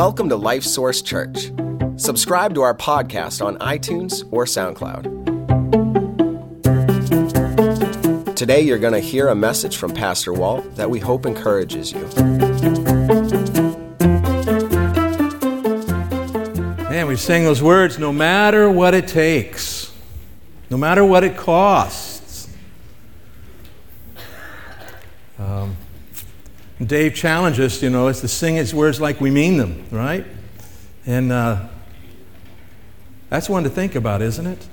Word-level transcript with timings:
Welcome 0.00 0.30
to 0.30 0.36
Life 0.36 0.64
Source 0.64 1.02
Church. 1.02 1.52
Subscribe 1.96 2.54
to 2.54 2.62
our 2.62 2.74
podcast 2.74 3.44
on 3.44 3.58
iTunes 3.58 4.26
or 4.32 4.46
SoundCloud. 4.46 5.04
Today, 8.34 8.62
you're 8.62 8.78
going 8.78 8.94
to 8.94 9.00
hear 9.00 9.28
a 9.28 9.34
message 9.34 9.76
from 9.76 9.92
Pastor 9.92 10.32
Walt 10.32 10.74
that 10.76 10.88
we 10.88 11.00
hope 11.00 11.26
encourages 11.26 11.92
you. 11.92 12.00
Man, 16.88 17.06
we 17.06 17.16
sing 17.16 17.44
those 17.44 17.62
words 17.62 17.98
no 17.98 18.10
matter 18.10 18.70
what 18.70 18.94
it 18.94 19.06
takes, 19.06 19.92
no 20.70 20.78
matter 20.78 21.04
what 21.04 21.24
it 21.24 21.36
costs. 21.36 22.48
Um, 25.38 25.76
Dave 26.84 27.14
challenged 27.14 27.60
us, 27.60 27.82
you 27.82 27.90
know, 27.90 28.08
is 28.08 28.20
to 28.20 28.28
sing 28.28 28.54
his 28.54 28.74
words 28.74 29.00
like 29.00 29.20
we 29.20 29.30
mean 29.30 29.58
them, 29.58 29.84
right? 29.90 30.24
And 31.06 31.30
uh, 31.30 31.68
that's 33.28 33.48
one 33.50 33.64
to 33.64 33.70
think 33.70 33.94
about, 33.94 34.22
isn't 34.22 34.46
it? 34.46 34.66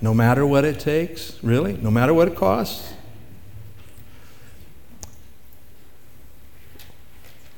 No 0.00 0.14
matter 0.14 0.46
what 0.46 0.64
it 0.64 0.80
takes, 0.80 1.42
really? 1.42 1.76
No 1.76 1.90
matter 1.90 2.14
what 2.14 2.26
it 2.26 2.36
costs? 2.36 2.94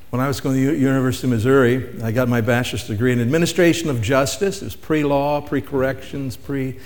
When 0.09 0.21
I 0.21 0.27
was 0.27 0.41
going 0.41 0.55
to 0.55 0.71
the 0.71 0.77
University 0.77 1.25
of 1.25 1.31
Missouri, 1.31 2.01
I 2.03 2.11
got 2.11 2.27
my 2.27 2.41
bachelor's 2.41 2.85
degree 2.85 3.13
in 3.13 3.21
administration 3.21 3.89
of 3.89 4.01
justice. 4.01 4.61
It 4.61 4.65
was 4.65 4.75
pre 4.75 5.03
law, 5.03 5.41
pre 5.41 5.61
corrections, 5.61 6.35
pre 6.35 6.79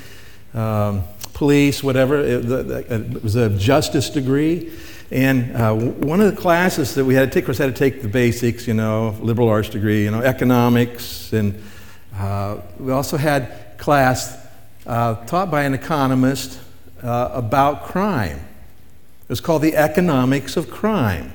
police, 1.34 1.84
whatever. 1.84 2.20
It, 2.20 2.45
it, 2.45 3.23
was 3.23 3.35
a 3.35 3.49
justice 3.49 4.09
degree. 4.09 4.71
And 5.09 5.55
uh, 5.55 5.73
one 5.73 6.20
of 6.20 6.35
the 6.35 6.41
classes 6.41 6.95
that 6.95 7.05
we 7.05 7.15
had 7.15 7.31
to 7.31 7.34
take, 7.34 7.43
of 7.43 7.48
course, 7.48 7.57
had 7.57 7.73
to 7.73 7.79
take 7.79 8.02
the 8.02 8.09
basics, 8.09 8.67
you 8.67 8.73
know, 8.73 9.15
liberal 9.21 9.48
arts 9.48 9.70
degree, 9.70 10.03
you 10.03 10.11
know, 10.11 10.21
economics. 10.21 11.31
And 11.31 11.61
uh, 12.15 12.57
we 12.77 12.91
also 12.91 13.15
had 13.15 13.77
class 13.77 14.37
uh, 14.85 15.15
taught 15.26 15.49
by 15.49 15.63
an 15.63 15.73
economist 15.73 16.59
uh, 17.01 17.29
about 17.32 17.85
crime. 17.85 18.37
It 18.37 19.29
was 19.29 19.40
called 19.40 19.62
The 19.62 19.76
Economics 19.76 20.57
of 20.57 20.70
Crime. 20.70 21.34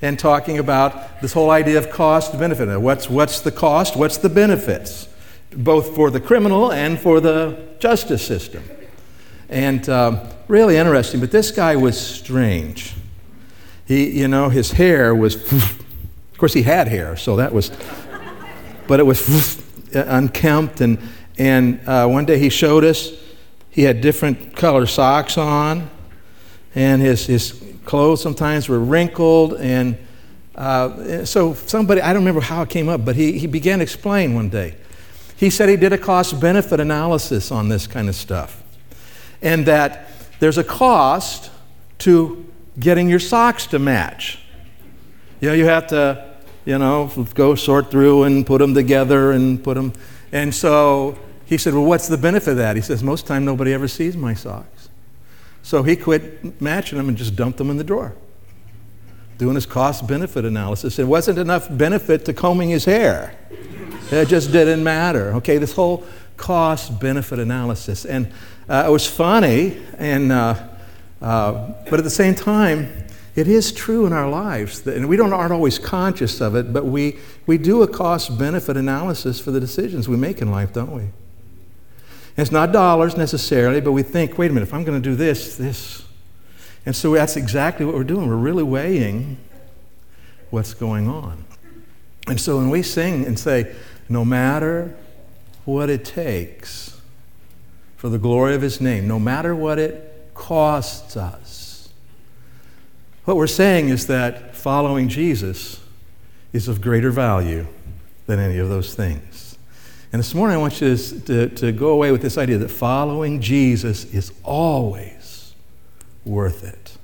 And 0.00 0.18
talking 0.18 0.58
about 0.58 1.20
this 1.20 1.32
whole 1.32 1.50
idea 1.50 1.78
of 1.78 1.90
cost 1.90 2.38
benefit. 2.38 2.78
What's, 2.78 3.08
what's 3.08 3.40
the 3.40 3.50
cost? 3.50 3.96
What's 3.96 4.18
the 4.18 4.28
benefits? 4.28 5.08
Both 5.56 5.94
for 5.94 6.10
the 6.10 6.20
criminal 6.20 6.70
and 6.70 6.98
for 6.98 7.20
the 7.20 7.58
justice 7.78 8.24
system. 8.24 8.62
And 9.54 9.88
um, 9.88 10.20
really 10.48 10.76
interesting, 10.76 11.20
but 11.20 11.30
this 11.30 11.50
guy 11.50 11.76
was 11.76 11.98
strange. 11.98 12.94
He, 13.86 14.10
you 14.10 14.28
know, 14.28 14.48
his 14.48 14.72
hair 14.72 15.14
was, 15.14 15.36
of 15.52 16.38
course, 16.38 16.52
he 16.52 16.62
had 16.62 16.88
hair, 16.88 17.16
so 17.16 17.36
that 17.36 17.52
was, 17.52 17.70
but 18.88 19.00
it 19.00 19.04
was 19.06 19.62
unkempt 19.94 20.80
and 20.80 20.98
and 21.38 21.80
uh, 21.86 22.06
one 22.06 22.24
day 22.24 22.38
he 22.38 22.48
showed 22.48 22.84
us 22.84 23.10
he 23.70 23.82
had 23.82 24.00
different 24.00 24.54
color 24.54 24.86
socks 24.86 25.36
on, 25.36 25.90
and 26.74 27.02
his, 27.02 27.26
his 27.26 27.62
clothes 27.84 28.22
sometimes 28.22 28.68
were 28.68 28.78
wrinkled. 28.78 29.54
And 29.54 29.98
uh, 30.54 31.24
so 31.24 31.54
somebody, 31.54 32.00
I 32.00 32.12
don't 32.12 32.22
remember 32.22 32.40
how 32.40 32.62
it 32.62 32.68
came 32.68 32.88
up, 32.88 33.04
but 33.04 33.16
he, 33.16 33.38
he 33.38 33.48
began 33.48 33.80
to 33.80 33.82
explain 33.82 34.34
one 34.34 34.48
day. 34.48 34.76
He 35.36 35.50
said 35.50 35.68
he 35.68 35.76
did 35.76 35.92
a 35.92 35.98
cost 35.98 36.40
benefit 36.40 36.78
analysis 36.78 37.50
on 37.50 37.68
this 37.68 37.88
kind 37.88 38.08
of 38.08 38.14
stuff, 38.14 38.62
and 39.44 39.66
that 39.66 40.08
there's 40.40 40.58
a 40.58 40.64
cost 40.64 41.50
to 41.98 42.44
getting 42.80 43.08
your 43.08 43.20
socks 43.20 43.66
to 43.68 43.78
match. 43.78 44.40
You 45.40 45.50
know, 45.50 45.54
you 45.54 45.66
have 45.66 45.86
to, 45.88 46.34
you 46.64 46.78
know, 46.78 47.12
go 47.34 47.54
sort 47.54 47.90
through 47.90 48.24
and 48.24 48.44
put 48.44 48.58
them 48.58 48.74
together 48.74 49.30
and 49.30 49.62
put 49.62 49.74
them. 49.74 49.92
And 50.32 50.52
so 50.52 51.16
he 51.44 51.58
said, 51.58 51.74
Well, 51.74 51.84
what's 51.84 52.08
the 52.08 52.16
benefit 52.16 52.52
of 52.52 52.56
that? 52.56 52.74
He 52.74 52.82
says, 52.82 53.02
Most 53.02 53.26
time 53.26 53.44
nobody 53.44 53.72
ever 53.72 53.86
sees 53.86 54.16
my 54.16 54.34
socks. 54.34 54.88
So 55.62 55.82
he 55.82 55.94
quit 55.96 56.60
matching 56.60 56.98
them 56.98 57.08
and 57.08 57.16
just 57.16 57.36
dumped 57.36 57.58
them 57.58 57.70
in 57.70 57.76
the 57.76 57.84
drawer, 57.84 58.14
doing 59.38 59.54
his 59.54 59.66
cost 59.66 60.06
benefit 60.06 60.44
analysis. 60.44 60.98
It 60.98 61.04
wasn't 61.04 61.38
enough 61.38 61.68
benefit 61.70 62.24
to 62.26 62.32
combing 62.32 62.70
his 62.70 62.84
hair, 62.84 63.36
it 64.10 64.28
just 64.28 64.52
didn't 64.52 64.82
matter. 64.84 65.34
Okay, 65.34 65.58
this 65.58 65.72
whole 65.72 66.04
cost 66.36 66.98
benefit 67.00 67.38
analysis. 67.38 68.04
And 68.04 68.32
uh, 68.68 68.84
it 68.86 68.90
was 68.90 69.06
funny, 69.06 69.80
and, 69.98 70.32
uh, 70.32 70.68
uh, 71.20 71.72
but 71.90 71.94
at 71.94 72.04
the 72.04 72.10
same 72.10 72.34
time, 72.34 73.06
it 73.34 73.48
is 73.48 73.72
true 73.72 74.06
in 74.06 74.12
our 74.12 74.28
lives, 74.28 74.82
that, 74.82 74.96
and 74.96 75.08
we 75.08 75.16
don't, 75.16 75.32
aren't 75.32 75.52
always 75.52 75.78
conscious 75.78 76.40
of 76.40 76.54
it, 76.54 76.72
but 76.72 76.84
we, 76.84 77.18
we 77.46 77.58
do 77.58 77.82
a 77.82 77.88
cost 77.88 78.38
benefit 78.38 78.76
analysis 78.76 79.40
for 79.40 79.50
the 79.50 79.60
decisions 79.60 80.08
we 80.08 80.16
make 80.16 80.40
in 80.40 80.50
life, 80.50 80.72
don't 80.72 80.92
we? 80.92 81.08
it's 82.36 82.50
not 82.50 82.72
dollars 82.72 83.16
necessarily, 83.16 83.80
but 83.80 83.92
we 83.92 84.02
think, 84.02 84.38
wait 84.38 84.50
a 84.50 84.54
minute, 84.54 84.66
if 84.66 84.74
I'm 84.74 84.84
going 84.84 85.00
to 85.00 85.08
do 85.08 85.14
this, 85.14 85.56
this. 85.56 86.04
And 86.84 86.94
so 86.94 87.14
that's 87.14 87.36
exactly 87.36 87.86
what 87.86 87.94
we're 87.94 88.04
doing. 88.04 88.28
We're 88.28 88.36
really 88.36 88.64
weighing 88.64 89.38
what's 90.50 90.74
going 90.74 91.08
on. 91.08 91.44
And 92.26 92.40
so 92.40 92.56
when 92.56 92.70
we 92.70 92.82
sing 92.82 93.24
and 93.24 93.38
say, 93.38 93.74
no 94.08 94.24
matter 94.24 94.96
what 95.64 95.88
it 95.88 96.04
takes 96.04 96.83
for 98.04 98.10
the 98.10 98.18
glory 98.18 98.54
of 98.54 98.60
His 98.60 98.82
name, 98.82 99.08
no 99.08 99.18
matter 99.18 99.56
what 99.56 99.78
it 99.78 100.28
costs 100.34 101.16
us, 101.16 101.88
what 103.24 103.38
we're 103.38 103.46
saying 103.46 103.88
is 103.88 104.08
that 104.08 104.54
following 104.54 105.08
Jesus 105.08 105.80
is 106.52 106.68
of 106.68 106.82
greater 106.82 107.10
value 107.10 107.66
than 108.26 108.38
any 108.38 108.58
of 108.58 108.68
those 108.68 108.94
things. 108.94 109.56
And 110.12 110.20
this 110.20 110.34
morning, 110.34 110.54
I 110.54 110.60
want 110.60 110.82
you 110.82 110.94
to, 110.94 111.48
to, 111.48 111.72
go 111.72 111.92
away 111.92 112.12
with 112.12 112.20
this 112.20 112.36
idea 112.36 112.58
that 112.58 112.68
following 112.68 113.40
Jesus 113.40 114.04
is 114.12 114.34
always 114.42 115.54
worth 116.26 116.62
it. 116.62 116.98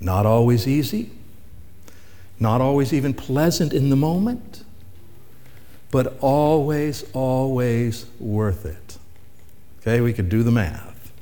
Not 0.00 0.26
always 0.26 0.68
easy, 0.68 1.12
not 2.38 2.60
always 2.60 2.92
even 2.92 3.14
pleasant 3.14 3.72
in 3.72 3.88
the 3.88 3.96
moment, 3.96 4.64
but 5.90 6.18
always, 6.20 7.06
always 7.14 8.04
worth 8.20 8.66
it. 8.66 8.85
Okay, 9.86 10.00
we 10.00 10.12
could 10.12 10.28
do 10.28 10.42
the 10.42 10.50
math. 10.50 11.12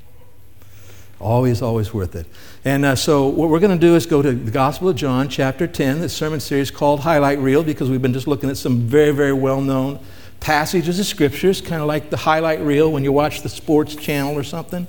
Always, 1.20 1.60
always 1.60 1.92
worth 1.92 2.16
it. 2.16 2.24
And 2.64 2.86
uh, 2.86 2.96
so, 2.96 3.26
what 3.26 3.50
we're 3.50 3.60
going 3.60 3.78
to 3.78 3.86
do 3.86 3.94
is 3.94 4.06
go 4.06 4.22
to 4.22 4.32
the 4.32 4.50
Gospel 4.50 4.88
of 4.88 4.96
John, 4.96 5.28
chapter 5.28 5.66
10, 5.66 6.00
the 6.00 6.08
sermon 6.08 6.40
series 6.40 6.70
called 6.70 7.00
Highlight 7.00 7.40
Reel, 7.40 7.62
because 7.62 7.90
we've 7.90 8.00
been 8.00 8.14
just 8.14 8.26
looking 8.26 8.48
at 8.48 8.56
some 8.56 8.80
very, 8.80 9.10
very 9.10 9.34
well 9.34 9.60
known 9.60 10.00
passages 10.40 10.98
of 10.98 11.04
scriptures, 11.04 11.60
kind 11.60 11.82
of 11.82 11.88
like 11.88 12.08
the 12.08 12.16
highlight 12.16 12.60
reel 12.60 12.90
when 12.90 13.04
you 13.04 13.12
watch 13.12 13.42
the 13.42 13.50
sports 13.50 13.94
channel 13.94 14.34
or 14.34 14.42
something. 14.42 14.86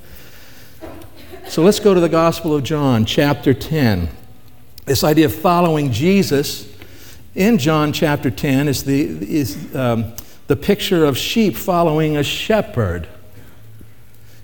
So 1.49 1.61
let's 1.61 1.81
go 1.81 1.93
to 1.93 1.99
the 1.99 2.07
Gospel 2.07 2.55
of 2.55 2.63
John, 2.63 3.03
chapter 3.03 3.53
10. 3.53 4.07
This 4.85 5.03
idea 5.03 5.25
of 5.25 5.35
following 5.35 5.91
Jesus 5.91 6.73
in 7.35 7.57
John 7.57 7.91
chapter 7.91 8.31
10 8.31 8.69
is 8.69 8.85
the, 8.85 9.01
is, 9.01 9.75
um, 9.75 10.13
the 10.47 10.55
picture 10.55 11.03
of 11.03 11.17
sheep 11.17 11.57
following 11.57 12.15
a 12.15 12.23
shepherd. 12.23 13.09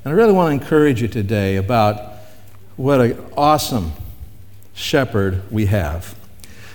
And 0.04 0.12
I 0.12 0.18
really 0.18 0.34
want 0.34 0.50
to 0.50 0.64
encourage 0.64 1.00
you 1.00 1.08
today 1.08 1.58
about 1.58 2.16
what 2.76 3.02
an 3.02 3.24
awesome 3.38 3.92
shepherd 4.74 5.44
we 5.52 5.68
have. 5.68 6.16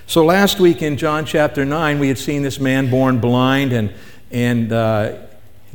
So 0.06 0.24
last 0.24 0.60
week 0.60 0.80
in 0.80 0.96
John 0.96 1.26
chapter 1.26 1.64
9, 1.64 1.98
we 1.98 2.06
had 2.06 2.18
seen 2.18 2.42
this 2.44 2.60
man 2.60 2.88
born 2.88 3.18
blind, 3.18 3.72
and 3.72 3.92
and 4.30 4.72
uh, 4.72 5.16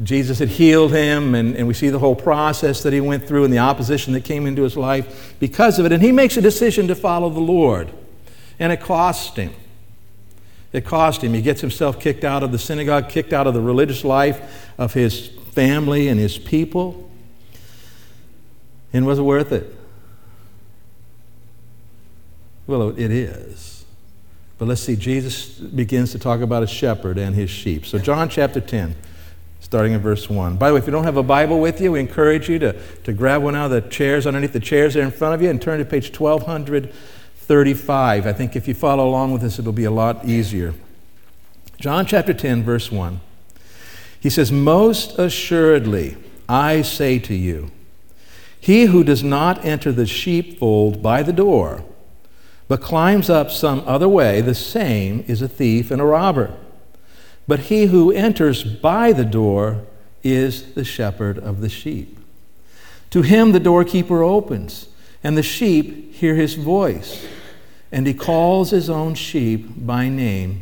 Jesus 0.01 0.39
had 0.39 0.47
healed 0.47 0.93
him, 0.93 1.35
and, 1.35 1.53
and 1.57 1.67
we 1.67 1.73
see 1.73 1.89
the 1.89 1.99
whole 1.99 2.15
process 2.15 2.83
that 2.83 2.93
he 2.93 3.01
went 3.01 3.27
through 3.27 3.43
and 3.43 3.53
the 3.53 3.59
opposition 3.59 4.13
that 4.13 4.23
came 4.23 4.47
into 4.47 4.63
his 4.63 4.77
life 4.77 5.35
because 5.37 5.77
of 5.77 5.85
it. 5.85 5.91
And 5.91 6.01
he 6.01 6.13
makes 6.13 6.37
a 6.37 6.41
decision 6.41 6.87
to 6.87 6.95
follow 6.95 7.29
the 7.29 7.41
Lord, 7.41 7.91
and 8.59 8.71
it 8.71 8.79
cost 8.79 9.35
him. 9.35 9.53
It 10.71 10.85
cost 10.85 11.21
him. 11.21 11.33
He 11.33 11.41
gets 11.41 11.59
himself 11.59 11.99
kicked 11.99 12.23
out 12.23 12.43
of 12.43 12.53
the 12.53 12.59
synagogue, 12.59 13.09
kicked 13.09 13.33
out 13.33 13.45
of 13.45 13.53
the 13.53 13.59
religious 13.59 14.05
life 14.05 14.71
of 14.77 14.93
his 14.93 15.27
family 15.51 16.07
and 16.07 16.17
his 16.17 16.37
people. 16.37 17.10
And 18.93 19.05
was 19.05 19.19
it 19.19 19.23
worth 19.23 19.51
it? 19.51 19.75
Well, 22.67 22.89
it 22.89 23.11
is. 23.11 23.85
But 24.57 24.67
let's 24.67 24.81
see, 24.81 24.95
Jesus 24.95 25.59
begins 25.59 26.11
to 26.11 26.19
talk 26.19 26.41
about 26.41 26.61
a 26.61 26.67
shepherd 26.67 27.17
and 27.17 27.35
his 27.35 27.49
sheep. 27.49 27.85
So, 27.85 27.97
John 27.97 28.29
chapter 28.29 28.61
10, 28.61 28.95
starting 29.59 29.93
in 29.93 30.01
verse 30.01 30.29
1. 30.29 30.57
By 30.57 30.69
the 30.69 30.75
way, 30.75 30.79
if 30.79 30.85
you 30.85 30.91
don't 30.91 31.05
have 31.05 31.17
a 31.17 31.23
Bible 31.23 31.59
with 31.59 31.81
you, 31.81 31.93
we 31.93 31.99
encourage 31.99 32.47
you 32.47 32.59
to, 32.59 32.79
to 33.03 33.11
grab 33.11 33.41
one 33.41 33.55
out 33.55 33.65
of 33.65 33.71
the 33.71 33.81
chairs 33.89 34.27
underneath 34.27 34.53
the 34.53 34.59
chairs 34.59 34.93
there 34.93 35.03
in 35.03 35.11
front 35.11 35.33
of 35.33 35.41
you 35.41 35.49
and 35.49 35.59
turn 35.59 35.79
to 35.79 35.85
page 35.85 36.17
1235. 36.17 38.27
I 38.27 38.33
think 38.33 38.55
if 38.55 38.67
you 38.67 38.75
follow 38.75 39.07
along 39.07 39.33
with 39.33 39.41
this, 39.41 39.57
it'll 39.57 39.71
be 39.71 39.85
a 39.85 39.91
lot 39.91 40.25
easier. 40.25 40.75
John 41.79 42.05
chapter 42.05 42.33
10, 42.33 42.63
verse 42.63 42.91
1. 42.91 43.19
He 44.19 44.29
says, 44.29 44.51
Most 44.51 45.17
assuredly, 45.17 46.17
I 46.47 46.83
say 46.83 47.17
to 47.17 47.33
you, 47.33 47.71
he 48.61 48.85
who 48.85 49.03
does 49.03 49.23
not 49.23 49.65
enter 49.65 49.91
the 49.91 50.05
sheepfold 50.05 51.01
by 51.01 51.23
the 51.23 51.33
door, 51.33 51.83
but 52.67 52.79
climbs 52.79 53.27
up 53.27 53.49
some 53.49 53.83
other 53.87 54.07
way, 54.07 54.39
the 54.39 54.55
same 54.55 55.25
is 55.27 55.41
a 55.41 55.47
thief 55.47 55.89
and 55.89 55.99
a 55.99 56.05
robber. 56.05 56.55
But 57.47 57.61
he 57.61 57.87
who 57.87 58.11
enters 58.11 58.63
by 58.63 59.13
the 59.13 59.25
door 59.25 59.83
is 60.23 60.73
the 60.73 60.85
shepherd 60.85 61.39
of 61.39 61.61
the 61.61 61.69
sheep. 61.69 62.19
To 63.09 63.23
him 63.23 63.51
the 63.51 63.59
doorkeeper 63.59 64.21
opens, 64.21 64.87
and 65.23 65.35
the 65.35 65.43
sheep 65.43 66.13
hear 66.13 66.35
his 66.35 66.53
voice, 66.53 67.27
and 67.91 68.05
he 68.05 68.13
calls 68.13 68.69
his 68.69 68.91
own 68.91 69.15
sheep 69.15 69.85
by 69.85 70.07
name 70.07 70.61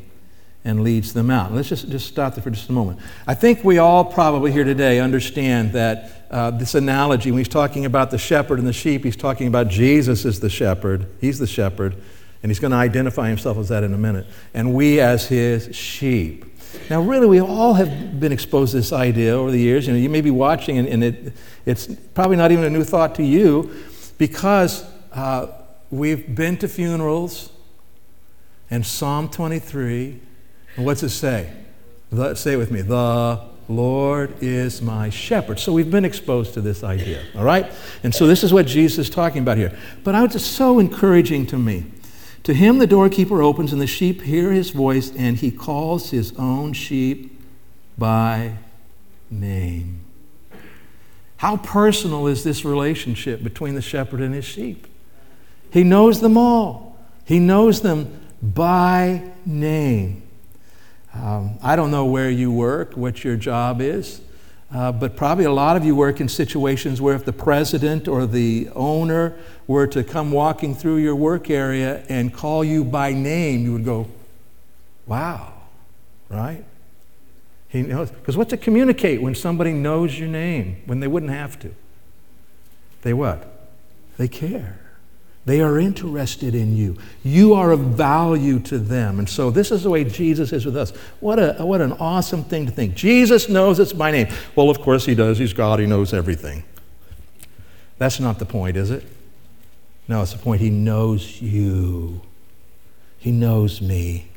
and 0.65 0.83
leads 0.83 1.13
them 1.13 1.29
out. 1.29 1.53
Let's 1.53 1.69
just, 1.69 1.89
just 1.89 2.07
stop 2.07 2.35
there 2.35 2.44
for 2.44 2.50
just 2.50 2.69
a 2.69 2.73
moment. 2.73 3.00
I 3.25 3.33
think 3.33 3.63
we 3.63 3.77
all 3.77 4.03
probably 4.03 4.51
here 4.51 4.65
today 4.65 5.00
understand 5.00 5.73
that 5.73 6.11
uh, 6.29 6.51
this 6.51 6.75
analogy, 6.75 7.31
when 7.31 7.39
he's 7.39 7.47
talking 7.47 7.85
about 7.85 8.11
the 8.11 8.17
shepherd 8.17 8.59
and 8.59 8.67
the 8.67 8.73
sheep, 8.73 9.03
he's 9.03 9.15
talking 9.15 9.47
about 9.47 9.69
Jesus 9.69 10.25
as 10.25 10.39
the 10.39 10.50
shepherd. 10.50 11.07
He's 11.21 11.39
the 11.39 11.47
shepherd, 11.47 11.95
and 12.44 12.50
he's 12.50 12.59
going 12.59 12.71
to 12.71 12.77
identify 12.77 13.29
himself 13.29 13.57
as 13.57 13.69
that 13.69 13.83
in 13.83 13.94
a 13.94 13.97
minute. 13.97 14.27
And 14.53 14.73
we 14.73 15.00
as 15.00 15.27
his 15.27 15.75
sheep. 15.75 16.45
Now, 16.89 17.01
really, 17.01 17.25
we 17.25 17.41
all 17.41 17.73
have 17.73 18.19
been 18.19 18.31
exposed 18.31 18.71
to 18.71 18.77
this 18.77 18.94
idea 18.94 19.31
over 19.31 19.50
the 19.50 19.59
years. 19.59 19.88
You 19.88 19.94
know, 19.94 20.00
you 20.00 20.09
may 20.09 20.21
be 20.21 20.29
watching, 20.29 20.77
and, 20.77 20.88
and 20.88 21.03
it, 21.03 21.33
it's 21.65 21.88
probably 22.13 22.38
not 22.38 22.51
even 22.51 22.65
a 22.65 22.69
new 22.69 22.83
thought 22.83 23.15
to 23.15 23.23
you 23.23 23.73
because 24.19 24.85
uh, 25.13 25.47
we've 25.89 26.35
been 26.35 26.57
to 26.57 26.67
funerals, 26.67 27.51
and 28.69 28.85
Psalm 28.85 29.29
23 29.29 30.19
what's 30.85 31.03
it 31.03 31.09
say? 31.09 31.51
The, 32.11 32.35
say 32.35 32.53
it 32.53 32.57
with 32.57 32.71
me. 32.71 32.81
The 32.81 33.41
Lord 33.67 34.41
is 34.41 34.81
my 34.81 35.09
shepherd. 35.09 35.59
So 35.59 35.71
we've 35.71 35.91
been 35.91 36.05
exposed 36.05 36.55
to 36.55 36.61
this 36.61 36.83
idea, 36.83 37.23
all 37.35 37.43
right? 37.43 37.71
And 38.03 38.13
so 38.13 38.25
this 38.25 38.43
is 38.43 38.51
what 38.51 38.65
Jesus 38.65 39.07
is 39.07 39.09
talking 39.09 39.41
about 39.41 39.57
here. 39.57 39.77
But 40.03 40.15
I 40.15 40.23
was 40.23 40.33
just 40.33 40.53
so 40.53 40.79
encouraging 40.79 41.45
to 41.47 41.57
me. 41.57 41.85
To 42.43 42.53
him 42.53 42.79
the 42.79 42.87
doorkeeper 42.87 43.43
opens, 43.43 43.71
and 43.71 43.81
the 43.81 43.87
sheep 43.87 44.23
hear 44.23 44.51
his 44.51 44.71
voice, 44.71 45.13
and 45.15 45.37
he 45.37 45.51
calls 45.51 46.09
his 46.09 46.33
own 46.37 46.73
sheep 46.73 47.39
by 47.97 48.53
name. 49.29 49.99
How 51.37 51.57
personal 51.57 52.27
is 52.27 52.43
this 52.43 52.65
relationship 52.65 53.43
between 53.43 53.75
the 53.75 53.81
shepherd 53.81 54.19
and 54.19 54.33
his 54.33 54.45
sheep? 54.45 54.87
He 55.71 55.83
knows 55.83 56.21
them 56.21 56.37
all, 56.37 56.97
he 57.25 57.39
knows 57.39 57.81
them 57.81 58.19
by 58.41 59.31
name. 59.45 60.23
Um, 61.13 61.57
I 61.61 61.75
don't 61.75 61.91
know 61.91 62.06
where 62.06 62.29
you 62.29 62.51
work, 62.51 62.95
what 62.95 63.23
your 63.23 63.35
job 63.35 63.81
is, 63.81 64.21
uh, 64.71 64.91
but 64.91 65.15
probably 65.15 65.45
a 65.45 65.51
lot 65.51 65.75
of 65.75 65.83
you 65.83 65.95
work 65.95 66.21
in 66.21 66.29
situations 66.29 67.01
where 67.01 67.15
if 67.15 67.25
the 67.25 67.33
president 67.33 68.07
or 68.07 68.27
the 68.27 68.69
owner 68.75 69.35
were 69.65 69.88
to 69.88 70.03
come 70.03 70.31
walking 70.31 70.75
through 70.75 70.97
your 70.97 71.15
work 71.15 71.50
area 71.50 72.03
and 72.09 72.33
call 72.33 72.63
you 72.63 72.83
by 72.83 73.11
name, 73.11 73.63
you 73.63 73.73
would 73.73 73.85
go, 73.85 74.07
wow, 75.07 75.53
right? 76.29 76.63
He 77.69 77.81
knows. 77.81 78.12
Because 78.12 78.38
what 78.38 78.50
to 78.50 78.57
communicate 78.57 79.21
when 79.21 79.33
somebody 79.33 79.73
knows 79.73 80.17
your 80.19 80.27
name 80.27 80.81
when 80.85 81.00
they 81.00 81.07
wouldn't 81.07 81.31
have 81.31 81.57
to? 81.59 81.73
They 83.01 83.13
what? 83.13 83.69
They 84.17 84.27
care. 84.27 84.79
They 85.45 85.62
are 85.62 85.80
interested 85.80 86.53
in 86.53 86.75
you. 86.75 86.97
You 87.24 87.53
are 87.56 87.71
of 87.71 87.80
value 87.80 88.59
to 88.59 88.77
them. 88.77 89.19
And 89.19 89.27
so 89.27 89.50
this 89.50 89.71
is 89.71 89.83
the 89.83 89.89
way 89.89 90.03
Jesus 90.03 90.53
is 90.53 90.65
with 90.65 90.77
us. 90.77 90.91
What, 91.19 91.39
a, 91.39 91.65
what 91.65 91.81
an 91.81 91.94
awesome 91.94 92.44
thing 92.44 92.65
to 92.68 92.71
think. 92.71 92.94
Jesus 92.94 93.50
knows 93.50 93.80
it's 93.80 93.94
my 93.94 94.12
name. 94.12 94.27
Well, 94.56 94.69
of 94.69 94.80
course 94.80 95.06
he 95.06 95.15
does. 95.15 95.38
He's 95.38 95.53
God. 95.53 95.80
He 95.80 95.86
knows 95.86 96.13
everything. 96.13 96.63
That's 97.97 98.19
not 98.19 98.39
the 98.39 98.45
point, 98.45 98.77
is 98.77 98.91
it? 98.91 99.06
No, 100.07 100.21
it's 100.21 100.33
the 100.33 100.39
point. 100.39 100.62
He 100.62 100.69
knows 100.69 101.41
you. 101.41 102.21
He 103.18 103.31
knows 103.31 103.81
me. 103.81 104.28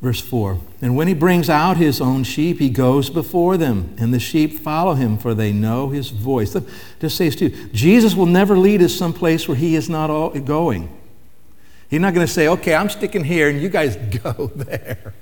Verse 0.00 0.20
4 0.20 0.58
And 0.80 0.96
when 0.96 1.08
he 1.08 1.14
brings 1.14 1.50
out 1.50 1.76
his 1.76 2.00
own 2.00 2.24
sheep, 2.24 2.58
he 2.58 2.70
goes 2.70 3.10
before 3.10 3.56
them, 3.56 3.94
and 3.98 4.14
the 4.14 4.20
sheep 4.20 4.58
follow 4.58 4.94
him, 4.94 5.18
for 5.18 5.34
they 5.34 5.52
know 5.52 5.90
his 5.90 6.10
voice. 6.10 6.56
Just 7.00 7.16
say 7.16 7.28
this 7.28 7.36
too 7.36 7.50
Jesus 7.72 8.14
will 8.14 8.26
never 8.26 8.56
lead 8.56 8.82
us 8.82 8.94
someplace 8.94 9.46
where 9.46 9.56
he 9.56 9.74
is 9.74 9.88
not 9.88 10.08
going. 10.44 10.96
He's 11.88 12.00
not 12.00 12.14
going 12.14 12.26
to 12.26 12.32
say, 12.32 12.46
okay, 12.46 12.74
I'm 12.74 12.88
sticking 12.88 13.24
here, 13.24 13.48
and 13.48 13.60
you 13.60 13.68
guys 13.68 13.96
go 14.22 14.46
there. 14.54 15.12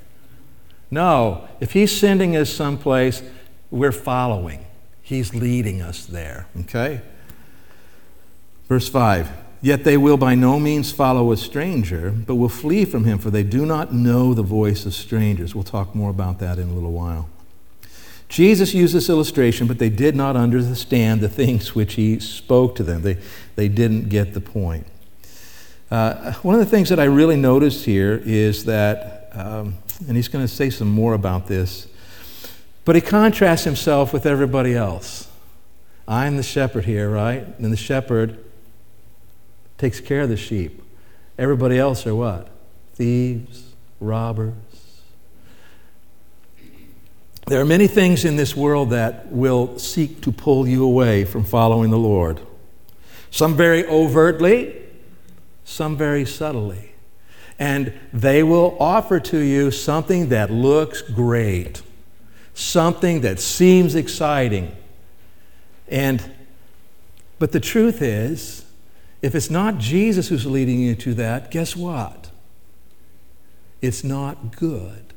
No, 0.91 1.47
if 1.59 1.73
he's 1.73 1.95
sending 1.95 2.35
us 2.35 2.51
someplace, 2.51 3.23
we're 3.71 3.91
following. 3.91 4.65
He's 5.01 5.33
leading 5.33 5.81
us 5.81 6.05
there, 6.05 6.47
okay? 6.61 7.01
Verse 8.67 8.87
5 8.87 9.29
Yet 9.61 9.83
they 9.83 9.97
will 9.97 10.15
by 10.17 10.35
no 10.35 10.59
means 10.59 10.91
follow 10.91 11.31
a 11.31 11.37
stranger, 11.37 12.11
but 12.11 12.35
will 12.35 12.47
flee 12.47 12.85
from 12.85 13.03
him, 13.03 13.17
for 13.17 13.29
they 13.29 13.43
do 13.43 13.65
not 13.65 13.93
know 13.93 14.33
the 14.33 14.43
voice 14.43 14.85
of 14.85 14.93
strangers. 14.93 15.53
We'll 15.53 15.65
talk 15.65 15.93
more 15.93 16.09
about 16.09 16.39
that 16.39 16.57
in 16.57 16.69
a 16.69 16.73
little 16.73 16.93
while. 16.93 17.29
Jesus 18.29 18.73
used 18.73 18.93
this 18.93 19.09
illustration, 19.09 19.67
but 19.67 19.79
they 19.79 19.89
did 19.89 20.15
not 20.15 20.35
understand 20.35 21.19
the 21.19 21.27
things 21.27 21.75
which 21.75 21.95
he 21.95 22.19
spoke 22.19 22.75
to 22.75 22.83
them. 22.83 23.01
They, 23.01 23.17
they 23.55 23.67
didn't 23.67 24.09
get 24.09 24.33
the 24.33 24.39
point. 24.39 24.85
Uh, 25.91 26.33
one 26.43 26.53
of 26.53 26.59
the 26.59 26.67
things 26.67 26.89
that 26.89 26.99
I 26.99 27.05
really 27.05 27.35
noticed 27.35 27.85
here 27.85 28.21
is 28.23 28.65
that, 28.65 29.29
um, 29.33 29.75
and 30.07 30.15
he's 30.15 30.27
going 30.27 30.45
to 30.45 30.53
say 30.53 30.69
some 30.69 30.87
more 30.87 31.15
about 31.15 31.47
this, 31.47 31.87
but 32.85 32.95
he 32.95 33.01
contrasts 33.01 33.65
himself 33.65 34.13
with 34.13 34.25
everybody 34.25 34.75
else. 34.75 35.27
I'm 36.07 36.37
the 36.37 36.43
shepherd 36.43 36.85
here, 36.85 37.09
right? 37.09 37.45
And 37.57 37.73
the 37.73 37.77
shepherd 37.77 38.43
takes 39.79 39.99
care 39.99 40.21
of 40.21 40.29
the 40.29 40.37
sheep. 40.37 40.83
Everybody 41.39 41.79
else 41.79 42.05
are 42.05 42.13
what? 42.13 42.49
Thieves, 42.93 43.73
robbers. 43.99 44.53
There 47.47 47.59
are 47.59 47.65
many 47.65 47.87
things 47.87 48.25
in 48.25 48.35
this 48.35 48.55
world 48.55 48.91
that 48.91 49.31
will 49.31 49.79
seek 49.79 50.21
to 50.21 50.31
pull 50.31 50.67
you 50.67 50.83
away 50.83 51.25
from 51.25 51.43
following 51.43 51.89
the 51.89 51.97
Lord. 51.97 52.39
Some 53.31 53.55
very 53.55 53.85
overtly, 53.87 54.75
some 55.63 55.97
very 55.97 56.25
subtly. 56.25 56.91
And 57.57 57.93
they 58.13 58.43
will 58.43 58.77
offer 58.79 59.19
to 59.19 59.39
you 59.39 59.71
something 59.71 60.29
that 60.29 60.51
looks 60.51 61.01
great, 61.01 61.81
something 62.53 63.21
that 63.21 63.39
seems 63.39 63.95
exciting. 63.95 64.75
And 65.87 66.23
but 67.39 67.53
the 67.53 67.59
truth 67.61 68.01
is, 68.01 68.65
if 69.21 69.35
it's 69.35 69.49
not 69.49 69.77
Jesus 69.77 70.29
who's 70.29 70.45
leading 70.45 70.79
you 70.79 70.95
to 70.95 71.13
that, 71.15 71.51
guess 71.51 71.75
what? 71.75 72.29
It's 73.81 74.03
not 74.03 74.55
good. 74.55 75.13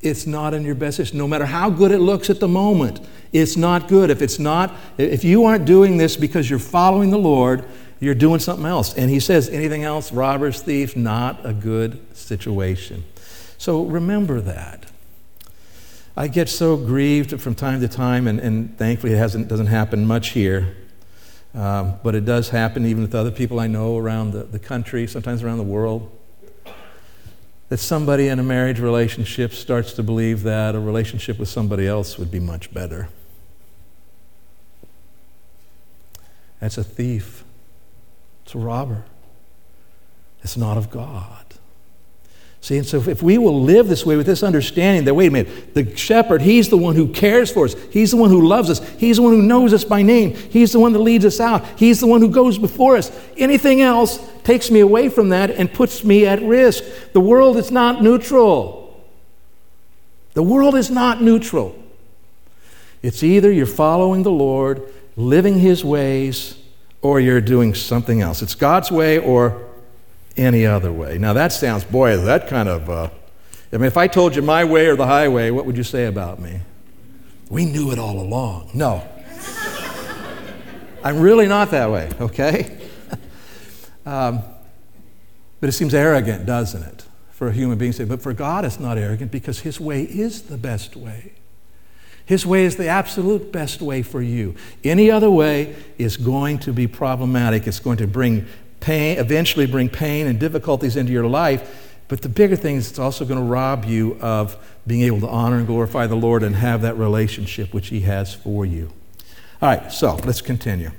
It's 0.00 0.26
not 0.26 0.54
in 0.54 0.64
your 0.64 0.74
best 0.74 0.98
interest. 0.98 1.14
No 1.14 1.28
matter 1.28 1.44
how 1.44 1.68
good 1.68 1.90
it 1.90 1.98
looks 1.98 2.30
at 2.30 2.40
the 2.40 2.48
moment, 2.48 3.00
it's 3.32 3.56
not 3.56 3.88
good. 3.88 4.08
If 4.08 4.22
it's 4.22 4.38
not, 4.38 4.74
if 4.96 5.24
you 5.24 5.44
aren't 5.44 5.66
doing 5.66 5.98
this 5.98 6.16
because 6.16 6.48
you're 6.48 6.58
following 6.58 7.10
the 7.10 7.18
Lord, 7.18 7.66
you're 8.00 8.14
doing 8.14 8.40
something 8.40 8.64
else. 8.64 8.94
And 8.94 9.10
he 9.10 9.20
says, 9.20 9.50
anything 9.50 9.84
else, 9.84 10.10
robbers, 10.10 10.62
thieves, 10.62 10.96
not 10.96 11.44
a 11.44 11.52
good 11.52 12.16
situation. 12.16 13.04
So 13.58 13.84
remember 13.84 14.40
that. 14.40 14.86
I 16.16 16.28
get 16.28 16.48
so 16.48 16.76
grieved 16.78 17.38
from 17.40 17.54
time 17.54 17.80
to 17.80 17.88
time, 17.88 18.26
and, 18.26 18.40
and 18.40 18.76
thankfully 18.78 19.12
it 19.12 19.18
hasn't, 19.18 19.48
doesn't 19.48 19.66
happen 19.66 20.06
much 20.06 20.30
here. 20.30 20.76
Um, 21.54 21.94
but 22.02 22.14
it 22.14 22.24
does 22.24 22.50
happen 22.50 22.86
even 22.86 23.02
with 23.02 23.14
other 23.14 23.30
people 23.30 23.58
I 23.58 23.66
know 23.66 23.98
around 23.98 24.32
the, 24.32 24.44
the 24.44 24.58
country, 24.58 25.06
sometimes 25.06 25.42
around 25.42 25.58
the 25.58 25.64
world, 25.64 26.10
that 27.68 27.78
somebody 27.78 28.28
in 28.28 28.38
a 28.38 28.42
marriage 28.42 28.80
relationship 28.80 29.52
starts 29.52 29.92
to 29.94 30.02
believe 30.02 30.42
that 30.42 30.74
a 30.74 30.80
relationship 30.80 31.38
with 31.38 31.48
somebody 31.48 31.86
else 31.86 32.18
would 32.18 32.30
be 32.30 32.40
much 32.40 32.72
better. 32.72 33.08
That's 36.60 36.76
a 36.78 36.84
thief, 36.84 37.44
it's 38.44 38.54
a 38.54 38.58
robber, 38.58 39.04
it's 40.42 40.56
not 40.56 40.76
of 40.76 40.90
God. 40.90 41.49
See, 42.62 42.76
and 42.76 42.86
so 42.86 42.98
if 42.98 43.22
we 43.22 43.38
will 43.38 43.62
live 43.62 43.88
this 43.88 44.04
way 44.04 44.16
with 44.16 44.26
this 44.26 44.42
understanding 44.42 45.04
that, 45.04 45.14
wait 45.14 45.28
a 45.28 45.30
minute, 45.30 45.72
the 45.72 45.96
shepherd, 45.96 46.42
he's 46.42 46.68
the 46.68 46.76
one 46.76 46.94
who 46.94 47.08
cares 47.08 47.50
for 47.50 47.64
us. 47.64 47.74
He's 47.90 48.10
the 48.10 48.18
one 48.18 48.28
who 48.28 48.46
loves 48.46 48.68
us. 48.68 48.86
He's 48.98 49.16
the 49.16 49.22
one 49.22 49.32
who 49.32 49.40
knows 49.40 49.72
us 49.72 49.82
by 49.82 50.02
name. 50.02 50.34
He's 50.34 50.72
the 50.72 50.78
one 50.78 50.92
that 50.92 50.98
leads 50.98 51.24
us 51.24 51.40
out. 51.40 51.64
He's 51.78 52.00
the 52.00 52.06
one 52.06 52.20
who 52.20 52.28
goes 52.28 52.58
before 52.58 52.96
us. 52.96 53.10
Anything 53.38 53.80
else 53.80 54.20
takes 54.44 54.70
me 54.70 54.80
away 54.80 55.08
from 55.08 55.30
that 55.30 55.50
and 55.50 55.72
puts 55.72 56.04
me 56.04 56.26
at 56.26 56.42
risk. 56.42 56.84
The 57.14 57.20
world 57.20 57.56
is 57.56 57.70
not 57.70 58.02
neutral. 58.02 59.02
The 60.34 60.42
world 60.42 60.74
is 60.74 60.90
not 60.90 61.22
neutral. 61.22 61.74
It's 63.02 63.22
either 63.22 63.50
you're 63.50 63.64
following 63.64 64.22
the 64.22 64.30
Lord, 64.30 64.82
living 65.16 65.58
his 65.58 65.82
ways, 65.82 66.58
or 67.00 67.20
you're 67.20 67.40
doing 67.40 67.74
something 67.74 68.20
else. 68.20 68.42
It's 68.42 68.54
God's 68.54 68.90
way 68.90 69.18
or 69.18 69.69
any 70.40 70.66
other 70.66 70.92
way. 70.92 71.18
Now, 71.18 71.32
that 71.34 71.52
sounds, 71.52 71.84
boy, 71.84 72.16
that 72.16 72.48
kind 72.48 72.68
of, 72.68 72.88
uh, 72.88 73.10
I 73.72 73.76
mean, 73.76 73.86
if 73.86 73.96
I 73.96 74.08
told 74.08 74.34
you 74.34 74.42
my 74.42 74.64
way 74.64 74.86
or 74.86 74.96
the 74.96 75.06
highway, 75.06 75.50
what 75.50 75.66
would 75.66 75.76
you 75.76 75.84
say 75.84 76.06
about 76.06 76.40
me? 76.40 76.60
We 77.50 77.64
knew 77.64 77.92
it 77.92 77.98
all 77.98 78.18
along. 78.18 78.70
No. 78.74 79.06
I'm 81.04 81.20
really 81.20 81.46
not 81.46 81.70
that 81.70 81.90
way, 81.90 82.10
okay? 82.20 82.76
Um, 84.06 84.42
but 85.60 85.68
it 85.68 85.72
seems 85.72 85.92
arrogant, 85.94 86.46
doesn't 86.46 86.82
it, 86.82 87.04
for 87.30 87.48
a 87.48 87.52
human 87.52 87.76
being 87.76 87.92
to 87.92 87.98
say, 87.98 88.04
but 88.04 88.22
for 88.22 88.32
God 88.32 88.64
it's 88.64 88.80
not 88.80 88.96
arrogant 88.96 89.30
because 89.30 89.60
His 89.60 89.78
way 89.78 90.02
is 90.02 90.42
the 90.42 90.56
best 90.56 90.96
way. 90.96 91.34
His 92.24 92.46
way 92.46 92.64
is 92.64 92.76
the 92.76 92.86
absolute 92.86 93.52
best 93.52 93.82
way 93.82 94.02
for 94.02 94.22
you. 94.22 94.54
Any 94.84 95.10
other 95.10 95.30
way 95.30 95.76
is 95.98 96.16
going 96.16 96.60
to 96.60 96.72
be 96.72 96.86
problematic. 96.86 97.66
It's 97.66 97.80
going 97.80 97.98
to 97.98 98.06
bring 98.06 98.46
pain, 98.80 99.18
eventually 99.18 99.66
bring 99.66 99.88
pain 99.88 100.26
and 100.26 100.38
difficulties 100.38 100.96
into 100.96 101.12
your 101.12 101.26
life. 101.26 101.96
But 102.08 102.22
the 102.22 102.28
bigger 102.28 102.56
thing 102.56 102.76
is 102.76 102.90
it's 102.90 102.98
also 102.98 103.24
going 103.24 103.38
to 103.38 103.46
rob 103.46 103.84
you 103.84 104.18
of 104.20 104.56
being 104.86 105.02
able 105.02 105.20
to 105.20 105.28
honor 105.28 105.58
and 105.58 105.66
glorify 105.66 106.06
the 106.06 106.16
Lord 106.16 106.42
and 106.42 106.56
have 106.56 106.82
that 106.82 106.96
relationship 106.96 107.72
which 107.72 107.88
He 107.88 108.00
has 108.00 108.34
for 108.34 108.66
you. 108.66 108.90
All 109.62 109.68
right, 109.68 109.92
so 109.92 110.16
let's 110.24 110.40
continue. 110.40 110.90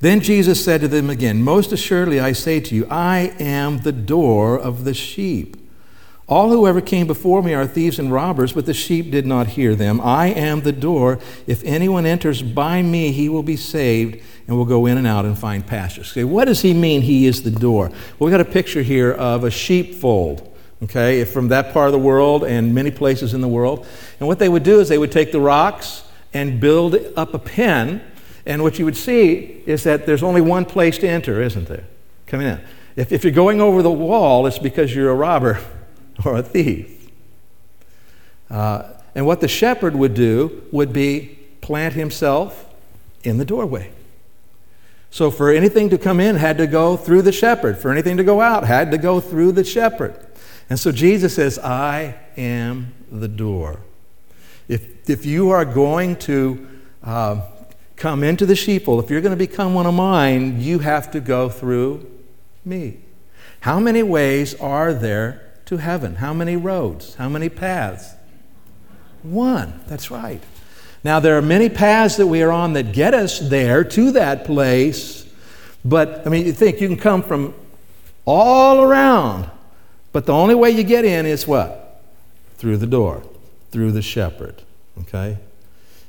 Then 0.00 0.20
Jesus 0.20 0.64
said 0.64 0.80
to 0.80 0.88
them 0.88 1.10
again, 1.10 1.42
Most 1.42 1.70
assuredly 1.72 2.18
I 2.18 2.32
say 2.32 2.58
to 2.60 2.74
you, 2.74 2.86
I 2.90 3.34
am 3.38 3.78
the 3.78 3.92
door 3.92 4.58
of 4.58 4.84
the 4.84 4.94
sheep. 4.94 5.56
All 6.30 6.50
who 6.50 6.68
ever 6.68 6.80
came 6.80 7.08
before 7.08 7.42
me 7.42 7.54
are 7.54 7.66
thieves 7.66 7.98
and 7.98 8.12
robbers, 8.12 8.52
but 8.52 8.64
the 8.64 8.72
sheep 8.72 9.10
did 9.10 9.26
not 9.26 9.48
hear 9.48 9.74
them. 9.74 10.00
I 10.00 10.28
am 10.28 10.60
the 10.60 10.70
door. 10.70 11.18
If 11.48 11.64
anyone 11.64 12.06
enters 12.06 12.40
by 12.40 12.82
me, 12.82 13.10
he 13.10 13.28
will 13.28 13.42
be 13.42 13.56
saved 13.56 14.22
and 14.46 14.56
will 14.56 14.64
go 14.64 14.86
in 14.86 14.96
and 14.96 15.08
out 15.08 15.24
and 15.24 15.36
find 15.36 15.66
pastures. 15.66 16.12
Okay, 16.12 16.22
what 16.22 16.44
does 16.44 16.62
he 16.62 16.72
mean 16.72 17.02
he 17.02 17.26
is 17.26 17.42
the 17.42 17.50
door? 17.50 17.88
Well, 17.88 18.26
we 18.26 18.30
got 18.30 18.40
a 18.40 18.44
picture 18.44 18.82
here 18.82 19.10
of 19.10 19.42
a 19.42 19.50
sheepfold, 19.50 20.56
okay, 20.84 21.24
from 21.24 21.48
that 21.48 21.72
part 21.72 21.86
of 21.86 21.92
the 21.92 21.98
world 21.98 22.44
and 22.44 22.72
many 22.72 22.92
places 22.92 23.34
in 23.34 23.40
the 23.40 23.48
world. 23.48 23.84
And 24.20 24.28
what 24.28 24.38
they 24.38 24.48
would 24.48 24.62
do 24.62 24.78
is 24.78 24.88
they 24.88 24.98
would 24.98 25.10
take 25.10 25.32
the 25.32 25.40
rocks 25.40 26.04
and 26.32 26.60
build 26.60 26.96
up 27.16 27.34
a 27.34 27.40
pen, 27.40 28.02
and 28.46 28.62
what 28.62 28.78
you 28.78 28.84
would 28.84 28.96
see 28.96 29.64
is 29.66 29.82
that 29.82 30.06
there's 30.06 30.22
only 30.22 30.40
one 30.40 30.64
place 30.64 30.96
to 30.98 31.08
enter, 31.08 31.42
isn't 31.42 31.66
there? 31.66 31.86
Coming 32.28 32.46
in. 32.46 32.60
If, 32.94 33.10
if 33.10 33.24
you're 33.24 33.32
going 33.32 33.60
over 33.60 33.82
the 33.82 33.90
wall, 33.90 34.46
it's 34.46 34.60
because 34.60 34.94
you're 34.94 35.10
a 35.10 35.14
robber 35.14 35.60
or 36.24 36.36
a 36.36 36.42
thief. 36.42 37.10
Uh, 38.50 38.84
and 39.14 39.26
what 39.26 39.40
the 39.40 39.48
shepherd 39.48 39.94
would 39.94 40.14
do 40.14 40.62
would 40.72 40.92
be 40.92 41.38
plant 41.60 41.94
himself 41.94 42.66
in 43.22 43.38
the 43.38 43.44
doorway. 43.44 43.92
So 45.10 45.30
for 45.30 45.50
anything 45.50 45.90
to 45.90 45.98
come 45.98 46.20
in 46.20 46.36
had 46.36 46.58
to 46.58 46.66
go 46.66 46.96
through 46.96 47.22
the 47.22 47.32
shepherd. 47.32 47.78
For 47.78 47.90
anything 47.90 48.16
to 48.16 48.24
go 48.24 48.40
out 48.40 48.64
had 48.64 48.90
to 48.92 48.98
go 48.98 49.20
through 49.20 49.52
the 49.52 49.64
shepherd. 49.64 50.14
And 50.68 50.78
so 50.78 50.92
Jesus 50.92 51.34
says, 51.34 51.58
I 51.58 52.14
am 52.36 52.94
the 53.10 53.26
door. 53.26 53.80
If, 54.68 55.10
if 55.10 55.26
you 55.26 55.50
are 55.50 55.64
going 55.64 56.14
to 56.16 56.68
uh, 57.02 57.42
come 57.96 58.22
into 58.22 58.46
the 58.46 58.54
sheepfold, 58.54 59.02
if 59.02 59.10
you're 59.10 59.20
going 59.20 59.36
to 59.36 59.36
become 59.36 59.74
one 59.74 59.86
of 59.86 59.94
mine, 59.94 60.60
you 60.60 60.78
have 60.78 61.10
to 61.10 61.20
go 61.20 61.48
through 61.48 62.08
me. 62.64 62.98
How 63.60 63.80
many 63.80 64.04
ways 64.04 64.54
are 64.54 64.94
there 64.94 65.49
to 65.70 65.76
heaven? 65.76 66.16
How 66.16 66.34
many 66.34 66.56
roads? 66.56 67.14
How 67.14 67.28
many 67.28 67.48
paths? 67.48 68.14
One. 69.22 69.80
That's 69.86 70.10
right. 70.10 70.42
Now, 71.04 71.20
there 71.20 71.38
are 71.38 71.42
many 71.42 71.68
paths 71.68 72.16
that 72.16 72.26
we 72.26 72.42
are 72.42 72.50
on 72.50 72.72
that 72.72 72.92
get 72.92 73.14
us 73.14 73.38
there 73.38 73.84
to 73.84 74.10
that 74.10 74.44
place, 74.44 75.32
but 75.84 76.26
I 76.26 76.30
mean, 76.30 76.44
you 76.44 76.52
think 76.52 76.80
you 76.80 76.88
can 76.88 76.96
come 76.96 77.22
from 77.22 77.54
all 78.24 78.82
around, 78.82 79.48
but 80.10 80.26
the 80.26 80.32
only 80.32 80.56
way 80.56 80.72
you 80.72 80.82
get 80.82 81.04
in 81.04 81.24
is 81.24 81.46
what? 81.46 82.02
Through 82.56 82.78
the 82.78 82.88
door, 82.88 83.22
through 83.70 83.92
the 83.92 84.02
shepherd, 84.02 84.62
okay? 85.02 85.38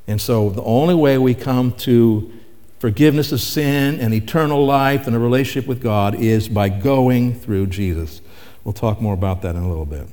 And 0.07 0.19
so 0.19 0.49
the 0.49 0.63
only 0.63 0.95
way 0.95 1.19
we 1.19 1.35
come 1.35 1.73
to 1.73 2.31
forgiveness 2.79 3.31
of 3.31 3.39
sin 3.39 3.99
and 3.99 4.11
eternal 4.11 4.65
life 4.65 5.05
and 5.05 5.15
a 5.15 5.19
relationship 5.19 5.69
with 5.69 5.83
God 5.83 6.15
is 6.15 6.49
by 6.49 6.67
going 6.67 7.35
through 7.35 7.67
Jesus. 7.67 8.21
We'll 8.63 8.73
talk 8.73 9.01
more 9.01 9.13
about 9.13 9.41
that 9.41 9.55
in 9.55 9.63
a 9.63 9.67
little 9.67 9.85
bit. 9.85 10.07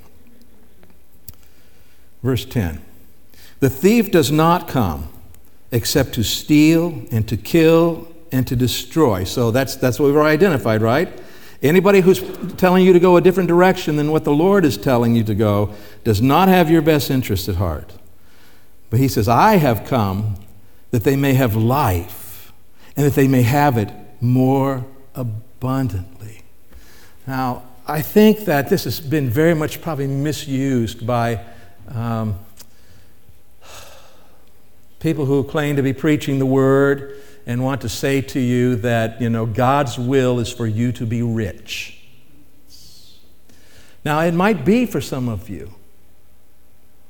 Verse 2.23 2.45
10. 2.45 2.81
The 3.61 3.71
thief 3.71 4.11
does 4.11 4.31
not 4.31 4.69
come 4.69 5.09
except 5.71 6.14
to 6.14 6.23
steal 6.23 7.02
and 7.11 7.28
to 7.28 7.37
kill 7.37 8.09
and 8.33 8.47
to 8.47 8.57
destroy. 8.57 9.25
So 9.25 9.50
that's, 9.50 9.76
that's 9.76 9.99
what 9.99 10.07
we've 10.07 10.17
already 10.17 10.35
identified, 10.35 10.83
right? 10.83 11.09
Anybody 11.62 12.00
who's 12.00 12.23
telling 12.57 12.87
you 12.87 12.93
to 12.93 13.00
go 13.00 13.17
a 13.17 13.21
different 13.21 13.49
direction 13.49 13.97
than 13.97 14.12
what 14.12 14.25
the 14.25 14.33
Lord 14.33 14.64
is 14.64 14.76
telling 14.76 15.17
you 15.17 15.25
to 15.25 15.35
go 15.35 15.75
does 16.05 16.23
not 16.23 16.49
have 16.49 16.71
your 16.71 16.83
best 16.83 17.11
interest 17.11 17.49
at 17.49 17.57
heart. 17.57 17.93
But 18.90 19.00
he 19.00 19.09
says, 19.09 19.28
I 19.28 19.57
have 19.57 19.85
come 19.85 20.37
that 20.90 21.05
they 21.05 21.17
may 21.17 21.35
have 21.35 21.57
life 21.57 22.52
and 22.97 23.05
that 23.05 23.14
they 23.14 23.28
may 23.28 23.43
have 23.43 23.76
it 23.76 23.90
more 24.21 24.87
abundantly. 25.14 26.43
Now, 27.26 27.64
I 27.90 28.02
think 28.02 28.40
that 28.40 28.68
this 28.68 28.85
has 28.85 29.00
been 29.00 29.30
very 29.30 29.54
much 29.54 29.80
probably 29.80 30.09
misused 30.09 31.07
by 31.07 31.42
um, 31.88 32.38
people 35.00 35.25
who 35.25 35.42
claim 35.42 35.76
to 35.76 35.83
be 35.83 35.95
preaching 35.95 36.38
the 36.38 36.45
word 36.45 37.18
and 37.47 37.64
want 37.64 37.80
to 37.80 37.88
say 37.88 38.21
to 38.21 38.38
you 38.38 38.76
that, 38.76 39.23
you 39.23 39.30
know, 39.30 39.47
God's 39.47 39.99
will 39.99 40.38
is 40.38 40.52
for 40.52 40.66
you 40.66 40.92
to 40.92 41.07
be 41.07 41.23
rich. 41.23 41.99
Now, 44.04 44.21
it 44.21 44.33
might 44.33 44.66
be 44.66 44.85
for 44.85 45.00
some 45.00 45.26
of 45.26 45.49
you. 45.49 45.73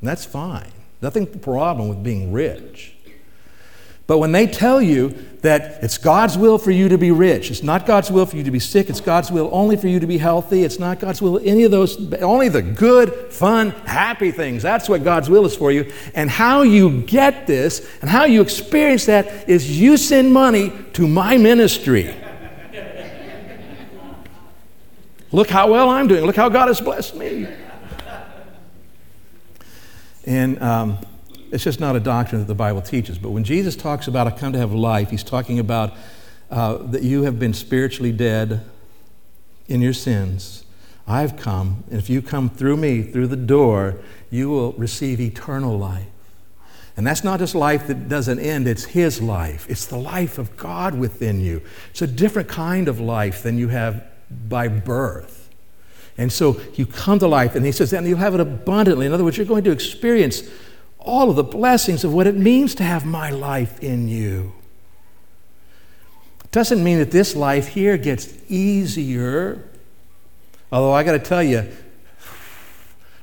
that's 0.01 0.25
fine. 0.25 0.71
Nothing 1.03 1.27
problem 1.27 1.89
with 1.89 2.05
being 2.05 2.33
rich. 2.33 2.95
But 4.09 4.19
when 4.19 4.33
they 4.33 4.47
tell 4.47 4.81
you 4.81 5.11
that 5.43 5.85
it's 5.85 5.99
God's 5.99 6.39
will 6.39 6.57
for 6.57 6.71
you 6.71 6.89
to 6.89 6.97
be 6.97 7.11
rich, 7.11 7.51
it's 7.51 7.63
not 7.63 7.85
God's 7.85 8.11
will 8.11 8.25
for 8.25 8.39
you 8.39 8.43
to 8.43 8.51
be 8.51 8.59
sick, 8.59 8.89
it's 8.89 9.03
God's 9.03 9.31
will 9.31 9.51
only 9.53 9.77
for 9.77 9.87
you 9.87 10.01
to 10.01 10.07
be 10.07 10.17
healthy, 10.17 10.65
it's 10.65 10.79
not 10.79 10.99
God's 10.99 11.21
will, 11.21 11.39
any 11.45 11.65
of 11.65 11.71
those, 11.71 12.11
only 12.23 12.49
the 12.49 12.63
good, 12.63 13.31
fun, 13.31 13.71
happy 13.85 14.31
things. 14.31 14.63
That's 14.63 14.89
what 14.89 15.05
God's 15.05 15.29
will 15.29 15.45
is 15.45 15.55
for 15.55 15.71
you. 15.71 15.93
And 16.15 16.31
how 16.31 16.63
you 16.63 17.03
get 17.03 17.47
this 17.47 17.87
and 18.01 18.09
how 18.09 18.25
you 18.25 18.41
experience 18.41 19.05
that 19.07 19.47
is 19.47 19.79
you 19.79 19.99
send 19.99 20.33
money 20.33 20.73
to 20.95 21.07
my 21.07 21.37
ministry. 21.37 22.17
Look 25.33 25.51
how 25.51 25.71
well 25.71 25.91
I'm 25.91 26.09
doing. 26.09 26.25
Look 26.25 26.37
how 26.37 26.49
God 26.49 26.69
has 26.69 26.81
blessed 26.81 27.15
me. 27.15 27.47
And 30.25 30.63
um, 30.63 30.99
it's 31.53 31.65
just 31.65 31.81
not 31.81 31.97
a 31.97 32.01
doctrine 32.01 32.41
that 32.41 32.47
the 32.47 32.55
Bible 32.55 32.83
teaches. 32.83 33.19
But 33.19 33.31
when 33.31 33.45
Jesus 33.45 33.77
talks 33.77 34.09
about 34.09 34.27
I 34.27 34.31
come 34.31 34.53
to 34.53 34.59
have 34.59 34.73
life, 34.73 35.11
he's 35.11 35.23
talking 35.23 35.59
about 35.59 35.95
uh, 36.51 36.79
that 36.79 37.03
you 37.03 37.23
have 37.23 37.39
been 37.39 37.55
spiritually 37.55 38.13
dead 38.13 38.65
in 39.67 39.81
your 39.81 39.93
sins. 39.93 40.65
I've 41.07 41.37
come, 41.37 41.85
and 41.91 41.99
if 41.99 42.11
you 42.11 42.21
come 42.21 42.51
through 42.51 42.77
me, 42.77 43.03
through 43.03 43.29
the 43.29 43.37
door, 43.37 43.97
you 44.31 44.51
will 44.51 44.73
receive 44.73 45.21
eternal 45.21 45.79
life. 45.79 46.07
And 46.97 47.07
that's 47.07 47.23
not 47.23 47.39
just 47.39 47.55
life 47.55 47.87
that 47.87 48.09
doesn't 48.09 48.41
end, 48.41 48.67
it's 48.67 48.87
His 48.87 49.23
life. 49.23 49.67
It's 49.71 49.87
the 49.87 49.97
life 49.97 50.37
of 50.37 50.57
God 50.57 50.99
within 50.99 51.41
you. 51.41 51.63
It's 51.91 52.03
a 52.03 52.07
different 52.07 52.49
kind 52.49 52.89
of 52.89 52.99
life 52.99 53.43
than 53.43 53.57
you 53.57 53.69
have 53.69 54.05
by 54.49 54.69
birth. 54.69 55.49
And 56.19 56.33
so 56.33 56.61
you 56.75 56.85
come 56.85 57.21
to 57.21 57.29
life, 57.29 57.55
and 57.55 57.65
He 57.65 57.73
says, 57.73 57.93
and 57.93 58.07
you'll 58.07 58.19
have 58.19 58.35
it 58.35 58.41
abundantly. 58.41 59.07
In 59.07 59.13
other 59.13 59.25
words, 59.25 59.37
you're 59.37 59.47
going 59.47 59.65
to 59.65 59.71
experience 59.71 60.43
all 61.09 61.31
of 61.31 61.37
the 61.37 61.43
blessings 61.43 62.05
of 62.05 62.13
what 62.13 62.27
it 62.27 62.37
means 62.37 62.75
to 62.77 62.85
have 62.85 63.05
my 63.05 63.31
life 63.31 63.83
in 63.83 64.09
you. 64.09 64.53
It 66.45 66.51
doesn't 66.53 66.85
mean 66.85 66.99
that 66.99 67.11
this 67.11 67.35
life 67.35 67.69
here 67.69 67.97
gets 67.97 68.33
easier. 68.49 69.65
Although 70.71 70.93
I 70.93 71.03
got 71.03 71.13
to 71.13 71.19
tell 71.19 71.43
you, 71.43 71.67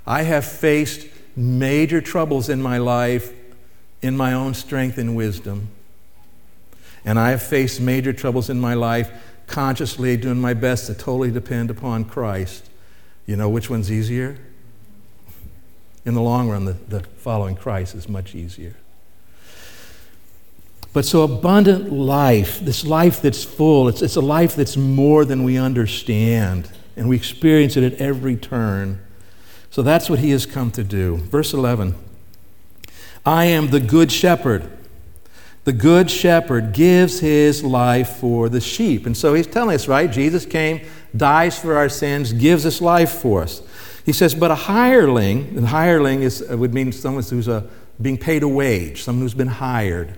I 0.05 0.23
have 0.23 0.45
faced 0.45 1.07
major 1.35 2.01
troubles 2.01 2.49
in 2.49 2.61
my 2.61 2.77
life 2.77 3.31
in 4.01 4.15
my 4.17 4.33
own 4.33 4.53
strength 4.53 4.97
and 4.97 5.15
wisdom. 5.15 5.69
And 7.03 7.19
I 7.19 7.29
have 7.31 7.41
faced 7.41 7.79
major 7.79 8.13
troubles 8.13 8.49
in 8.49 8.59
my 8.59 8.73
life 8.73 9.11
consciously 9.47 10.17
doing 10.17 10.39
my 10.39 10.53
best 10.53 10.87
to 10.87 10.95
totally 10.95 11.31
depend 11.31 11.69
upon 11.69 12.05
Christ. 12.05 12.69
You 13.25 13.35
know 13.35 13.49
which 13.49 13.69
one's 13.69 13.91
easier? 13.91 14.37
In 16.05 16.13
the 16.13 16.21
long 16.21 16.49
run, 16.49 16.65
the, 16.65 16.73
the 16.73 17.01
following 17.17 17.55
Christ 17.55 17.95
is 17.95 18.07
much 18.07 18.35
easier. 18.35 18.75
But 20.93 21.03
so 21.03 21.23
abundant 21.23 21.91
life, 21.91 22.59
this 22.61 22.85
life 22.85 23.21
that's 23.21 23.43
full, 23.43 23.89
it's, 23.89 24.01
it's 24.01 24.15
a 24.15 24.21
life 24.21 24.55
that's 24.55 24.77
more 24.77 25.25
than 25.25 25.43
we 25.43 25.57
understand, 25.57 26.71
and 26.95 27.09
we 27.09 27.17
experience 27.17 27.75
it 27.75 27.83
at 27.83 27.99
every 27.99 28.37
turn. 28.37 29.01
So 29.69 29.81
that's 29.81 30.09
what 30.09 30.19
he 30.19 30.29
has 30.29 30.45
come 30.45 30.71
to 30.71 30.83
do. 30.85 31.17
Verse 31.17 31.53
11 31.53 31.95
I 33.25 33.45
am 33.45 33.71
the 33.71 33.79
good 33.79 34.11
shepherd. 34.11 34.71
The 35.65 35.73
good 35.73 36.11
shepherd 36.11 36.73
gives 36.73 37.19
his 37.19 37.63
life 37.63 38.17
for 38.17 38.49
the 38.49 38.61
sheep. 38.61 39.07
And 39.07 39.17
so 39.17 39.33
he's 39.33 39.47
telling 39.47 39.75
us, 39.75 39.87
right? 39.87 40.09
Jesus 40.11 40.45
came, 40.45 40.85
dies 41.17 41.57
for 41.57 41.75
our 41.75 41.89
sins, 41.89 42.31
gives 42.31 42.67
us 42.67 42.81
life 42.81 43.11
for 43.11 43.41
us. 43.41 43.63
He 44.05 44.13
says, 44.13 44.35
but 44.35 44.51
a 44.51 44.55
hireling, 44.55 45.57
and 45.57 45.67
hireling 45.67 46.21
is, 46.21 46.45
uh, 46.49 46.55
would 46.55 46.73
mean 46.73 46.91
someone 46.91 47.23
who's 47.23 47.47
a, 47.47 47.67
being 47.99 48.19
paid 48.19 48.43
a 48.43 48.47
wage, 48.47 49.01
someone 49.01 49.23
who's 49.23 49.33
been 49.33 49.47
hired 49.47 50.13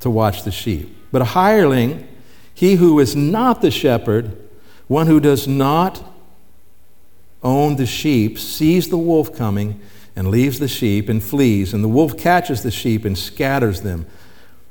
to 0.00 0.08
watch 0.08 0.42
the 0.44 0.50
sheep. 0.50 0.96
But 1.12 1.20
a 1.20 1.26
hireling, 1.26 2.08
He 2.54 2.76
who 2.76 2.98
is 2.98 3.14
not 3.14 3.60
the 3.60 3.70
shepherd, 3.70 4.38
one 4.88 5.06
who 5.06 5.20
does 5.20 5.46
not 5.46 6.02
own 7.42 7.76
the 7.76 7.86
sheep, 7.86 8.38
sees 8.38 8.88
the 8.88 8.98
wolf 8.98 9.36
coming 9.36 9.78
and 10.16 10.28
leaves 10.28 10.58
the 10.58 10.68
sheep 10.68 11.08
and 11.10 11.22
flees, 11.22 11.74
and 11.74 11.84
the 11.84 11.88
wolf 11.88 12.16
catches 12.16 12.62
the 12.62 12.70
sheep 12.70 13.04
and 13.04 13.16
scatters 13.16 13.82
them. 13.82 14.06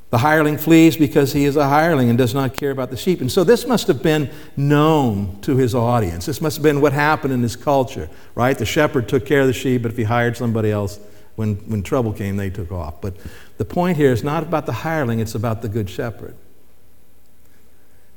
The 0.09 0.17
hireling 0.17 0.57
flees 0.57 0.97
because 0.97 1.33
he 1.33 1.45
is 1.45 1.55
a 1.55 1.69
hireling 1.69 2.09
and 2.09 2.17
does 2.17 2.33
not 2.33 2.55
care 2.55 2.71
about 2.71 2.89
the 2.89 2.97
sheep. 2.97 3.21
And 3.21 3.31
so 3.31 3.43
this 3.43 3.67
must 3.67 3.87
have 3.87 4.01
been 4.01 4.31
known 4.57 5.39
to 5.41 5.55
his 5.55 5.75
audience. 5.75 6.25
This 6.25 6.41
must 6.41 6.57
have 6.57 6.63
been 6.63 6.81
what 6.81 6.93
happened 6.93 7.31
in 7.31 7.43
his 7.43 7.55
culture, 7.55 8.09
right? 8.33 8.57
The 8.57 8.65
shepherd 8.65 9.07
took 9.07 9.25
care 9.25 9.41
of 9.41 9.47
the 9.47 9.53
sheep, 9.53 9.83
but 9.83 9.91
if 9.91 9.97
he 9.97 10.03
hired 10.03 10.35
somebody 10.35 10.71
else, 10.71 10.99
when, 11.35 11.55
when 11.69 11.83
trouble 11.83 12.11
came, 12.11 12.37
they 12.37 12.49
took 12.49 12.71
off. 12.71 13.01
But 13.01 13.15
the 13.57 13.65
point 13.65 13.97
here 13.97 14.11
is 14.11 14.23
not 14.23 14.43
about 14.43 14.65
the 14.65 14.73
hireling, 14.73 15.19
it's 15.19 15.35
about 15.35 15.61
the 15.61 15.69
good 15.69 15.89
shepherd. 15.89 16.35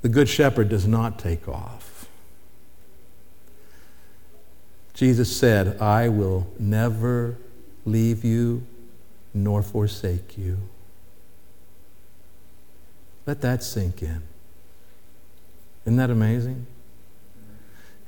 The 0.00 0.08
good 0.08 0.28
shepherd 0.28 0.70
does 0.70 0.86
not 0.86 1.18
take 1.18 1.46
off. 1.46 2.08
Jesus 4.94 5.34
said, 5.34 5.80
I 5.80 6.08
will 6.08 6.48
never 6.58 7.36
leave 7.84 8.24
you 8.24 8.66
nor 9.34 9.62
forsake 9.62 10.36
you. 10.36 10.58
Let 13.26 13.40
that 13.42 13.62
sink 13.62 14.02
in. 14.02 14.22
Isn't 15.84 15.96
that 15.96 16.10
amazing? 16.10 16.66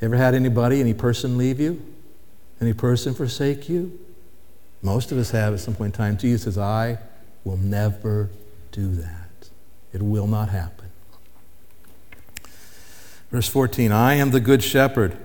Ever 0.01 0.17
had 0.17 0.35
anybody, 0.35 0.81
any 0.81 0.95
person 0.95 1.39
leave 1.39 1.61
you? 1.61 1.81
Any 2.61 2.73
person 2.73 3.15
forsake 3.15 3.69
you? 3.69 3.99
Most 4.83 5.13
of 5.13 5.19
us 5.19 5.31
have 5.31 5.55
at 5.55 5.61
some 5.61 5.75
point 5.75 5.95
in 5.95 5.99
time. 5.99 6.19
Jesus 6.19 6.45
says, 6.45 6.59
I 6.59 6.99
will 7.43 7.57
never 7.57 8.31
do 8.71 8.95
that. 8.97 9.51
It 9.93 10.03
will 10.03 10.27
not 10.27 10.51
happen. 10.51 10.91
Verse 13.31 13.49
14 13.49 13.91
I 13.91 14.15
am 14.15 14.31
the 14.31 14.41
good 14.41 14.63
shepherd, 14.63 15.17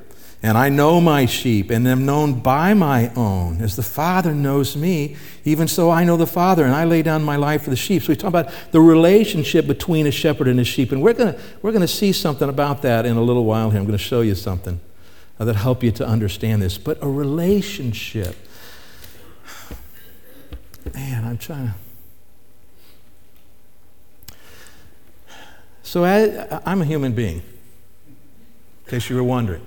and 0.41 0.58
I 0.58 0.69
know 0.69 1.01
my 1.01 1.25
sheep, 1.25 1.69
and 1.69 1.88
am 1.88 2.05
known 2.05 2.39
by 2.39 2.74
my 2.74 3.13
own. 3.15 3.62
As 3.62 3.75
the 3.75 3.84
Father 3.84 4.34
knows 4.34 4.75
me, 4.75 5.17
even 5.43 5.67
so 5.67 5.89
I 5.89 6.03
know 6.03 6.15
the 6.17 6.27
Father, 6.27 6.63
and 6.63 6.74
I 6.74 6.86
lay 6.86 7.01
down 7.01 7.24
my 7.24 7.36
life 7.36 7.63
for 7.63 7.69
the 7.69 7.75
sheep. 7.75 8.03
So 8.03 8.10
we 8.10 8.15
talk 8.15 8.29
about 8.29 8.50
the 8.72 8.81
relationship 8.81 9.67
between 9.67 10.08
a 10.08 10.12
shepherd 10.12 10.48
and 10.48 10.60
a 10.60 10.63
sheep, 10.63 10.91
and 10.91 11.01
we're 11.01 11.13
going 11.13 11.36
we're 11.62 11.72
to 11.72 11.88
see 11.88 12.13
something 12.13 12.48
about 12.48 12.81
that 12.84 13.05
in 13.05 13.17
a 13.17 13.22
little 13.22 13.46
while 13.46 13.69
here. 13.69 13.79
I'm 13.79 13.86
going 13.86 13.98
to 13.98 14.03
show 14.03 14.22
you 14.22 14.36
something 14.36 14.79
uh, 15.39 15.46
that 15.46 15.58
help 15.58 15.84
you 15.84 15.91
to 15.91 16.08
understand 16.08 16.62
this. 16.62 16.77
But 16.77 16.98
a 17.01 17.08
relationship 17.08 18.36
Man, 20.93 21.25
I'm 21.25 21.38
trying 21.38 21.67
to. 21.67 21.74
So 25.84 26.05
I, 26.05 26.62
I'm 26.65 26.81
a 26.81 26.86
human 26.86 27.13
being, 27.13 27.38
in 27.38 28.89
case 28.89 29.10
you 29.10 29.15
were 29.15 29.24
wondering. 29.24 29.65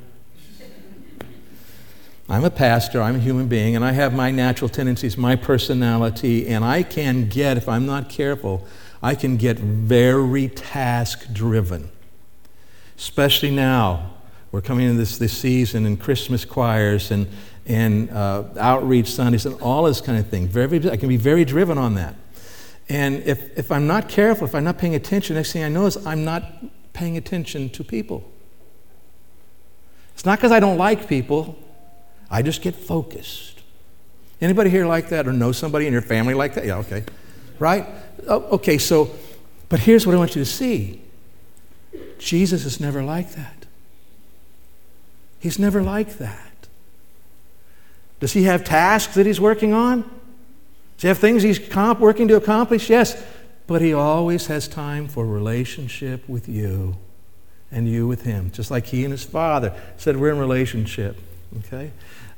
I'm 2.29 2.45
a 2.45 2.50
pastor, 2.50 3.02
I'm 3.02 3.17
a 3.17 3.19
human 3.19 3.49
being, 3.49 3.76
and 3.76 3.85
I 3.85 3.93
have 3.93 4.14
my 4.14 4.31
natural 4.31 4.69
tendencies, 4.69 5.17
my 5.17 5.37
personality, 5.37 6.49
and 6.49 6.64
I 6.64 6.83
can 6.83 7.29
get, 7.29 7.57
if 7.57 7.69
I'm 7.69 7.85
not 7.85 8.09
careful, 8.09 8.67
I 9.02 9.14
can 9.14 9.37
get 9.37 9.59
very 9.59 10.49
task 10.49 11.33
driven. 11.33 11.91
Especially 12.97 13.50
now. 13.50 14.11
We're 14.52 14.61
coming 14.61 14.87
into 14.87 14.99
this, 14.99 15.17
this 15.17 15.37
season 15.37 15.87
and 15.87 15.99
Christmas 15.99 16.45
choirs 16.45 17.11
and 17.11 17.26
and 17.67 18.11
uh, 18.11 18.45
outreach 18.59 19.11
Sundays 19.11 19.47
and 19.47 19.61
all 19.61 19.85
this 19.85 20.00
kind 20.00 20.19
of 20.19 20.29
thing. 20.29 20.49
Very, 20.49 20.91
I 20.91 20.97
can 20.97 21.09
be 21.09 21.17
very 21.17 21.45
driven 21.45 21.79
on 21.79 21.95
that. 21.95 22.17
And 22.88 23.23
if, 23.23 23.57
if 23.57 23.71
I'm 23.71 23.87
not 23.87 24.09
careful, 24.09 24.47
if 24.47 24.55
I'm 24.55 24.64
not 24.64 24.79
paying 24.79 24.95
attention, 24.95 25.37
next 25.37 25.52
thing 25.52 25.62
I 25.62 25.69
know 25.69 25.87
is 25.87 26.05
I'm 26.07 26.25
not 26.25 26.43
paying 26.93 27.17
attention 27.17 27.71
to 27.71 27.85
people. 27.85 28.29
It's 30.14 30.26
not 30.26 30.38
because 30.38 30.52
I 30.52 30.61
don't 30.61 30.76
like 30.76 31.09
people, 31.09 31.57
I 32.33 32.41
just 32.41 32.62
get 32.62 32.75
focused. 32.75 33.61
Anybody 34.40 34.71
here 34.71 34.87
like 34.87 35.11
that 35.11 35.29
or 35.29 35.33
know 35.33 35.53
somebody 35.53 35.87
in 35.87 35.92
your 35.92 36.03
family 36.03 36.33
like 36.33 36.55
that? 36.55 36.64
Yeah, 36.64 36.79
okay. 36.79 37.05
Right? 37.59 37.87
Oh, 38.27 38.40
okay, 38.53 38.79
so, 38.79 39.11
but 39.68 39.81
here's 39.81 40.07
what 40.07 40.14
I 40.14 40.18
want 40.18 40.35
you 40.35 40.42
to 40.42 40.51
see 40.51 41.03
Jesus 42.18 42.64
is 42.64 42.81
never 42.81 43.03
like 43.03 43.33
that. 43.33 43.66
He's 45.38 45.59
never 45.59 45.83
like 45.83 46.18
that. 46.18 46.68
Does 48.18 48.33
he 48.33 48.45
have 48.45 48.64
tasks 48.64 49.14
that 49.14 49.27
he's 49.27 49.40
working 49.40 49.75
on? 49.75 50.03
Does 50.03 51.03
he 51.03 51.09
have 51.09 51.18
things 51.18 51.42
he's 51.42 51.59
comp- 51.59 52.01
working 52.01 52.29
to 52.29 52.37
accomplish? 52.37 52.88
Yes. 52.88 53.23
But 53.66 53.83
he 53.83 53.92
always 53.92 54.47
has 54.47 54.68
time 54.68 55.09
for 55.09 55.27
relationship 55.27 56.29
with 56.29 56.49
you 56.49 56.97
and 57.71 57.88
you 57.88 58.07
with 58.07 58.23
him, 58.23 58.51
just 58.53 58.71
like 58.71 58.87
he 58.87 59.05
and 59.05 59.12
his 59.12 59.25
father 59.25 59.75
said 59.97 60.16
we're 60.16 60.31
in 60.31 60.38
relationship. 60.38 61.16
Okay? 61.59 61.90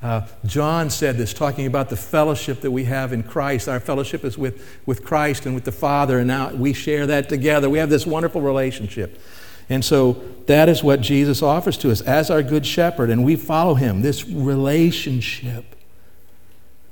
Uh, 0.04 0.26
John 0.44 0.90
said 0.90 1.16
this, 1.16 1.32
talking 1.32 1.64
about 1.64 1.88
the 1.88 1.96
fellowship 1.96 2.60
that 2.60 2.70
we 2.70 2.84
have 2.84 3.14
in 3.14 3.22
Christ. 3.22 3.70
Our 3.70 3.80
fellowship 3.80 4.22
is 4.22 4.36
with, 4.36 4.62
with 4.84 5.02
Christ 5.02 5.46
and 5.46 5.54
with 5.54 5.64
the 5.64 5.72
Father, 5.72 6.18
and 6.18 6.28
now 6.28 6.52
we 6.52 6.74
share 6.74 7.06
that 7.06 7.30
together. 7.30 7.70
We 7.70 7.78
have 7.78 7.88
this 7.88 8.04
wonderful 8.04 8.42
relationship. 8.42 9.18
And 9.70 9.82
so 9.82 10.22
that 10.44 10.68
is 10.68 10.84
what 10.84 11.00
Jesus 11.00 11.42
offers 11.42 11.78
to 11.78 11.90
us 11.90 12.02
as 12.02 12.30
our 12.30 12.42
good 12.42 12.66
shepherd, 12.66 13.08
and 13.08 13.24
we 13.24 13.34
follow 13.34 13.76
him, 13.76 14.02
this 14.02 14.28
relationship 14.28 15.74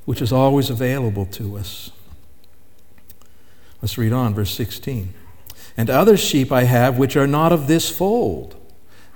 which 0.07 0.23
is 0.23 0.33
always 0.33 0.71
available 0.71 1.27
to 1.27 1.59
us. 1.59 1.91
Let's 3.83 3.99
read 3.99 4.15
on, 4.15 4.33
verse 4.33 4.55
16. 4.55 5.13
And 5.77 5.91
other 5.91 6.17
sheep 6.17 6.51
I 6.51 6.63
have 6.63 6.97
which 6.97 7.15
are 7.15 7.27
not 7.27 7.53
of 7.53 7.67
this 7.67 7.95
fold. 7.95 8.57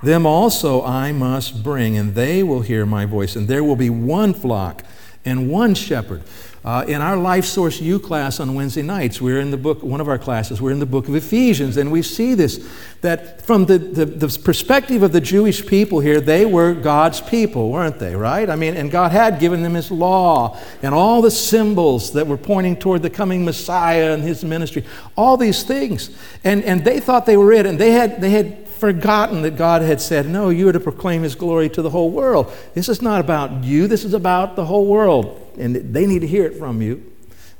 Them 0.03 0.27
also 0.27 0.83
I 0.85 1.13
must 1.13 1.63
bring, 1.63 1.97
and 1.97 2.15
they 2.15 2.43
will 2.43 2.61
hear 2.61 2.85
my 2.85 3.07
voice, 3.07 3.35
and 3.35 3.49
there 3.49 3.65
will 3.65 3.77
be 3.77 3.91
one 3.91 4.35
flock 4.35 4.85
and 5.25 5.51
one 5.51 5.75
shepherd. 5.75 6.23
Uh, 6.67 6.85
in 6.89 7.01
our 7.01 7.17
Life 7.17 7.45
Source 7.45 7.81
U 7.81 8.01
class 8.01 8.41
on 8.41 8.53
Wednesday 8.57 8.83
nights, 8.83 9.21
we're 9.21 9.39
in 9.39 9.53
the 9.53 9.57
book, 9.57 9.85
one 9.85 10.01
of 10.01 10.09
our 10.09 10.19
classes, 10.19 10.61
we're 10.61 10.73
in 10.73 10.81
the 10.81 10.87
book 10.87 11.07
of 11.07 11.15
Ephesians, 11.15 11.77
and 11.77 11.93
we 11.93 12.03
see 12.03 12.35
this 12.35 12.69
that 13.03 13.41
from 13.41 13.67
the, 13.67 13.79
the, 13.79 14.05
the, 14.05 14.39
perspective 14.41 15.05
of 15.05 15.13
the 15.13 15.21
Jewish 15.21 15.65
people 15.65 16.01
here, 16.01 16.21
they 16.21 16.45
were 16.45 16.75
God's 16.75 17.21
people, 17.21 17.71
weren't 17.71 18.01
they, 18.01 18.17
right? 18.17 18.51
I 18.51 18.57
mean, 18.57 18.77
and 18.77 18.91
God 18.91 19.13
had 19.13 19.39
given 19.39 19.63
them 19.63 19.75
His 19.75 19.93
law 19.93 20.59
and 20.83 20.93
all 20.93 21.23
the 21.23 21.31
symbols 21.31 22.13
that 22.15 22.27
were 22.27 22.37
pointing 22.37 22.77
toward 22.77 23.03
the 23.03 23.11
coming 23.11 23.45
Messiah 23.45 24.13
and 24.13 24.25
His 24.25 24.45
ministry, 24.45 24.85
all 25.17 25.37
these 25.37 25.63
things. 25.63 26.11
And, 26.43 26.65
and 26.65 26.85
they 26.85 26.99
thought 26.99 27.27
they 27.27 27.37
were 27.37 27.53
it, 27.53 27.65
and 27.65 27.79
they 27.79 27.93
had, 27.93 28.21
they 28.21 28.31
had 28.31 28.66
forgotten 28.77 29.43
that 29.43 29.57
God 29.57 29.83
had 29.83 30.01
said, 30.01 30.29
No, 30.29 30.49
you 30.49 30.69
are 30.69 30.73
to 30.73 30.81
proclaim 30.81 31.23
His 31.23 31.35
glory 31.35 31.69
to 31.71 31.83
the 31.83 31.91
whole 31.91 32.11
world. 32.11 32.53
This 32.75 32.89
is 32.89 33.03
not 33.03 33.21
about 33.21 33.65
you, 33.65 33.87
this 33.87 34.05
is 34.05 34.15
about 34.15 34.57
the 34.57 34.67
whole 34.67 34.87
world 34.87 35.43
and 35.59 35.77
they 35.77 36.07
need 36.07 36.21
to 36.21 36.27
hear 36.27 36.45
it 36.45 36.57
from 36.57 36.83
you. 36.83 37.13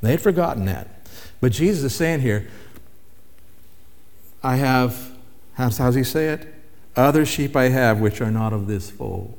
They 0.03 0.11
had 0.11 0.21
forgotten 0.21 0.67
that. 0.67 0.89
But 1.41 1.53
Jesus 1.53 1.85
is 1.85 1.95
saying 1.95 2.21
here, 2.21 2.49
I 4.43 4.57
have, 4.57 5.13
how 5.55 5.69
does 5.69 5.95
he 5.95 6.05
say 6.05 6.29
it? 6.29 6.55
Other 6.95 7.27
sheep 7.27 7.57
I 7.57 7.69
have 7.69 8.01
which 8.01 8.21
are 8.21 8.31
not 8.31 8.53
of 8.53 8.67
this 8.67 8.91
fold. 8.91 9.37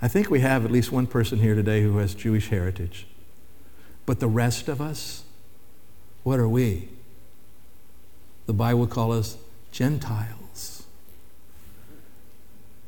I 0.00 0.08
think 0.08 0.30
we 0.30 0.40
have 0.40 0.64
at 0.64 0.70
least 0.70 0.92
one 0.92 1.06
person 1.06 1.40
here 1.40 1.54
today 1.54 1.82
who 1.82 1.98
has 1.98 2.14
Jewish 2.14 2.48
heritage. 2.48 3.06
But 4.06 4.20
the 4.20 4.28
rest 4.28 4.68
of 4.68 4.80
us, 4.80 5.24
what 6.22 6.38
are 6.38 6.48
we? 6.48 6.88
The 8.48 8.54
Bible 8.54 8.88
calls 8.88 9.14
us 9.14 9.38
Gentiles 9.70 10.38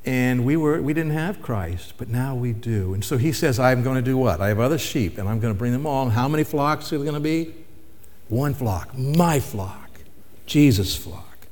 and 0.05 0.45
we, 0.47 0.57
were, 0.57 0.81
we 0.81 0.95
didn't 0.95 1.13
have 1.13 1.43
Christ, 1.43 1.95
but 1.99 2.09
now 2.09 2.35
we 2.35 2.53
do. 2.53 2.95
And 2.95 3.05
so 3.05 3.19
he 3.19 3.33
says, 3.33 3.59
I'm 3.59 3.83
going 3.83 3.97
to 3.97 4.03
do 4.03 4.17
what? 4.17 4.41
I 4.41 4.49
have 4.49 4.59
other 4.59 4.79
sheep, 4.79 5.19
and 5.19 5.29
I'm 5.29 5.41
going 5.41 5.53
to 5.53 5.59
bring 5.59 5.73
them 5.73 5.87
all. 5.87 6.05
And 6.05 6.13
how 6.13 6.27
many 6.27 6.43
flocks 6.43 6.93
are 6.93 6.97
there 6.97 7.05
going 7.05 7.15
to 7.15 7.21
be? 7.21 7.55
One 8.29 8.55
flock, 8.55 8.97
my 8.97 9.41
flock, 9.41 10.01
Jesus' 10.47 10.97
flock. 10.97 11.47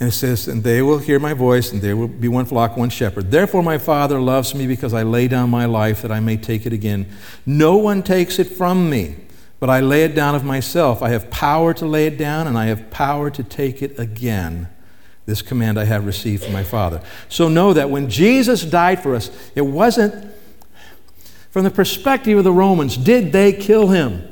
And 0.00 0.08
it 0.08 0.12
says, 0.12 0.48
And 0.48 0.64
they 0.64 0.82
will 0.82 0.98
hear 0.98 1.20
my 1.20 1.34
voice, 1.34 1.70
and 1.70 1.80
there 1.80 1.96
will 1.96 2.08
be 2.08 2.26
one 2.26 2.46
flock, 2.46 2.76
one 2.76 2.90
shepherd. 2.90 3.30
Therefore, 3.30 3.62
my 3.62 3.78
Father 3.78 4.18
loves 4.18 4.54
me 4.54 4.66
because 4.66 4.92
I 4.92 5.04
lay 5.04 5.28
down 5.28 5.50
my 5.50 5.66
life 5.66 6.02
that 6.02 6.10
I 6.10 6.18
may 6.18 6.36
take 6.36 6.66
it 6.66 6.72
again. 6.72 7.06
No 7.46 7.76
one 7.76 8.02
takes 8.02 8.40
it 8.40 8.48
from 8.48 8.90
me, 8.90 9.16
but 9.60 9.68
I 9.68 9.80
lay 9.80 10.04
it 10.04 10.14
down 10.14 10.34
of 10.34 10.42
myself. 10.42 11.02
I 11.02 11.10
have 11.10 11.30
power 11.30 11.72
to 11.74 11.86
lay 11.86 12.06
it 12.06 12.16
down, 12.16 12.46
and 12.46 12.58
I 12.58 12.66
have 12.66 12.90
power 12.90 13.30
to 13.30 13.42
take 13.44 13.82
it 13.82 13.98
again. 13.98 14.68
This 15.26 15.42
command 15.42 15.78
I 15.78 15.84
have 15.84 16.06
received 16.06 16.42
from 16.42 16.54
my 16.54 16.64
Father. 16.64 17.02
So 17.28 17.48
know 17.48 17.74
that 17.74 17.90
when 17.90 18.08
Jesus 18.08 18.64
died 18.64 19.02
for 19.02 19.14
us, 19.14 19.30
it 19.54 19.60
wasn't 19.60 20.34
from 21.50 21.64
the 21.64 21.70
perspective 21.70 22.38
of 22.38 22.44
the 22.44 22.52
Romans, 22.52 22.96
did 22.96 23.32
they 23.32 23.52
kill 23.52 23.88
him? 23.88 24.26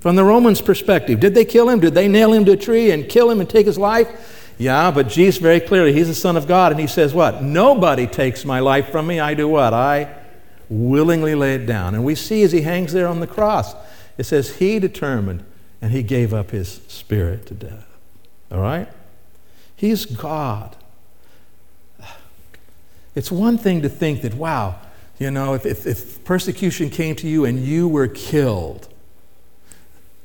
From 0.00 0.16
the 0.16 0.24
Romans' 0.24 0.62
perspective, 0.62 1.20
did 1.20 1.34
they 1.34 1.44
kill 1.44 1.68
him? 1.68 1.80
Did 1.80 1.94
they 1.94 2.08
nail 2.08 2.32
him 2.32 2.44
to 2.46 2.52
a 2.52 2.56
tree 2.56 2.90
and 2.90 3.06
kill 3.06 3.30
him 3.30 3.40
and 3.40 3.50
take 3.50 3.66
his 3.66 3.76
life? 3.76 4.54
Yeah, 4.56 4.90
but 4.90 5.08
Jesus 5.08 5.40
very 5.40 5.60
clearly, 5.60 5.92
he's 5.92 6.08
the 6.08 6.14
Son 6.14 6.36
of 6.36 6.46
God, 6.46 6.72
and 6.72 6.80
he 6.80 6.86
says, 6.86 7.12
What? 7.12 7.42
Nobody 7.42 8.06
takes 8.06 8.44
my 8.44 8.60
life 8.60 8.90
from 8.90 9.06
me. 9.06 9.20
I 9.20 9.34
do 9.34 9.48
what? 9.48 9.74
I 9.74 10.19
willingly 10.70 11.34
lay 11.34 11.56
it 11.56 11.66
down. 11.66 11.94
And 11.94 12.04
we 12.04 12.14
see 12.14 12.42
as 12.42 12.52
he 12.52 12.62
hangs 12.62 12.92
there 12.92 13.08
on 13.08 13.20
the 13.20 13.26
cross, 13.26 13.74
it 14.16 14.24
says, 14.24 14.56
He 14.56 14.78
determined 14.78 15.44
and 15.82 15.92
he 15.92 16.02
gave 16.02 16.32
up 16.32 16.52
his 16.52 16.80
spirit 16.88 17.46
to 17.46 17.54
death. 17.54 17.86
All 18.50 18.60
right? 18.60 18.88
He's 19.76 20.04
God. 20.04 20.76
It's 23.14 23.30
one 23.30 23.58
thing 23.58 23.82
to 23.82 23.88
think 23.88 24.22
that, 24.22 24.34
wow, 24.34 24.76
you 25.18 25.30
know, 25.30 25.54
if, 25.54 25.66
if, 25.66 25.86
if, 25.86 26.24
persecution 26.24 26.90
came 26.90 27.16
to 27.16 27.28
you 27.28 27.44
and 27.44 27.58
you 27.58 27.88
were 27.88 28.06
killed, 28.06 28.88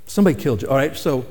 somebody 0.05 0.39
killed 0.39 0.61
you, 0.61 0.67
all 0.67 0.75
right? 0.75 0.95
So, 0.95 1.25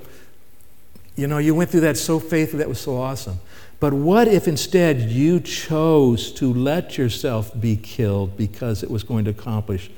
you 1.17 1.27
know, 1.27 1.39
you 1.39 1.55
went 1.55 1.71
through 1.71 1.81
that 1.81 1.97
so 1.97 2.19
faithfully, 2.19 2.59
that 2.59 2.69
was 2.69 2.81
so 2.81 2.97
awesome. 2.97 3.39
But 3.85 3.93
what 3.93 4.29
if 4.29 4.49
instead 4.49 5.11
you 5.11 5.41
chose 5.41 6.33
to 6.37 6.51
let 6.55 6.97
yourself 6.97 7.53
be 7.61 7.77
killed 7.77 8.35
because 8.35 8.83
it 8.83 8.91
was 8.91 9.03
going 9.03 9.27
to 9.27 9.31
accomplish 9.31 9.91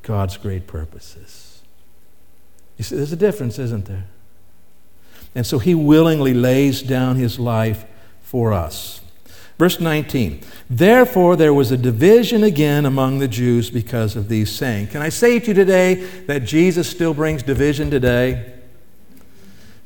God's 0.00 0.38
great 0.38 0.66
purposes? 0.66 1.60
You 2.78 2.84
see, 2.84 2.96
there's 2.96 3.12
a 3.12 3.14
difference, 3.14 3.58
isn't 3.58 3.84
there? 3.84 4.06
And 5.34 5.46
so 5.46 5.58
he 5.58 5.74
willingly 5.74 6.32
lays 6.32 6.80
down 6.80 7.16
his 7.16 7.38
life 7.38 7.84
for 8.22 8.54
us. 8.54 9.02
Verse 9.58 9.80
19, 9.80 10.40
therefore 10.70 11.36
there 11.36 11.52
was 11.52 11.70
a 11.70 11.76
division 11.76 12.42
again 12.42 12.86
among 12.86 13.18
the 13.18 13.28
Jews 13.28 13.68
because 13.68 14.16
of 14.16 14.30
these 14.30 14.50
saying. 14.50 14.86
Can 14.86 15.02
I 15.02 15.10
say 15.10 15.40
to 15.40 15.48
you 15.48 15.52
today 15.52 15.96
that 16.24 16.44
Jesus 16.44 16.88
still 16.88 17.12
brings 17.12 17.42
division 17.42 17.90
today? 17.90 18.54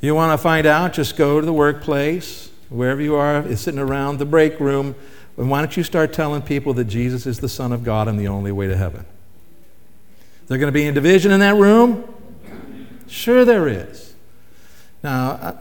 You 0.00 0.14
want 0.14 0.38
to 0.38 0.40
find 0.40 0.68
out? 0.68 0.92
Just 0.92 1.16
go 1.16 1.40
to 1.40 1.44
the 1.44 1.52
workplace, 1.52 2.49
wherever 2.70 3.02
you 3.02 3.16
are, 3.16 3.46
is 3.46 3.60
sitting 3.60 3.80
around 3.80 4.18
the 4.18 4.24
break 4.24 4.58
room, 4.58 4.94
and 5.36 5.50
why 5.50 5.60
don't 5.60 5.76
you 5.76 5.82
start 5.82 6.12
telling 6.12 6.42
people 6.42 6.72
that 6.74 6.84
Jesus 6.84 7.26
is 7.26 7.40
the 7.40 7.48
Son 7.48 7.72
of 7.72 7.84
God 7.84 8.08
and 8.08 8.18
the 8.18 8.28
only 8.28 8.52
way 8.52 8.66
to 8.66 8.76
heaven? 8.76 9.04
There 10.46 10.58
going 10.58 10.72
to 10.72 10.72
be 10.72 10.86
a 10.86 10.92
division 10.92 11.30
in 11.30 11.40
that 11.40 11.54
room? 11.54 12.12
Sure, 13.06 13.44
there 13.44 13.68
is. 13.68 14.14
Now, 15.02 15.60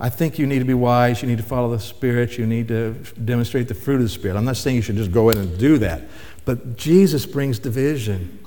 I 0.00 0.08
think 0.08 0.38
you 0.38 0.46
need 0.46 0.58
to 0.58 0.64
be 0.64 0.74
wise. 0.74 1.22
You 1.22 1.28
need 1.28 1.38
to 1.38 1.44
follow 1.44 1.70
the 1.70 1.78
Spirit. 1.78 2.36
You 2.36 2.46
need 2.46 2.68
to 2.68 2.94
demonstrate 3.24 3.68
the 3.68 3.74
fruit 3.74 3.96
of 3.96 4.02
the 4.02 4.08
Spirit. 4.08 4.36
I'm 4.36 4.44
not 4.44 4.56
saying 4.56 4.76
you 4.76 4.82
should 4.82 4.96
just 4.96 5.12
go 5.12 5.30
in 5.30 5.38
and 5.38 5.56
do 5.56 5.78
that. 5.78 6.02
But 6.44 6.76
Jesus 6.76 7.24
brings 7.24 7.60
division 7.60 8.44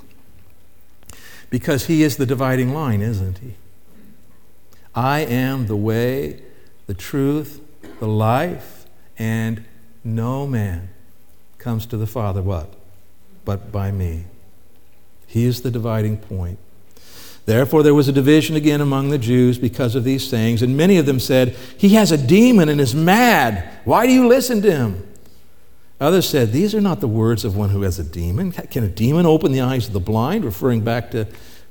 because 1.48 1.86
he 1.86 2.02
is 2.02 2.18
the 2.18 2.26
dividing 2.26 2.74
line, 2.74 3.00
isn't 3.00 3.38
he? 3.38 3.54
I 4.94 5.20
am 5.20 5.66
the 5.66 5.76
way, 5.76 6.42
the 6.86 6.94
truth, 6.94 7.62
the 8.00 8.08
life, 8.08 8.86
and 9.18 9.64
no 10.04 10.46
man 10.46 10.90
comes 11.58 11.86
to 11.86 11.96
the 11.96 12.06
Father 12.06 12.42
what? 12.42 12.72
But 13.44 13.72
by 13.72 13.90
me. 13.90 14.24
He 15.26 15.44
is 15.44 15.62
the 15.62 15.70
dividing 15.70 16.18
point. 16.18 16.58
Therefore, 17.44 17.82
there 17.82 17.94
was 17.94 18.08
a 18.08 18.12
division 18.12 18.56
again 18.56 18.80
among 18.80 19.10
the 19.10 19.18
Jews 19.18 19.56
because 19.56 19.94
of 19.94 20.02
these 20.02 20.28
things, 20.28 20.62
and 20.62 20.76
many 20.76 20.98
of 20.98 21.06
them 21.06 21.20
said, 21.20 21.56
He 21.78 21.90
has 21.90 22.10
a 22.10 22.18
demon 22.18 22.68
and 22.68 22.80
is 22.80 22.94
mad. 22.94 23.68
Why 23.84 24.06
do 24.06 24.12
you 24.12 24.26
listen 24.26 24.62
to 24.62 24.72
him? 24.72 25.06
Others 26.00 26.28
said, 26.28 26.52
These 26.52 26.74
are 26.74 26.80
not 26.80 27.00
the 27.00 27.08
words 27.08 27.44
of 27.44 27.56
one 27.56 27.70
who 27.70 27.82
has 27.82 27.98
a 27.98 28.04
demon. 28.04 28.52
Can 28.52 28.84
a 28.84 28.88
demon 28.88 29.26
open 29.26 29.52
the 29.52 29.60
eyes 29.60 29.86
of 29.86 29.92
the 29.92 30.00
blind? 30.00 30.44
Referring 30.44 30.80
back 30.80 31.10
to 31.12 31.26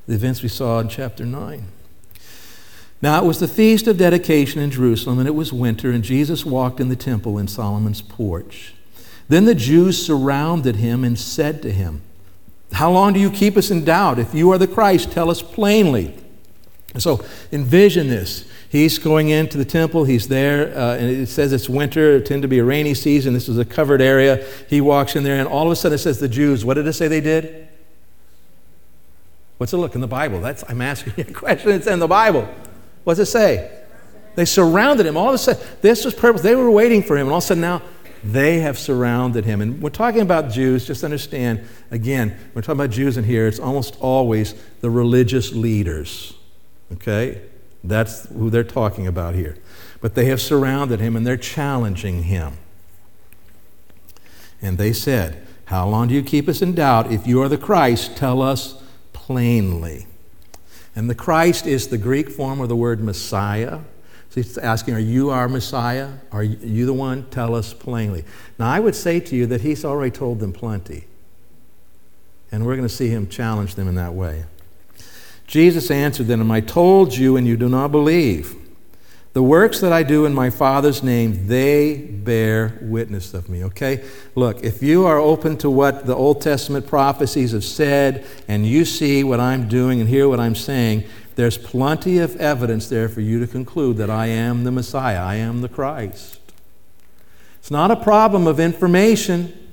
the 0.08 0.14
events 0.14 0.42
we 0.42 0.50
saw 0.50 0.80
in 0.80 0.88
chapter 0.88 1.26
9. 1.26 1.66
Now 3.06 3.22
it 3.22 3.28
was 3.28 3.39
the 3.39 3.48
feast 3.48 3.86
of 3.86 4.00
dedication 4.00 4.60
in 4.60 4.72
Jerusalem, 4.72 5.20
and 5.20 5.28
it 5.28 5.36
was 5.36 5.54
winter, 5.54 5.91
and 5.91 6.04
Jesus 6.04 6.44
walked 6.44 6.80
in 6.80 6.89
the 6.89 6.96
temple 6.96 7.38
in 7.38 7.48
Solomon's 7.48 8.02
porch. 8.02 8.74
Then 9.30 9.46
the 9.46 9.54
Jews 9.54 10.04
surrounded 10.04 10.78
him 10.78 11.04
and 11.04 11.15
said 11.20 11.62
to 11.62 11.72
him, 11.72 12.02
how 12.72 12.89
long 12.89 13.13
do 13.13 13.20
you 13.20 13.30
keep 13.30 13.58
us 13.58 13.70
in 13.70 13.86
doubt? 13.86 14.18
If 14.18 14.34
you 14.34 14.52
are 14.54 14.58
the 14.58 14.65
Christ, 14.65 15.12
tell 15.12 15.30
us 15.30 15.44
plainly. 15.44 16.15
So 16.98 17.24
envision 17.52 18.08
this. 18.08 18.50
He's 18.70 18.98
going 18.98 19.30
into 19.30 19.60
the 19.60 19.65
temple. 19.65 20.06
He's 20.06 20.28
there, 20.28 20.76
uh, 20.76 20.96
and 20.96 21.08
it 21.08 21.30
says 21.30 21.54
it's 21.54 21.70
winter. 21.70 22.15
It 22.15 22.26
tend 22.26 22.41
to 22.41 22.48
be 22.48 22.58
a 22.58 22.63
rainy 22.63 22.96
season. 22.96 23.36
This 23.36 23.48
is 23.48 23.60
a 23.60 23.65
covered 23.65 24.02
area. 24.02 24.44
He 24.68 24.82
walks 24.82 25.15
in 25.15 25.24
there, 25.24 25.36
and 25.36 25.48
all 25.48 25.68
of 25.68 25.72
a 25.72 25.76
sudden 25.76 25.98
it 25.98 26.00
says 26.00 26.20
the 26.20 26.28
Jews. 26.28 26.65
What 26.65 26.74
did 26.74 26.88
it 26.88 26.94
say 26.94 27.08
they 27.08 27.22
did? 27.22 27.68
What's 29.60 29.74
it 29.74 29.78
look 29.78 29.94
in 29.94 30.02
the 30.02 30.08
Bible? 30.08 30.41
That's 30.41 30.63
I'm 30.68 30.82
asking 30.82 31.13
you 31.18 31.26
a 31.28 31.34
question. 31.34 31.70
It's 31.70 31.86
in 31.86 32.00
the 32.00 32.08
Bible. 32.08 32.50
What's 33.06 33.20
it 33.22 33.28
say? 33.28 33.72
They 34.36 34.44
surrounded 34.44 35.06
him. 35.06 35.15
All 35.15 35.30
of 35.30 35.36
a 35.36 35.38
sudden, 35.38 35.65
this 35.82 36.04
was 36.04 36.13
purpose. 36.13 36.41
They 36.41 36.56
were 36.56 36.70
waiting 36.70 37.02
for 37.02 37.15
him, 37.15 37.28
and 37.28 37.32
all 37.32 37.38
of 37.38 37.44
a 37.44 37.48
sudden 37.48 37.62
now 37.62 37.82
they 38.26 38.60
have 38.60 38.78
surrounded 38.78 39.46
him. 39.46 39.62
And 39.62 39.82
we're 39.82 39.91
talking 39.91 40.22
about 40.22 40.50
Jews, 40.50 40.86
just 40.86 41.04
understand, 41.04 41.62
again, 41.91 42.36
we're 42.54 42.62
talking 42.62 42.82
about 42.82 42.89
Jews 42.89 43.18
in 43.18 43.24
here, 43.24 43.48
it's 43.48 43.60
almost 43.60 43.98
always 44.02 44.56
the 44.82 44.89
religious 44.89 45.54
leaders. 45.54 46.34
Okay? 46.91 47.41
That's 47.84 48.28
who 48.30 48.50
they're 48.50 48.63
talking 48.63 49.06
about 49.06 49.36
here. 49.36 49.58
But 50.02 50.15
they 50.15 50.26
have 50.26 50.41
surrounded 50.41 51.00
him 51.00 51.15
and 51.15 51.26
they're 51.26 51.38
challenging 51.38 52.24
him. 52.24 52.58
And 54.60 54.80
they 54.80 54.91
said, 54.91 55.46
How 55.65 55.88
long 55.88 56.08
do 56.08 56.15
you 56.15 56.24
keep 56.24 56.50
us 56.50 56.63
in 56.63 56.74
doubt? 56.74 57.12
If 57.12 57.28
you 57.28 57.41
are 57.44 57.50
the 57.50 57.58
Christ, 57.58 58.18
tell 58.18 58.41
us 58.41 58.82
plainly. 59.13 60.08
And 60.96 61.10
the 61.10 61.16
Christ 61.16 61.68
is 61.68 61.90
the 61.90 61.98
Greek 61.98 62.30
form 62.30 62.62
of 62.62 62.70
the 62.70 62.76
word 62.76 63.02
Messiah. 63.02 63.80
So 64.30 64.42
he's 64.42 64.58
asking, 64.58 64.94
Are 64.94 65.00
you 65.00 65.30
our 65.30 65.50
Messiah? 65.50 66.10
Are 66.32 66.44
you 66.44 66.86
the 66.86 66.94
one? 66.94 67.30
Tell 67.30 67.54
us 67.54 67.74
plainly. 67.74 68.24
Now, 68.58 68.70
I 68.70 68.80
would 68.80 68.96
say 68.96 69.20
to 69.20 69.36
you 69.36 69.46
that 69.48 69.62
he's 69.62 69.84
already 69.84 70.12
told 70.12 70.40
them 70.40 70.54
plenty. 70.54 71.06
And 72.52 72.66
we're 72.66 72.76
going 72.76 72.88
to 72.88 72.94
see 72.94 73.10
him 73.10 73.28
challenge 73.28 73.76
them 73.76 73.88
in 73.88 73.96
that 73.96 74.14
way. 74.14 74.46
Jesus 75.48 75.92
answered 75.92 76.28
them, 76.28 76.50
I 76.50 76.62
told 76.62 77.16
you, 77.16 77.38
and 77.38 77.46
you 77.46 77.58
do 77.58 77.70
not 77.70 77.92
believe. 77.92 78.56
The 79.36 79.43
works 79.43 79.82
that 79.82 79.91
I 79.91 80.04
do 80.04 80.24
in 80.24 80.34
my 80.34 80.50
Father's 80.50 81.04
name, 81.04 81.48
they 81.48 81.98
bear 81.98 82.80
witness 82.82 83.34
of 83.34 83.50
me. 83.50 83.65
Okay? 83.65 84.06
Look, 84.34 84.63
if 84.63 84.82
you 84.82 85.06
are 85.06 85.17
open 85.17 85.58
to 85.58 85.69
what 85.69 86.06
the 86.06 86.15
Old 86.15 86.41
Testament 86.41 86.88
prophecies 86.88 87.52
have 87.52 87.65
said, 87.65 88.26
and 88.48 88.65
you 88.65 88.86
see 88.86 89.26
what 89.26 89.41
I'm 89.41 89.67
doing 89.67 90.00
and 90.00 90.08
hear 90.08 90.30
what 90.30 90.39
I'm 90.39 90.56
saying, 90.56 91.04
there's 91.36 91.58
plenty 91.58 92.19
of 92.19 92.38
evidence 92.38 92.88
there 92.88 93.10
for 93.10 93.19
you 93.19 93.41
to 93.41 93.45
conclude 93.45 93.98
that 93.98 94.10
I 94.10 94.28
am 94.28 94.63
the 94.63 94.71
Messiah, 94.71 95.21
I 95.21 95.36
am 95.36 95.60
the 95.60 95.67
Christ. 95.67 96.39
It's 97.60 97.69
not 97.69 97.91
a 97.91 97.98
problem 97.98 98.48
of 98.48 98.58
information. 98.58 99.64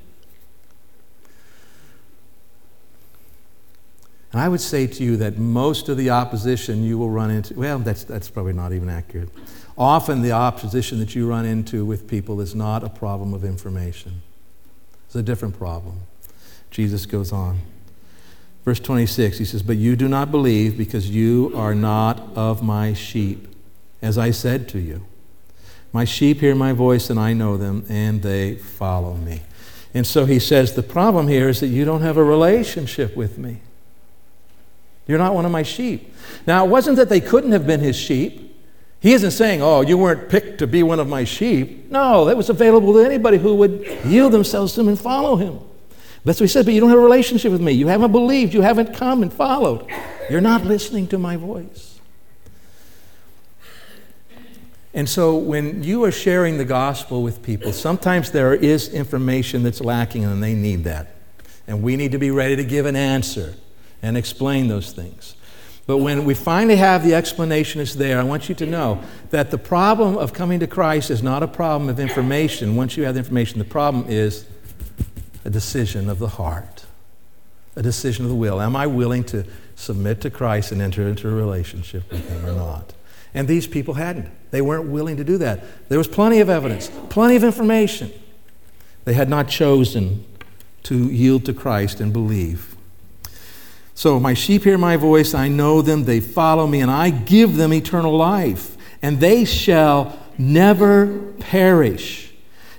And 4.33 4.41
I 4.41 4.49
would 4.49 4.61
say 4.61 4.87
to 4.87 5.05
you 5.05 5.17
that 5.19 5.37
most 5.37 5.89
of 5.89 5.99
the 5.99 6.11
opposition 6.11 6.83
you 6.83 6.97
will 6.97 7.11
run 7.11 7.31
into, 7.31 7.55
well, 7.55 7.79
that's, 7.79 8.05
that's 8.05 8.31
probably 8.31 8.55
not 8.55 8.73
even 8.73 8.89
accurate. 8.89 9.29
Often 9.77 10.23
the 10.23 10.33
opposition 10.33 10.99
that 11.01 11.15
you 11.15 11.29
run 11.29 11.45
into 11.45 11.85
with 11.85 12.09
people 12.09 12.41
is 12.41 12.55
not 12.55 12.83
a 12.83 12.89
problem 12.89 13.35
of 13.35 13.45
information, 13.45 14.23
it's 15.07 15.15
a 15.15 15.23
different 15.23 15.57
problem. 15.59 16.01
Jesus 16.71 17.05
goes 17.05 17.33
on. 17.33 17.61
Verse 18.65 18.81
26, 18.81 19.39
he 19.39 19.45
says, 19.45 19.63
But 19.63 19.77
you 19.77 19.97
do 19.97 20.09
not 20.09 20.31
believe 20.31 20.79
because 20.79 21.11
you 21.11 21.53
are 21.55 21.75
not 21.75 22.21
of 22.35 22.63
my 22.63 22.95
sheep, 22.95 23.49
as 24.01 24.17
I 24.17 24.31
said 24.31 24.69
to 24.71 24.79
you. 24.79 25.05
My 25.93 26.05
sheep 26.07 26.41
hear 26.41 26.55
my 26.55 26.73
voice, 26.73 27.11
and 27.11 27.21
I 27.21 27.35
know 27.35 27.59
them, 27.59 27.85
and 27.89 28.23
they 28.23 28.55
follow 28.55 29.15
me. 29.15 29.43
And 29.93 30.07
so 30.07 30.25
he 30.25 30.39
says, 30.39 30.75
The 30.75 30.83
problem 30.83 31.29
here 31.29 31.49
is 31.49 31.61
that 31.61 31.67
you 31.67 31.85
don't 31.85 32.01
have 32.01 32.17
a 32.17 32.25
relationship 32.25 33.15
with 33.17 33.37
me. 33.37 33.61
You're 35.07 35.19
not 35.19 35.35
one 35.35 35.45
of 35.45 35.53
my 35.53 35.63
sheep. 35.63 36.15
Now, 36.47 36.65
it 36.65 36.69
wasn't 36.69 36.97
that 36.97 37.09
they 37.09 37.21
couldn't 37.21 37.53
have 37.53 37.67
been 37.67 37.81
his 37.81 37.97
sheep. 37.97 38.51
He 39.01 39.13
isn't 39.15 39.33
saying, 39.33 39.63
Oh, 39.63 39.81
you 39.81 39.99
weren't 39.99 40.29
picked 40.29 40.59
to 40.59 40.67
be 40.67 40.83
one 40.83 41.01
of 41.01 41.09
my 41.09 41.25
sheep. 41.25 41.91
No, 41.91 42.25
that 42.27 42.37
was 42.37 42.49
available 42.49 42.93
to 42.95 43.01
anybody 43.01 43.37
who 43.37 43.55
would 43.57 43.85
yield 44.05 44.33
themselves 44.33 44.75
to 44.75 44.83
him 44.83 44.89
and 44.89 45.01
follow 45.01 45.37
him. 45.37 45.59
That's 46.25 46.39
what 46.39 46.45
he 46.45 46.53
said, 46.53 46.67
but 46.67 46.75
you 46.75 46.81
don't 46.81 46.91
have 46.91 47.01
a 47.01 47.03
relationship 47.03 47.51
with 47.51 47.61
me. 47.61 47.73
You 47.73 47.89
haven't 47.89 48.13
believed. 48.13 48.55
You 48.55 48.63
haven't 48.63 48.95
come 48.95 49.23
and 49.23 49.33
followed. 49.33 49.91
You're 50.31 50.41
not 50.41 50.65
listening 50.65 51.09
to 51.09 51.19
my 51.19 51.37
voice. 51.37 51.99
And 54.95 55.09
so 55.09 55.37
when 55.37 55.83
you 55.83 56.05
are 56.05 56.13
sharing 56.13 56.59
the 56.59 56.65
gospel 56.65 57.23
with 57.23 57.43
people, 57.43 57.73
sometimes 57.73 58.31
there 58.31 58.55
is 58.55 58.89
information 58.93 59.63
that's 59.63 59.81
lacking 59.81 60.25
and 60.25 60.43
they 60.43 60.55
need 60.55 60.85
that. 60.85 61.17
And 61.67 61.83
we 61.83 61.97
need 61.97 62.13
to 62.13 62.19
be 62.19 62.31
ready 62.31 62.55
to 62.57 62.65
give 62.65 62.87
an 62.87 62.95
answer 62.95 63.55
and 64.03 64.17
explain 64.17 64.69
those 64.69 64.93
things. 64.93 65.37
But 65.87 65.99
when 65.99 66.25
we 66.25 66.35
finally 66.35 66.77
have 66.77 67.05
the 67.05 67.15
explanation 67.15 67.81
is 67.81 67.97
there, 67.97 68.21
I 68.21 68.23
want 68.23 68.49
you 68.49 68.55
to 68.57 68.67
know 68.67 69.03
that 69.31 69.51
the 69.51 69.59
problem 69.59 70.17
of 70.17 70.33
coming 70.33 70.61
to 70.61 70.67
Christ 70.67 71.11
is 71.11 71.23
not 71.23 71.43
a 71.43 71.49
problem 71.49 71.89
of 71.89 71.99
information. 71.99 72.77
Once 72.77 72.97
you 72.97 73.05
have 73.05 73.15
the 73.15 73.19
information, 73.19 73.59
the 73.59 73.65
problem 73.65 74.07
is 74.09 74.47
a 75.45 75.51
decision 75.51 76.09
of 76.09 76.19
the 76.21 76.29
heart, 76.29 76.85
a 77.75 77.83
decision 77.83 78.25
of 78.25 78.29
the 78.29 78.37
will. 78.37 78.61
Am 78.61 78.77
I 78.77 78.87
willing 78.87 79.25
to 79.25 79.45
submit 79.75 80.21
to 80.21 80.31
Christ 80.31 80.71
and 80.71 80.81
enter 80.81 81.09
into 81.09 81.29
a 81.29 81.33
relationship 81.33 82.11
with 82.13 82.29
Him 82.29 82.47
or 82.47 82.53
not? 82.53 82.93
And 83.35 83.49
these 83.49 83.67
people 83.67 83.95
hadn't. 83.95 84.31
They 84.51 84.63
weren't 84.63 84.89
willing 84.89 85.17
to 85.17 85.25
do 85.25 85.39
that. 85.39 85.89
There 85.89 85.99
was 85.99 86.07
plenty 86.07 86.41
of 86.41 86.49
evidence, 86.49 86.91
plenty 87.09 87.35
of 87.35 87.43
information. 87.43 88.13
They 89.05 89.15
had 89.15 89.29
not 89.29 89.49
chosen 89.49 90.25
to 90.85 91.07
yield 91.11 91.45
to 91.47 91.55
Christ 91.55 92.01
and 92.01 92.13
believe. 92.13 92.72
So 94.03 94.19
my 94.19 94.35
sheep 94.35 94.65
hear 94.65 94.79
my 94.79 94.97
voice, 94.97 95.33
I 95.33 95.47
know 95.47 95.81
them, 95.81 96.03
they 96.03 96.19
follow 96.19 96.67
me, 96.67 96.81
and 96.81 96.91
I 96.91 97.11
give 97.11 97.55
them 97.55 97.73
eternal 97.73 98.17
life, 98.17 98.77
and 99.01 99.21
they 99.21 99.45
shall 99.45 100.19
never 100.37 101.21
perish. 101.39 102.33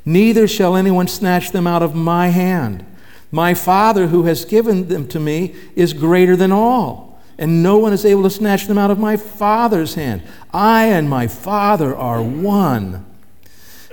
Neither 0.04 0.50
shall 0.50 0.76
anyone 0.76 1.08
snatch 1.08 1.52
them 1.52 1.66
out 1.66 1.82
of 1.82 1.96
my 1.96 2.28
hand. 2.28 2.86
My 3.32 3.54
Father, 3.54 4.08
who 4.08 4.24
has 4.24 4.44
given 4.44 4.90
them 4.90 5.08
to 5.08 5.20
me, 5.22 5.56
is 5.78 5.94
greater 5.94 6.36
than 6.36 6.52
all, 6.52 7.22
and 7.38 7.64
no 7.64 7.78
one 7.78 7.94
is 7.94 8.04
able 8.04 8.24
to 8.24 8.30
snatch 8.30 8.68
them 8.68 8.78
out 8.78 8.92
of 8.92 9.00
my 9.00 9.16
Father's 9.16 9.96
hand. 9.96 10.24
I 10.52 10.88
and 10.88 11.10
my 11.10 11.28
Father 11.28 11.96
are 11.96 12.22
one. 12.22 13.06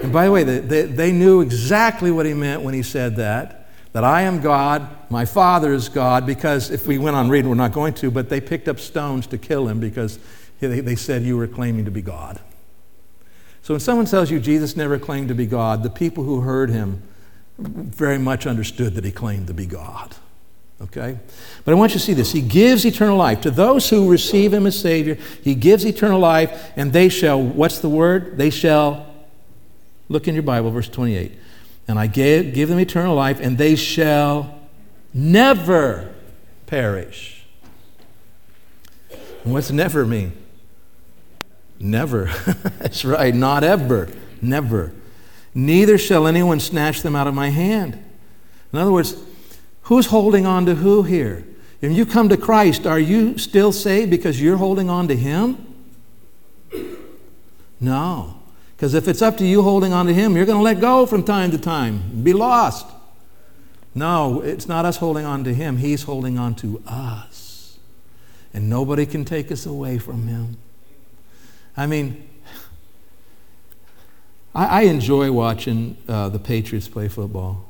And 0.03 0.13
by 0.13 0.25
the 0.25 0.33
way, 0.33 0.43
they, 0.43 0.59
they, 0.59 0.83
they 0.83 1.13
knew 1.13 1.43
exactly 1.43 2.11
what 2.11 2.27
he 2.27 2.35
meant 2.35 2.63
when 2.63 2.75
he 2.75 2.83
said 2.83 3.15
that 3.15 3.60
that 3.93 4.05
I 4.05 4.23
am 4.23 4.41
God, 4.41 4.89
my 5.11 5.25
Father 5.25 5.73
is 5.73 5.89
God, 5.89 6.25
because 6.25 6.71
if 6.71 6.87
we 6.87 6.99
went 6.99 7.17
on 7.17 7.29
reading, 7.29 7.49
we're 7.49 7.57
not 7.57 7.73
going 7.73 7.95
to, 7.95 8.11
but 8.11 8.29
they 8.29 8.41
picked 8.41 8.69
up 8.69 8.79
stones 8.79 9.27
to 9.29 9.39
kill 9.39 9.67
him 9.67 9.81
because 9.81 10.19
they, 10.61 10.81
they 10.81 10.95
said 10.95 11.23
you 11.23 11.37
were 11.37 11.49
claiming 11.49 11.85
to 11.87 11.91
be 11.91 12.03
God. 12.03 12.39
So 13.63 13.75
when 13.75 13.81
someone 13.81 14.07
tells 14.07 14.31
you 14.31 14.39
Jesus 14.39 14.77
never 14.77 14.99
claimed 14.99 15.29
to 15.29 15.35
be 15.35 15.47
God, 15.47 15.83
the 15.83 15.91
people 15.91 16.25
who 16.25 16.41
heard 16.41 16.71
him 16.71 17.03
very 17.59 18.19
much 18.19 18.47
understood 18.47 18.95
that 18.95 19.05
he 19.05 19.11
claimed 19.11 19.49
to 19.49 19.55
be 19.55 19.67
God. 19.67 20.15
Okay? 20.81 21.19
But 21.65 21.73
I 21.73 21.75
want 21.75 21.93
you 21.93 21.99
to 21.99 22.05
see 22.05 22.15
this. 22.15 22.33
He 22.33 22.41
gives 22.41 22.87
eternal 22.87 23.17
life. 23.17 23.43
To 23.43 23.51
those 23.51 23.91
who 23.91 24.11
receive 24.11 24.55
him 24.55 24.67
as 24.67 24.79
Savior, 24.79 25.17
he 25.43 25.55
gives 25.55 25.85
eternal 25.85 26.19
life, 26.19 26.73
and 26.77 26.93
they 26.93 27.11
shall, 27.11 27.43
what's 27.43 27.81
the 27.81 27.89
word? 27.91 28.39
They 28.39 28.49
shall, 28.49 29.07
look 30.09 30.27
in 30.27 30.35
your 30.35 30.43
Bible, 30.43 30.71
verse 30.71 30.89
28 30.89 31.33
and 31.89 31.99
I 31.99 32.07
gave, 32.07 32.55
give 32.55 32.69
them 32.69 32.79
eternal 32.79 33.15
life, 33.15 33.41
and 33.41 33.59
they 33.59 33.77
shall 33.77 34.61
never 35.13 36.15
perish. 36.67 37.45
And 39.45 39.53
what's 39.53 39.71
never 39.71 40.07
mean? 40.07 40.33
Never. 41.79 42.27
That's 42.79 43.05
right, 43.05 43.35
not 43.35 43.65
ever. 43.65 44.09
Never. 44.43 44.93
Neither 45.55 45.99
shall 45.99 46.27
anyone 46.27 46.61
snatch 46.61 47.03
them 47.03 47.17
out 47.17 47.27
of 47.27 47.35
my 47.35 47.49
hand. 47.49 48.03
In 48.73 48.79
other 48.79 48.93
words, 48.93 49.17
who's 49.83 50.07
holding 50.07 50.47
on 50.47 50.67
to 50.67 50.77
who 50.77 51.03
here? 51.03 51.45
If 51.81 51.93
you 51.93 52.05
come 52.05 52.29
to 52.29 52.37
Christ, 52.37 52.87
are 52.87 52.99
you 52.99 53.39
still 53.39 53.73
saved 53.73 54.11
because 54.11 54.41
you're 54.41 54.59
holding 54.59 54.91
on 54.91 55.09
to 55.09 55.17
Him? 55.17 55.67
No. 57.81 58.40
Because 58.81 58.95
if 58.95 59.09
it's 59.09 59.21
up 59.21 59.37
to 59.37 59.47
you 59.47 59.61
holding 59.61 59.93
on 59.93 60.07
to 60.07 60.15
Him, 60.15 60.35
you're 60.35 60.47
going 60.47 60.57
to 60.57 60.65
let 60.65 60.81
go 60.81 61.05
from 61.05 61.23
time 61.23 61.51
to 61.51 61.59
time, 61.59 62.23
be 62.25 62.33
lost. 62.33 62.87
No, 63.95 64.41
it's 64.41 64.67
not 64.67 64.87
us 64.87 64.97
holding 64.97 65.27
on 65.27 65.45
to 65.45 65.53
Him, 65.53 65.77
He's 65.77 66.05
holding 66.05 66.39
on 66.39 66.55
to 66.55 66.83
us. 66.87 67.79
And 68.55 68.71
nobody 68.71 69.05
can 69.05 69.27
take 69.27 69.53
us 69.53 69.67
away 69.67 69.99
from 69.99 70.29
Him. 70.29 70.57
I 71.77 71.87
mean, 71.87 72.27
I, 74.55 74.65
I 74.65 74.81
enjoy 74.85 75.31
watching 75.31 75.99
uh, 76.09 76.31
the 76.31 76.39
Patriots 76.39 76.89
play 76.89 77.09
football. 77.09 77.67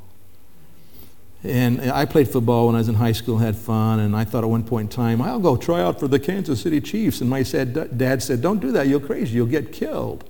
And 1.42 1.90
I 1.90 2.04
played 2.04 2.28
football 2.28 2.68
when 2.68 2.76
I 2.76 2.78
was 2.78 2.88
in 2.88 2.94
high 2.94 3.10
school, 3.10 3.38
had 3.38 3.56
fun, 3.56 3.98
and 3.98 4.14
I 4.14 4.22
thought 4.22 4.44
at 4.44 4.50
one 4.50 4.62
point 4.62 4.92
in 4.92 4.96
time, 4.96 5.20
I'll 5.20 5.40
go 5.40 5.56
try 5.56 5.80
out 5.80 5.98
for 5.98 6.06
the 6.06 6.20
Kansas 6.20 6.62
City 6.62 6.80
Chiefs. 6.80 7.20
And 7.20 7.28
my 7.28 7.42
dad 7.42 8.22
said, 8.22 8.40
Don't 8.42 8.60
do 8.60 8.70
that, 8.70 8.86
you're 8.86 9.00
crazy, 9.00 9.34
you'll 9.34 9.46
get 9.46 9.72
killed. 9.72 10.29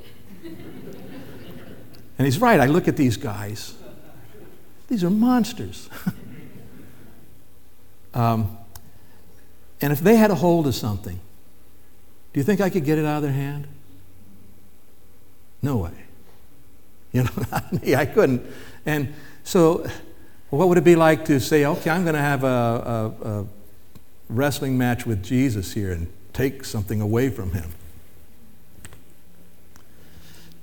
And 2.20 2.26
he's 2.26 2.38
right. 2.38 2.60
I 2.60 2.66
look 2.66 2.86
at 2.86 2.98
these 2.98 3.16
guys, 3.16 3.72
these 4.88 5.02
are 5.02 5.08
monsters. 5.08 5.88
um, 8.14 8.58
and 9.80 9.90
if 9.90 10.00
they 10.00 10.16
had 10.16 10.30
a 10.30 10.34
hold 10.34 10.66
of 10.66 10.74
something, 10.74 11.18
do 12.34 12.38
you 12.38 12.44
think 12.44 12.60
I 12.60 12.68
could 12.68 12.84
get 12.84 12.98
it 12.98 13.06
out 13.06 13.16
of 13.16 13.22
their 13.22 13.32
hand? 13.32 13.68
No 15.62 15.78
way. 15.78 15.92
You 17.12 17.22
know, 17.24 17.30
not 17.50 17.72
me. 17.82 17.94
I 17.94 18.04
couldn't. 18.04 18.42
And 18.84 19.14
so, 19.42 19.88
what 20.50 20.68
would 20.68 20.76
it 20.76 20.84
be 20.84 20.96
like 20.96 21.24
to 21.24 21.40
say, 21.40 21.64
okay, 21.64 21.88
I'm 21.88 22.02
going 22.02 22.14
to 22.14 22.20
have 22.20 22.44
a, 22.44 23.14
a, 23.24 23.28
a 23.28 23.46
wrestling 24.28 24.76
match 24.76 25.06
with 25.06 25.22
Jesus 25.22 25.72
here 25.72 25.90
and 25.90 26.12
take 26.34 26.64
something 26.64 27.00
away 27.00 27.30
from 27.30 27.52
him? 27.52 27.70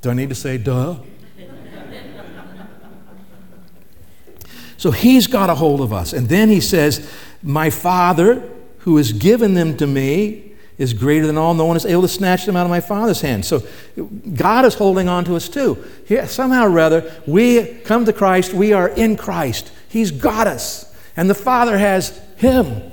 Do 0.02 0.12
I 0.12 0.14
need 0.14 0.30
to 0.30 0.36
say, 0.36 0.60
duh? 0.60 0.98
So 4.78 4.92
he's 4.92 5.28
got 5.28 5.50
a 5.50 5.56
hold 5.56 5.82
of 5.82 5.92
us. 5.92 6.14
And 6.14 6.30
then 6.30 6.50
he 6.50 6.62
says, 6.62 7.12
My 7.44 7.70
Father, 7.70 8.48
who 8.80 8.98
has 8.98 9.12
given 9.12 9.56
them 9.56 9.76
to 9.78 9.88
me, 9.88 10.48
is 10.78 10.94
greater 10.94 11.26
than 11.26 11.38
all. 11.38 11.54
No 11.54 11.66
one 11.66 11.76
is 11.76 11.86
able 11.86 12.04
to 12.04 12.08
snatch 12.08 12.46
them 12.46 12.56
out 12.56 12.66
of 12.66 12.70
my 12.70 12.80
Father's 12.80 13.22
hand. 13.22 13.46
So 13.46 13.64
God 14.36 14.64
is 14.66 14.76
holding 14.76 15.08
on 15.08 15.26
to 15.26 15.36
us 15.36 15.50
too. 15.50 15.84
Here, 16.06 16.28
somehow 16.28 16.68
or 16.68 16.80
other, 16.80 17.12
we 17.26 17.66
come 17.80 18.06
to 18.06 18.14
Christ, 18.14 18.54
we 18.54 18.74
are 18.74 18.90
in 18.90 19.18
Christ. 19.18 19.72
He's 19.90 20.12
got 20.12 20.48
us. 20.48 20.96
And 21.16 21.30
the 21.30 21.36
Father 21.36 21.78
has 21.78 22.22
Him. 22.38 22.92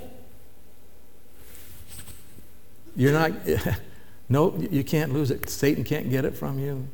You're 2.97 3.13
not, 3.13 3.33
no, 4.29 4.57
you 4.71 4.83
can't 4.85 5.13
lose 5.13 5.31
it. 5.31 5.51
Satan 5.51 5.85
can't 5.85 6.09
get 6.09 6.25
it 6.25 6.35
from 6.35 6.59
you. 6.59 6.89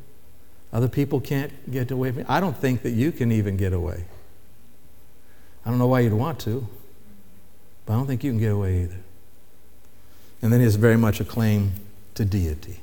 Other 0.73 0.89
people 0.89 1.21
can't 1.21 1.71
get 1.71 1.91
away 1.91 2.11
from 2.11 2.19
you. 2.19 2.25
I 2.27 2.39
don't 2.39 2.57
think 2.57 2.81
that 2.83 2.91
you 2.91 3.11
can 3.11 3.31
even 3.31 3.55
get 3.55 3.71
away. 3.71 4.05
I 5.65 5.69
don't 5.69 5.79
know 5.79 5.87
why 5.87 6.01
you'd 6.01 6.13
want 6.13 6.39
to, 6.41 6.67
but 7.85 7.93
I 7.93 7.95
don't 7.95 8.07
think 8.07 8.23
you 8.23 8.31
can 8.31 8.39
get 8.39 8.51
away 8.51 8.83
either. 8.83 8.99
And 10.41 10.51
then 10.51 10.59
he 10.59 10.63
has 10.65 10.75
very 10.75 10.97
much 10.97 11.19
a 11.19 11.25
claim 11.25 11.73
to 12.15 12.25
deity. 12.25 12.79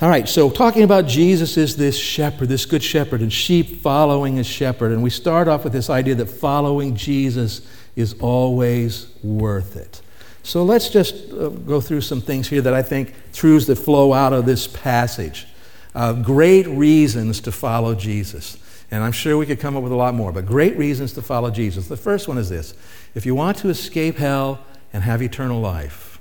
All 0.00 0.08
right, 0.08 0.28
so 0.28 0.50
talking 0.50 0.82
about 0.82 1.06
Jesus 1.06 1.56
is 1.56 1.76
this 1.76 1.96
shepherd, 1.96 2.48
this 2.48 2.66
good 2.66 2.82
shepherd, 2.82 3.20
and 3.20 3.32
sheep 3.32 3.80
following 3.80 4.38
a 4.38 4.44
shepherd. 4.44 4.90
And 4.90 5.02
we 5.02 5.10
start 5.10 5.46
off 5.46 5.64
with 5.64 5.72
this 5.72 5.88
idea 5.88 6.16
that 6.16 6.26
following 6.26 6.96
Jesus 6.96 7.66
is 7.94 8.14
always 8.20 9.06
worth 9.22 9.76
it. 9.76 10.02
So 10.42 10.64
let's 10.64 10.88
just 10.88 11.14
uh, 11.32 11.48
go 11.48 11.80
through 11.80 12.00
some 12.00 12.20
things 12.20 12.48
here 12.48 12.60
that 12.62 12.74
I 12.74 12.82
think 12.82 13.14
truths 13.32 13.66
that 13.66 13.76
flow 13.76 14.12
out 14.12 14.32
of 14.32 14.46
this 14.46 14.66
passage. 14.66 15.46
Uh, 15.94 16.12
great 16.12 16.66
reasons 16.66 17.40
to 17.42 17.52
follow 17.52 17.94
Jesus. 17.94 18.58
And 18.90 19.02
I'm 19.02 19.12
sure 19.12 19.36
we 19.36 19.46
could 19.46 19.60
come 19.60 19.76
up 19.76 19.82
with 19.82 19.92
a 19.92 19.96
lot 19.96 20.14
more, 20.14 20.32
but 20.32 20.46
great 20.46 20.76
reasons 20.76 21.12
to 21.14 21.22
follow 21.22 21.50
Jesus. 21.50 21.88
The 21.88 21.96
first 21.96 22.28
one 22.28 22.38
is 22.38 22.48
this 22.48 22.74
if 23.14 23.24
you 23.26 23.34
want 23.34 23.58
to 23.58 23.68
escape 23.68 24.16
hell 24.16 24.60
and 24.92 25.02
have 25.02 25.22
eternal 25.22 25.60
life, 25.60 26.20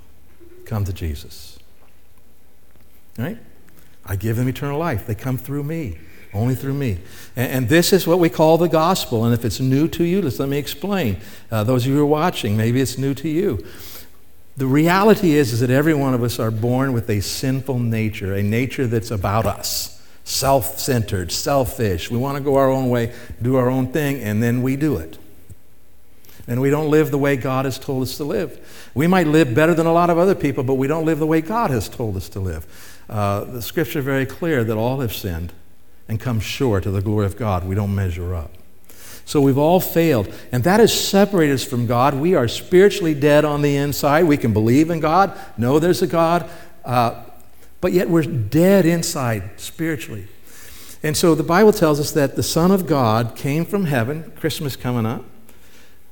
come 0.66 0.86
to 0.86 0.94
Jesus. 0.94 1.60
Right? 3.18 3.38
I 4.06 4.16
give 4.16 4.38
them 4.38 4.48
eternal 4.48 4.80
life. 4.80 5.06
They 5.06 5.16
come 5.16 5.38
through 5.38 5.64
me, 5.64 6.00
only 6.34 6.56
through 6.56 6.74
me. 6.74 7.00
And, 7.36 7.52
and 7.52 7.70
this 7.70 7.94
is 7.94 8.08
what 8.08 8.20
we 8.20 8.30
call 8.30 8.58
the 8.58 8.68
gospel. 8.68 9.24
And 9.24 9.34
if 9.34 9.46
it's 9.46 9.60
new 9.60 9.88
to 9.90 10.04
you, 10.04 10.22
let 10.22 10.50
me 10.50 10.58
explain. 10.58 11.18
Uh, 11.52 11.64
those 11.64 11.84
of 11.86 11.92
you 11.92 11.98
who 11.98 12.04
are 12.04 12.08
watching, 12.08 12.58
maybe 12.58 12.82
it's 12.82 12.98
new 12.98 13.14
to 13.14 13.30
you. 13.30 13.64
The 14.58 14.66
reality 14.66 15.34
is, 15.34 15.54
is 15.54 15.60
that 15.62 15.70
every 15.70 15.94
one 15.94 16.14
of 16.14 16.24
us 16.24 16.40
are 16.40 16.52
born 16.52 16.94
with 16.94 17.10
a 17.10 17.22
sinful 17.22 17.80
nature, 17.80 18.34
a 18.34 18.44
nature 18.44 18.88
that's 18.88 19.12
about 19.12 19.46
us 19.46 20.03
self 20.24 20.80
centered, 20.80 21.32
selfish. 21.32 22.10
We 22.10 22.18
want 22.18 22.38
to 22.38 22.44
go 22.44 22.56
our 22.56 22.70
own 22.70 22.90
way, 22.90 23.14
do 23.42 23.56
our 23.56 23.70
own 23.70 23.88
thing, 23.88 24.22
and 24.22 24.42
then 24.42 24.62
we 24.62 24.76
do 24.76 24.98
it. 24.98 25.18
And 26.48 26.60
we 26.60 26.70
don't 26.70 26.90
live 26.90 27.12
the 27.12 27.18
way 27.18 27.38
God 27.38 27.66
has 27.66 27.80
told 27.80 28.04
us 28.04 28.18
to 28.18 28.24
live. 28.24 28.90
We 28.94 29.08
might 29.08 29.28
live 29.28 29.56
better 29.56 29.74
than 29.74 29.86
a 29.86 29.94
lot 29.94 30.10
of 30.10 30.18
other 30.18 30.36
people, 30.36 30.64
but 30.64 30.76
we 30.76 30.88
don't 30.88 31.06
live 31.06 31.20
the 31.20 31.28
way 31.28 31.42
God 31.42 31.72
has 31.72 31.88
told 31.88 32.18
us 32.18 32.28
to 32.30 32.40
live. 32.40 32.66
Uh, 33.10 33.46
the 33.46 33.62
scripture 33.62 34.00
is 34.00 34.06
very 34.06 34.26
clear 34.26 34.64
that 34.64 34.78
all 34.78 35.00
have 35.00 35.14
sinned 35.14 35.54
and 36.08 36.20
come 36.20 36.40
short 36.40 36.86
of 36.86 36.94
the 36.94 37.02
glory 37.02 37.26
of 37.26 37.38
God. 37.38 37.66
We 37.66 37.76
don't 37.76 37.96
measure 37.96 38.36
up. 38.36 38.52
So 39.26 39.40
we've 39.40 39.58
all 39.58 39.80
failed. 39.80 40.34
And 40.52 40.64
that 40.66 40.82
has 40.82 40.94
separated 40.94 41.54
us 41.54 41.64
from 41.64 41.86
God. 41.86 42.14
We 42.14 42.36
are 42.36 42.48
spiritually 42.48 43.14
dead 43.14 43.46
on 43.46 43.62
the 43.62 43.78
inside. 43.78 44.24
We 44.24 44.38
can 44.38 44.52
believe 44.52 44.90
in 44.90 45.00
God, 45.00 45.38
know 45.58 45.80
there's 45.80 46.02
a 46.02 46.08
God, 46.08 46.50
uh, 46.84 47.24
but 47.84 47.92
yet 47.92 48.10
we're 48.10 48.24
dead 48.24 48.86
inside 48.86 49.60
spiritually. 49.60 50.26
And 51.04 51.18
so 51.18 51.36
the 51.36 51.44
Bible 51.44 51.74
tells 51.74 52.00
us 52.00 52.12
that 52.14 52.38
the 52.38 52.42
Son 52.42 52.72
of 52.72 52.88
God 52.88 53.36
came 53.36 53.66
from 53.66 53.84
heaven, 53.84 54.32
Christmas 54.38 54.78
coming 54.78 55.06
up, 55.06 55.26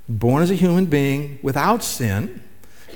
born 0.10 0.44
as 0.44 0.52
a 0.52 0.56
human 0.56 0.88
being 0.88 1.40
without 1.42 1.82
sin, 1.82 2.44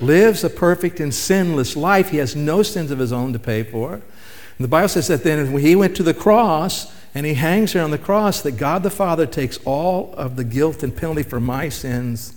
lives 0.02 0.44
a 0.44 0.50
perfect 0.50 1.00
and 1.00 1.14
sinless 1.14 1.78
life. 1.78 2.10
He 2.10 2.18
has 2.18 2.36
no 2.36 2.64
sins 2.64 2.92
of 2.92 3.00
his 3.00 3.14
own 3.14 3.32
to 3.32 3.40
pay 3.40 3.64
for. 3.64 3.94
And 3.94 4.04
the 4.60 4.68
Bible 4.68 4.90
says 4.90 5.08
that 5.08 5.24
then 5.24 5.54
when 5.54 5.64
he 5.64 5.78
went 5.78 5.96
to 5.96 6.04
the 6.04 6.14
cross 6.14 6.94
and 7.16 7.26
he 7.26 7.36
hangs 7.36 7.72
there 7.72 7.82
on 7.82 7.92
the 7.92 7.98
cross, 7.98 8.42
that 8.42 8.58
God 8.58 8.84
the 8.84 8.90
Father 8.90 9.26
takes 9.26 9.58
all 9.64 10.14
of 10.16 10.36
the 10.36 10.44
guilt 10.44 10.84
and 10.84 10.94
penalty 10.94 11.24
for 11.24 11.40
my 11.40 11.70
sins 11.70 12.34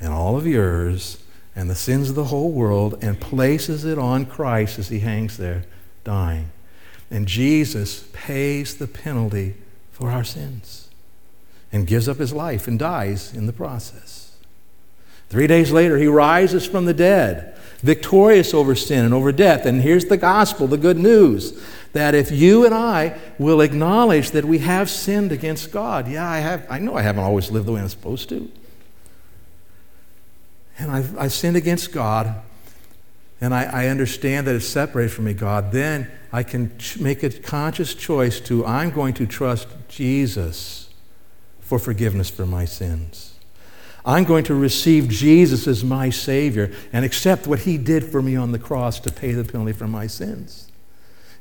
and 0.00 0.10
all 0.10 0.38
of 0.38 0.46
yours 0.46 1.18
and 1.56 1.70
the 1.70 1.74
sins 1.74 2.10
of 2.10 2.14
the 2.14 2.24
whole 2.24 2.52
world 2.52 2.98
and 3.02 3.18
places 3.18 3.84
it 3.84 3.98
on 3.98 4.26
Christ 4.26 4.78
as 4.78 4.88
he 4.88 5.00
hangs 5.00 5.38
there 5.38 5.64
dying. 6.04 6.50
And 7.10 7.26
Jesus 7.26 8.04
pays 8.12 8.76
the 8.76 8.86
penalty 8.86 9.54
for 9.90 10.10
our 10.10 10.22
sins 10.22 10.90
and 11.72 11.86
gives 11.86 12.08
up 12.08 12.18
his 12.18 12.32
life 12.32 12.68
and 12.68 12.78
dies 12.78 13.32
in 13.32 13.46
the 13.46 13.52
process. 13.52 14.36
Three 15.30 15.46
days 15.46 15.72
later, 15.72 15.96
he 15.96 16.06
rises 16.06 16.66
from 16.66 16.84
the 16.84 16.94
dead, 16.94 17.56
victorious 17.80 18.54
over 18.54 18.74
sin 18.74 19.04
and 19.04 19.14
over 19.14 19.32
death. 19.32 19.66
And 19.66 19.80
here's 19.80 20.04
the 20.04 20.16
gospel, 20.16 20.66
the 20.66 20.76
good 20.76 20.98
news 20.98 21.60
that 21.92 22.14
if 22.14 22.30
you 22.30 22.66
and 22.66 22.74
I 22.74 23.18
will 23.38 23.62
acknowledge 23.62 24.32
that 24.32 24.44
we 24.44 24.58
have 24.58 24.90
sinned 24.90 25.32
against 25.32 25.72
God, 25.72 26.06
yeah, 26.06 26.28
I 26.28 26.38
have, 26.38 26.66
I 26.68 26.78
know 26.78 26.94
I 26.94 27.02
haven't 27.02 27.24
always 27.24 27.50
lived 27.50 27.66
the 27.66 27.72
way 27.72 27.80
I'm 27.80 27.88
supposed 27.88 28.28
to. 28.28 28.50
And 30.78 30.90
I've, 30.90 31.18
I've 31.18 31.32
sinned 31.32 31.56
against 31.56 31.92
God, 31.92 32.42
and 33.40 33.54
I, 33.54 33.64
I 33.64 33.86
understand 33.88 34.46
that 34.46 34.54
it's 34.54 34.66
separated 34.66 35.10
from 35.10 35.24
me, 35.24 35.34
God, 35.34 35.72
then 35.72 36.10
I 36.32 36.42
can 36.42 36.76
ch- 36.78 36.98
make 36.98 37.22
a 37.22 37.30
conscious 37.30 37.94
choice 37.94 38.40
to, 38.40 38.64
I'm 38.66 38.90
going 38.90 39.14
to 39.14 39.26
trust 39.26 39.68
Jesus 39.88 40.90
for 41.60 41.78
forgiveness 41.78 42.30
for 42.30 42.46
my 42.46 42.64
sins. 42.64 43.34
I'm 44.04 44.24
going 44.24 44.44
to 44.44 44.54
receive 44.54 45.08
Jesus 45.08 45.66
as 45.66 45.82
my 45.82 46.10
Savior 46.10 46.72
and 46.92 47.04
accept 47.04 47.46
what 47.46 47.60
He 47.60 47.76
did 47.76 48.04
for 48.04 48.22
me 48.22 48.36
on 48.36 48.52
the 48.52 48.58
cross 48.58 49.00
to 49.00 49.10
pay 49.10 49.32
the 49.32 49.44
penalty 49.44 49.72
for 49.72 49.88
my 49.88 50.06
sins. 50.06 50.70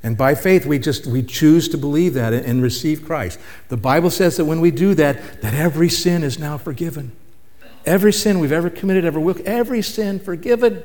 And 0.01 0.17
by 0.17 0.35
faith, 0.35 0.65
we 0.65 0.79
just 0.79 1.05
we 1.05 1.23
choose 1.23 1.67
to 1.69 1.77
believe 1.77 2.15
that 2.15 2.33
and 2.33 2.61
receive 2.61 3.05
Christ. 3.05 3.39
The 3.69 3.77
Bible 3.77 4.09
says 4.09 4.37
that 4.37 4.45
when 4.45 4.61
we 4.61 4.71
do 4.71 4.93
that, 4.95 5.41
that 5.41 5.53
every 5.53 5.89
sin 5.89 6.23
is 6.23 6.39
now 6.39 6.57
forgiven. 6.57 7.11
Every 7.85 8.11
sin 8.11 8.39
we've 8.39 8.51
ever 8.51 8.69
committed, 8.69 9.05
ever 9.05 9.19
will, 9.19 9.37
every 9.45 9.81
sin 9.81 10.19
forgiven. 10.19 10.83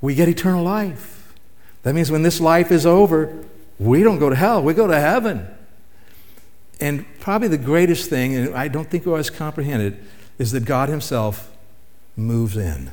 We 0.00 0.14
get 0.14 0.28
eternal 0.28 0.64
life. 0.64 1.34
That 1.82 1.94
means 1.94 2.10
when 2.10 2.22
this 2.22 2.40
life 2.40 2.70
is 2.70 2.86
over, 2.86 3.44
we 3.78 4.02
don't 4.02 4.18
go 4.18 4.30
to 4.30 4.36
hell, 4.36 4.62
we 4.62 4.74
go 4.74 4.86
to 4.86 4.98
heaven. 4.98 5.46
And 6.80 7.04
probably 7.20 7.48
the 7.48 7.58
greatest 7.58 8.08
thing, 8.08 8.34
and 8.34 8.54
I 8.54 8.68
don't 8.68 8.88
think 8.88 9.06
it 9.06 9.10
was 9.10 9.28
comprehended, 9.28 10.02
is 10.38 10.52
that 10.52 10.64
God 10.64 10.88
Himself 10.88 11.54
moves 12.16 12.56
in. 12.56 12.90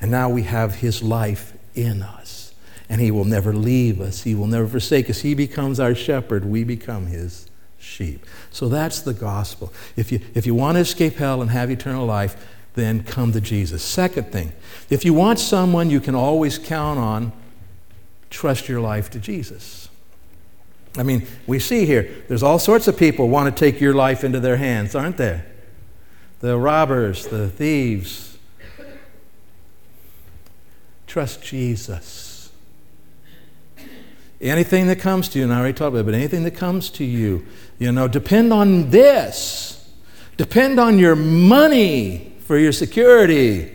And 0.00 0.10
now 0.10 0.28
we 0.28 0.42
have 0.42 0.76
His 0.76 1.02
life 1.02 1.52
in 1.74 2.02
us. 2.02 2.52
And 2.88 3.00
He 3.00 3.10
will 3.10 3.24
never 3.24 3.52
leave 3.52 4.00
us, 4.00 4.22
He 4.22 4.34
will 4.34 4.48
never 4.48 4.66
forsake 4.66 5.08
us. 5.08 5.20
He 5.20 5.34
becomes 5.34 5.78
our 5.78 5.94
shepherd, 5.94 6.44
we 6.44 6.64
become 6.64 7.06
His 7.06 7.48
sheep. 7.84 8.24
So 8.50 8.68
that's 8.68 9.00
the 9.00 9.14
gospel. 9.14 9.72
If 9.96 10.10
you, 10.10 10.20
if 10.34 10.46
you 10.46 10.54
want 10.54 10.76
to 10.76 10.80
escape 10.80 11.16
hell 11.16 11.42
and 11.42 11.50
have 11.50 11.70
eternal 11.70 12.06
life, 12.06 12.36
then 12.74 13.04
come 13.04 13.32
to 13.32 13.40
Jesus. 13.40 13.82
Second 13.82 14.32
thing, 14.32 14.52
if 14.90 15.04
you 15.04 15.14
want 15.14 15.38
someone 15.38 15.90
you 15.90 16.00
can 16.00 16.14
always 16.14 16.58
count 16.58 16.98
on, 16.98 17.32
trust 18.30 18.68
your 18.68 18.80
life 18.80 19.10
to 19.10 19.20
Jesus. 19.20 19.88
I 20.96 21.02
mean, 21.02 21.26
we 21.46 21.58
see 21.58 21.86
here, 21.86 22.24
there's 22.28 22.42
all 22.42 22.58
sorts 22.58 22.86
of 22.88 22.96
people 22.96 23.28
want 23.28 23.54
to 23.54 23.58
take 23.58 23.80
your 23.80 23.94
life 23.94 24.22
into 24.22 24.40
their 24.40 24.56
hands, 24.56 24.94
aren't 24.94 25.16
there? 25.16 25.46
The 26.40 26.58
robbers, 26.58 27.26
the 27.26 27.48
thieves. 27.48 28.38
Trust 31.06 31.42
Jesus. 31.42 32.23
Anything 34.44 34.86
that 34.86 35.00
comes 35.00 35.28
to 35.30 35.38
you, 35.38 35.44
and 35.44 35.52
I 35.52 35.58
already 35.58 35.74
talked 35.74 35.88
about 35.88 36.00
it, 36.00 36.04
but 36.04 36.14
anything 36.14 36.44
that 36.44 36.52
comes 36.52 36.90
to 36.90 37.04
you, 37.04 37.46
you 37.78 37.90
know, 37.90 38.06
depend 38.06 38.52
on 38.52 38.90
this. 38.90 39.90
Depend 40.36 40.78
on 40.78 40.98
your 40.98 41.16
money 41.16 42.36
for 42.40 42.58
your 42.58 42.72
security. 42.72 43.72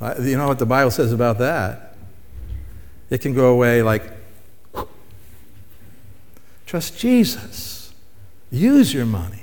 Whew. 0.00 0.24
You 0.24 0.36
know 0.36 0.48
what 0.48 0.58
the 0.58 0.66
Bible 0.66 0.90
says 0.90 1.12
about 1.12 1.38
that? 1.38 1.96
It 3.10 3.20
can 3.20 3.34
go 3.34 3.52
away 3.52 3.82
like 3.82 4.02
Trust 6.72 6.98
Jesus. 6.98 7.92
Use 8.50 8.94
your 8.94 9.04
money. 9.04 9.42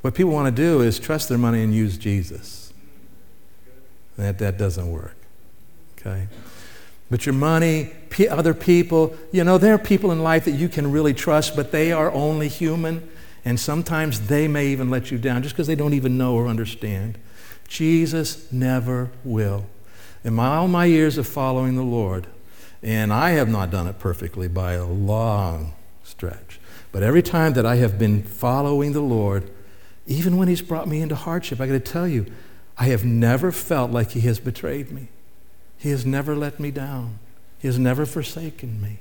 What 0.00 0.14
people 0.14 0.32
want 0.32 0.46
to 0.46 0.62
do 0.62 0.80
is 0.80 0.98
trust 0.98 1.28
their 1.28 1.36
money 1.36 1.62
and 1.62 1.74
use 1.74 1.98
Jesus. 1.98 2.72
That, 4.16 4.38
that 4.38 4.56
doesn't 4.56 4.90
work. 4.90 5.14
Okay? 5.98 6.26
But 7.12 7.26
your 7.26 7.34
money, 7.34 7.90
other 8.30 8.54
people, 8.54 9.14
you 9.32 9.44
know, 9.44 9.58
there 9.58 9.74
are 9.74 9.78
people 9.78 10.12
in 10.12 10.22
life 10.22 10.46
that 10.46 10.52
you 10.52 10.70
can 10.70 10.90
really 10.90 11.12
trust, 11.12 11.54
but 11.54 11.70
they 11.70 11.92
are 11.92 12.10
only 12.10 12.48
human, 12.48 13.06
and 13.44 13.60
sometimes 13.60 14.28
they 14.28 14.48
may 14.48 14.68
even 14.68 14.88
let 14.88 15.10
you 15.10 15.18
down 15.18 15.42
just 15.42 15.54
because 15.54 15.66
they 15.66 15.74
don't 15.74 15.92
even 15.92 16.16
know 16.16 16.34
or 16.34 16.48
understand. 16.48 17.18
Jesus 17.68 18.50
never 18.50 19.10
will. 19.24 19.66
In 20.24 20.32
my, 20.32 20.56
all 20.56 20.68
my 20.68 20.86
years 20.86 21.18
of 21.18 21.26
following 21.26 21.76
the 21.76 21.82
Lord, 21.82 22.28
and 22.82 23.12
I 23.12 23.32
have 23.32 23.50
not 23.50 23.70
done 23.70 23.86
it 23.88 23.98
perfectly 23.98 24.48
by 24.48 24.72
a 24.72 24.86
long 24.86 25.74
stretch. 26.04 26.58
But 26.92 27.02
every 27.02 27.22
time 27.22 27.52
that 27.52 27.66
I 27.66 27.76
have 27.76 27.98
been 27.98 28.22
following 28.22 28.92
the 28.92 29.02
Lord, 29.02 29.50
even 30.06 30.38
when 30.38 30.48
He's 30.48 30.62
brought 30.62 30.88
me 30.88 31.02
into 31.02 31.14
hardship, 31.14 31.60
I 31.60 31.66
got 31.66 31.72
to 31.74 31.78
tell 31.78 32.08
you, 32.08 32.24
I 32.78 32.86
have 32.86 33.04
never 33.04 33.52
felt 33.52 33.90
like 33.90 34.12
He 34.12 34.20
has 34.20 34.40
betrayed 34.40 34.90
me. 34.90 35.08
He 35.82 35.90
has 35.90 36.06
never 36.06 36.36
let 36.36 36.60
me 36.60 36.70
down. 36.70 37.18
He 37.58 37.66
has 37.66 37.76
never 37.76 38.06
forsaken 38.06 38.80
me. 38.80 39.00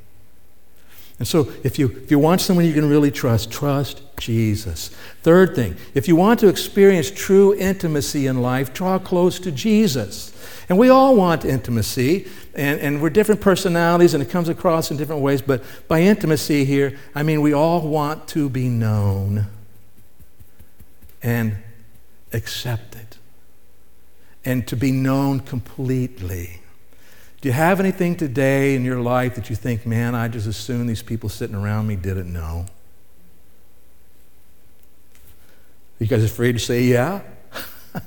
And 1.19 1.27
so, 1.27 1.51
if 1.63 1.77
you, 1.77 1.89
if 1.89 2.09
you 2.09 2.17
want 2.17 2.41
someone 2.41 2.65
you 2.65 2.73
can 2.73 2.89
really 2.89 3.11
trust, 3.11 3.51
trust 3.51 4.01
Jesus. 4.17 4.89
Third 5.21 5.53
thing, 5.55 5.75
if 5.93 6.07
you 6.07 6.15
want 6.15 6.39
to 6.39 6.47
experience 6.47 7.11
true 7.11 7.53
intimacy 7.53 8.25
in 8.25 8.41
life, 8.41 8.73
draw 8.73 8.97
close 8.97 9.37
to 9.41 9.51
Jesus. 9.51 10.33
And 10.69 10.79
we 10.79 10.89
all 10.89 11.15
want 11.15 11.45
intimacy, 11.45 12.27
and, 12.55 12.79
and 12.79 12.99
we're 12.99 13.11
different 13.11 13.41
personalities, 13.41 14.15
and 14.15 14.23
it 14.23 14.31
comes 14.31 14.49
across 14.49 14.89
in 14.89 14.97
different 14.97 15.21
ways, 15.21 15.43
but 15.43 15.63
by 15.87 16.01
intimacy 16.01 16.65
here, 16.65 16.97
I 17.13 17.21
mean 17.21 17.41
we 17.41 17.53
all 17.53 17.87
want 17.87 18.27
to 18.29 18.49
be 18.49 18.69
known 18.69 19.45
and 21.21 21.57
accepted, 22.33 23.17
and 24.43 24.67
to 24.67 24.75
be 24.75 24.91
known 24.91 25.41
completely. 25.41 26.61
Do 27.41 27.49
you 27.49 27.53
have 27.53 27.79
anything 27.79 28.15
today 28.15 28.75
in 28.75 28.85
your 28.85 29.01
life 29.01 29.33
that 29.33 29.49
you 29.49 29.55
think, 29.55 29.87
man, 29.87 30.13
I 30.13 30.27
just 30.27 30.45
assume 30.45 30.85
these 30.85 31.01
people 31.01 31.27
sitting 31.27 31.55
around 31.55 31.87
me 31.87 31.95
didn't 31.95 32.31
know? 32.31 32.67
You 35.97 36.05
guys 36.05 36.23
afraid 36.23 36.53
to 36.53 36.59
say, 36.59 36.83
yeah? 36.83 37.21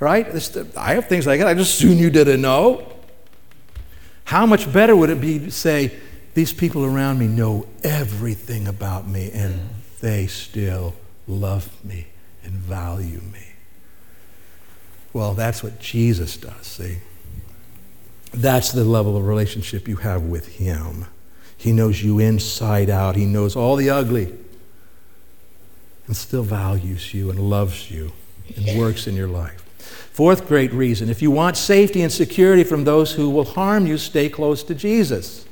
right? 0.00 0.26
I 0.74 0.94
have 0.94 1.06
things 1.06 1.26
like 1.26 1.40
that. 1.40 1.48
I 1.48 1.54
just 1.54 1.74
assume 1.78 1.98
you 1.98 2.08
didn't 2.08 2.40
know. 2.40 2.90
How 4.24 4.46
much 4.46 4.72
better 4.72 4.96
would 4.96 5.10
it 5.10 5.20
be 5.20 5.38
to 5.38 5.50
say, 5.50 5.94
these 6.32 6.52
people 6.52 6.84
around 6.84 7.18
me 7.18 7.26
know 7.26 7.66
everything 7.82 8.66
about 8.66 9.06
me 9.06 9.30
and 9.32 9.68
they 10.00 10.26
still 10.26 10.94
love 11.28 11.70
me 11.84 12.06
and 12.42 12.54
value 12.54 13.20
me? 13.20 13.52
Well, 15.12 15.34
that's 15.34 15.62
what 15.62 15.78
Jesus 15.78 16.38
does, 16.38 16.66
see? 16.66 16.96
That's 18.34 18.72
the 18.72 18.84
level 18.84 19.16
of 19.16 19.26
relationship 19.26 19.86
you 19.86 19.96
have 19.96 20.22
with 20.22 20.56
Him. 20.56 21.06
He 21.56 21.72
knows 21.72 22.02
you 22.02 22.18
inside 22.18 22.90
out, 22.90 23.14
He 23.16 23.26
knows 23.26 23.54
all 23.54 23.76
the 23.76 23.90
ugly, 23.90 24.34
and 26.06 26.16
still 26.16 26.42
values 26.42 27.14
you 27.14 27.30
and 27.30 27.38
loves 27.38 27.90
you 27.90 28.12
and 28.56 28.78
works 28.78 29.06
in 29.06 29.14
your 29.14 29.28
life. 29.28 29.60
Fourth 30.12 30.48
great 30.48 30.72
reason 30.72 31.08
if 31.08 31.22
you 31.22 31.30
want 31.30 31.56
safety 31.56 32.02
and 32.02 32.12
security 32.12 32.64
from 32.64 32.84
those 32.84 33.12
who 33.12 33.30
will 33.30 33.44
harm 33.44 33.86
you, 33.86 33.96
stay 33.96 34.28
close 34.28 34.62
to 34.64 34.74
Jesus. 34.74 35.46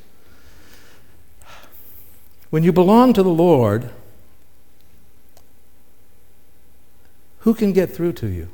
When 2.51 2.65
you 2.65 2.73
belong 2.73 3.13
to 3.15 3.23
the 3.23 3.31
Lord, 3.31 3.91
who 7.41 7.55
can 7.55 7.73
get 7.73 7.91
through 7.95 8.13
to 8.15 8.27
you? 8.27 8.49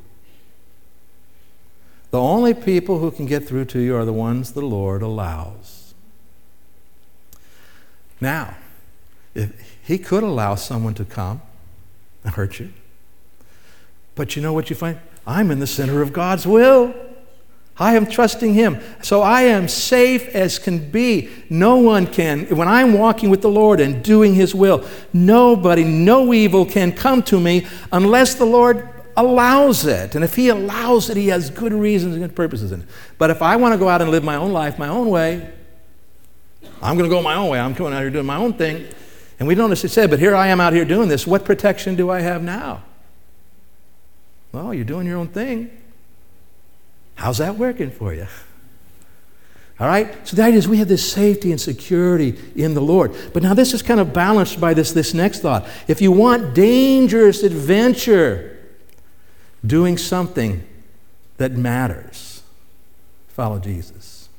The 2.11 2.19
only 2.19 2.53
people 2.53 2.99
who 2.99 3.11
can 3.11 3.25
get 3.25 3.47
through 3.47 3.65
to 3.65 3.79
you 3.79 3.95
are 3.95 4.05
the 4.05 4.13
ones 4.13 4.53
the 4.53 4.61
Lord 4.61 5.01
allows. 5.01 5.93
Now, 8.19 8.55
if 9.35 9.53
He 9.83 9.97
could 9.97 10.23
allow 10.23 10.55
someone 10.55 10.95
to 10.95 11.05
come 11.05 11.41
and 12.23 12.33
hurt 12.33 12.59
you, 12.59 12.71
but 14.15 14.35
you 14.35 14.41
know 14.41 14.53
what 14.53 14.69
you 14.69 14.75
find? 14.75 14.99
I'm 15.25 15.51
in 15.51 15.59
the 15.59 15.67
center 15.67 16.01
of 16.01 16.11
God's 16.11 16.47
will. 16.47 16.93
I 17.77 17.95
am 17.95 18.07
trusting 18.07 18.55
Him. 18.55 18.81
So 19.01 19.21
I 19.21 19.43
am 19.43 19.67
safe 19.69 20.27
as 20.35 20.59
can 20.59 20.91
be. 20.91 21.29
No 21.49 21.77
one 21.77 22.07
can, 22.07 22.45
when 22.47 22.67
I'm 22.67 22.93
walking 22.93 23.29
with 23.29 23.41
the 23.41 23.49
Lord 23.49 23.79
and 23.79 24.03
doing 24.03 24.33
His 24.33 24.53
will, 24.53 24.85
nobody, 25.13 25.85
no 25.85 26.33
evil 26.33 26.65
can 26.65 26.91
come 26.91 27.23
to 27.23 27.39
me 27.39 27.67
unless 27.91 28.35
the 28.35 28.45
Lord 28.45 28.89
allows 29.19 29.85
it. 29.85 30.15
And 30.15 30.23
if 30.23 30.35
He 30.35 30.49
allows 30.49 31.09
it, 31.09 31.17
He 31.17 31.27
has 31.27 31.49
good 31.49 31.73
reasons 31.73 32.15
and 32.15 32.23
good 32.23 32.35
purposes 32.35 32.71
in 32.71 32.81
it. 32.81 32.87
But 33.17 33.29
if 33.29 33.41
I 33.41 33.55
want 33.55 33.73
to 33.73 33.77
go 33.77 33.89
out 33.89 34.01
and 34.01 34.09
live 34.11 34.23
my 34.23 34.35
own 34.35 34.51
life, 34.51 34.79
my 34.79 34.87
own 34.87 35.09
way, 35.09 35.49
I'm 36.81 36.97
going 36.97 37.09
to 37.09 37.15
go 37.15 37.21
my 37.21 37.35
own 37.35 37.49
way. 37.49 37.59
I'm 37.59 37.75
coming 37.75 37.93
out 37.93 38.01
here 38.01 38.09
doing 38.09 38.25
my 38.25 38.37
own 38.37 38.53
thing. 38.53 38.87
And 39.39 39.47
we 39.47 39.55
don't 39.55 39.69
necessarily 39.69 40.07
say, 40.07 40.09
but 40.09 40.19
here 40.19 40.35
I 40.35 40.47
am 40.47 40.59
out 40.59 40.73
here 40.73 40.85
doing 40.85 41.07
this. 41.07 41.25
What 41.25 41.45
protection 41.45 41.95
do 41.95 42.09
I 42.09 42.21
have 42.21 42.43
now? 42.43 42.83
Well, 44.51 44.73
you're 44.73 44.85
doing 44.85 45.07
your 45.07 45.17
own 45.17 45.27
thing. 45.27 45.69
How's 47.15 47.37
that 47.37 47.55
working 47.55 47.91
for 47.91 48.13
you? 48.13 48.27
All 49.79 49.87
right? 49.87 50.27
So 50.27 50.35
the 50.35 50.43
idea 50.43 50.57
is 50.57 50.67
we 50.67 50.77
have 50.77 50.89
this 50.89 51.09
safety 51.09 51.51
and 51.51 51.61
security 51.61 52.37
in 52.55 52.73
the 52.73 52.81
Lord. 52.81 53.15
But 53.33 53.43
now 53.43 53.53
this 53.53 53.73
is 53.73 53.81
kind 53.81 53.99
of 53.99 54.13
balanced 54.13 54.59
by 54.59 54.73
this, 54.73 54.91
this 54.91 55.13
next 55.13 55.39
thought. 55.39 55.67
If 55.87 56.01
you 56.01 56.11
want 56.11 56.53
dangerous 56.53 57.43
adventure, 57.43 58.58
doing 59.65 59.97
something 59.97 60.63
that 61.37 61.53
matters, 61.53 62.43
follow 63.27 63.59
Jesus. 63.59 64.29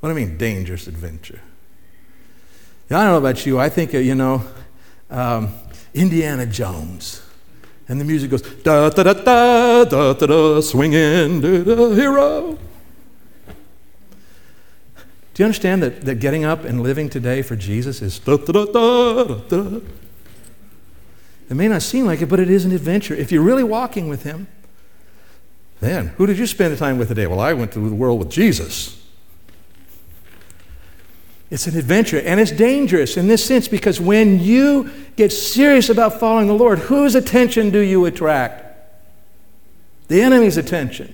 What 0.00 0.08
do 0.08 0.14
I 0.14 0.16
mean, 0.16 0.38
dangerous 0.38 0.86
adventure? 0.86 1.40
I 2.90 3.04
don't 3.04 3.12
know 3.12 3.18
about 3.18 3.46
you. 3.46 3.60
I 3.60 3.68
think, 3.68 3.92
you 3.92 4.14
know, 4.14 4.42
um, 5.10 5.54
Indiana 5.94 6.46
Jones. 6.46 7.22
And 7.86 8.00
the 8.00 8.04
music 8.04 8.30
goes, 8.30 8.42
da 8.42 8.90
da 8.90 9.02
da 9.02 9.12
da 9.12 9.84
da 9.84 10.12
da 10.12 10.26
da, 10.26 10.60
swinging, 10.60 11.40
da, 11.40 11.62
da, 11.62 11.90
hero. 11.90 12.58
Do 15.34 15.42
you 15.42 15.44
understand 15.44 15.82
that, 15.82 16.02
that 16.02 16.16
getting 16.16 16.44
up 16.44 16.64
and 16.64 16.82
living 16.82 17.08
today 17.08 17.42
for 17.42 17.56
Jesus 17.56 18.02
is 18.02 18.18
da 18.18 18.36
da 18.36 18.52
da 18.52 18.64
da 18.64 19.24
da 19.24 19.62
da? 19.62 19.80
It 21.50 21.54
may 21.54 21.66
not 21.66 21.82
seem 21.82 22.06
like 22.06 22.22
it, 22.22 22.26
but 22.26 22.38
it 22.38 22.48
is 22.48 22.64
an 22.64 22.72
adventure. 22.72 23.12
If 23.12 23.32
you're 23.32 23.42
really 23.42 23.64
walking 23.64 24.08
with 24.08 24.22
Him, 24.22 24.46
then 25.80 26.08
who 26.16 26.26
did 26.26 26.38
you 26.38 26.46
spend 26.46 26.72
the 26.72 26.76
time 26.76 26.96
with 26.96 27.08
today? 27.08 27.26
Well, 27.26 27.40
I 27.40 27.52
went 27.52 27.72
to 27.72 27.80
the 27.80 27.94
world 27.94 28.20
with 28.20 28.30
Jesus. 28.30 29.04
It's 31.50 31.66
an 31.66 31.76
adventure, 31.76 32.20
and 32.20 32.38
it's 32.38 32.52
dangerous 32.52 33.16
in 33.16 33.26
this 33.26 33.44
sense 33.44 33.66
because 33.66 34.00
when 34.00 34.38
you 34.38 34.90
get 35.16 35.32
serious 35.32 35.88
about 35.88 36.20
following 36.20 36.46
the 36.46 36.54
Lord, 36.54 36.78
whose 36.78 37.16
attention 37.16 37.70
do 37.70 37.80
you 37.80 38.06
attract? 38.06 38.66
The 40.06 40.22
enemy's 40.22 40.56
attention. 40.56 41.12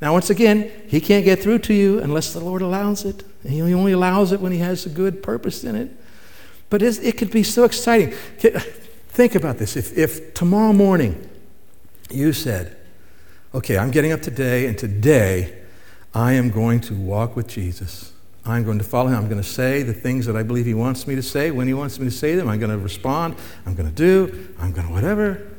Now, 0.00 0.14
once 0.14 0.30
again, 0.30 0.70
he 0.88 1.00
can't 1.00 1.24
get 1.24 1.42
through 1.42 1.58
to 1.60 1.74
you 1.74 2.00
unless 2.00 2.32
the 2.32 2.40
Lord 2.40 2.62
allows 2.62 3.04
it. 3.04 3.24
He 3.46 3.60
only 3.60 3.92
allows 3.92 4.32
it 4.32 4.40
when 4.40 4.52
he 4.52 4.58
has 4.58 4.86
a 4.86 4.90
good 4.90 5.22
purpose 5.22 5.64
in 5.64 5.76
it. 5.76 5.90
But 6.70 6.82
it 6.82 7.18
could 7.18 7.30
be 7.30 7.42
so 7.42 7.64
exciting. 7.64 8.14
Think 9.16 9.34
about 9.34 9.56
this. 9.56 9.78
If, 9.78 9.96
if 9.96 10.34
tomorrow 10.34 10.74
morning 10.74 11.26
you 12.10 12.34
said, 12.34 12.76
okay, 13.54 13.78
I'm 13.78 13.90
getting 13.90 14.12
up 14.12 14.20
today, 14.20 14.66
and 14.66 14.76
today 14.76 15.56
I 16.14 16.34
am 16.34 16.50
going 16.50 16.82
to 16.82 16.94
walk 16.94 17.34
with 17.34 17.48
Jesus. 17.48 18.12
I'm 18.44 18.62
going 18.62 18.76
to 18.76 18.84
follow 18.84 19.08
him. 19.08 19.14
I'm 19.14 19.24
going 19.24 19.40
to 19.40 19.48
say 19.48 19.82
the 19.82 19.94
things 19.94 20.26
that 20.26 20.36
I 20.36 20.42
believe 20.42 20.66
he 20.66 20.74
wants 20.74 21.06
me 21.06 21.14
to 21.14 21.22
say 21.22 21.50
when 21.50 21.66
he 21.66 21.72
wants 21.72 21.98
me 21.98 22.04
to 22.04 22.10
say 22.10 22.34
them. 22.34 22.46
I'm 22.46 22.60
going 22.60 22.70
to 22.70 22.76
respond. 22.76 23.36
I'm 23.64 23.74
going 23.74 23.88
to 23.88 23.94
do. 23.94 24.54
I'm 24.60 24.72
going 24.72 24.86
to 24.86 24.92
whatever. 24.92 25.50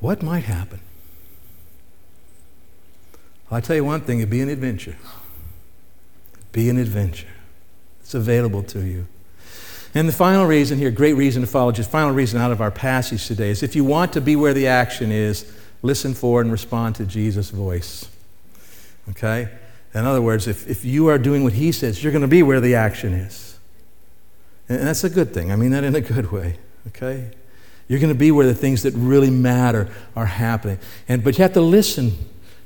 What 0.00 0.20
might 0.20 0.42
happen? 0.42 0.80
Well, 3.48 3.58
I'll 3.58 3.62
tell 3.62 3.76
you 3.76 3.84
one 3.84 4.00
thing 4.00 4.18
it'd 4.18 4.30
be 4.30 4.40
an 4.40 4.48
adventure. 4.48 4.96
Be 6.50 6.68
an 6.70 6.76
adventure. 6.76 7.28
It's 8.00 8.14
available 8.14 8.64
to 8.64 8.80
you. 8.80 9.06
And 9.94 10.08
the 10.08 10.12
final 10.12 10.44
reason 10.44 10.78
here, 10.78 10.90
great 10.90 11.12
reason 11.12 11.42
to 11.42 11.46
follow, 11.46 11.70
just 11.70 11.88
final 11.88 12.12
reason 12.12 12.40
out 12.40 12.50
of 12.50 12.60
our 12.60 12.72
passage 12.72 13.26
today 13.26 13.50
is 13.50 13.62
if 13.62 13.76
you 13.76 13.84
want 13.84 14.12
to 14.14 14.20
be 14.20 14.34
where 14.34 14.52
the 14.52 14.66
action 14.66 15.12
is, 15.12 15.50
listen 15.82 16.14
for 16.14 16.40
and 16.40 16.50
respond 16.50 16.96
to 16.96 17.06
Jesus' 17.06 17.50
voice. 17.50 18.08
Okay? 19.10 19.48
In 19.94 20.04
other 20.04 20.20
words, 20.20 20.48
if, 20.48 20.68
if 20.68 20.84
you 20.84 21.06
are 21.06 21.18
doing 21.18 21.44
what 21.44 21.52
he 21.52 21.70
says, 21.70 22.02
you're 22.02 22.12
going 22.12 22.22
to 22.22 22.28
be 22.28 22.42
where 22.42 22.60
the 22.60 22.74
action 22.74 23.12
is. 23.12 23.58
And 24.68 24.80
that's 24.80 25.04
a 25.04 25.10
good 25.10 25.32
thing. 25.32 25.52
I 25.52 25.56
mean 25.56 25.70
that 25.70 25.84
in 25.84 25.94
a 25.94 26.00
good 26.00 26.32
way. 26.32 26.58
Okay? 26.88 27.30
You're 27.86 28.00
going 28.00 28.12
to 28.12 28.18
be 28.18 28.32
where 28.32 28.46
the 28.46 28.54
things 28.54 28.82
that 28.82 28.94
really 28.94 29.30
matter 29.30 29.88
are 30.16 30.26
happening. 30.26 30.78
And, 31.06 31.22
but 31.22 31.38
you 31.38 31.42
have 31.42 31.52
to 31.52 31.60
listen 31.60 32.12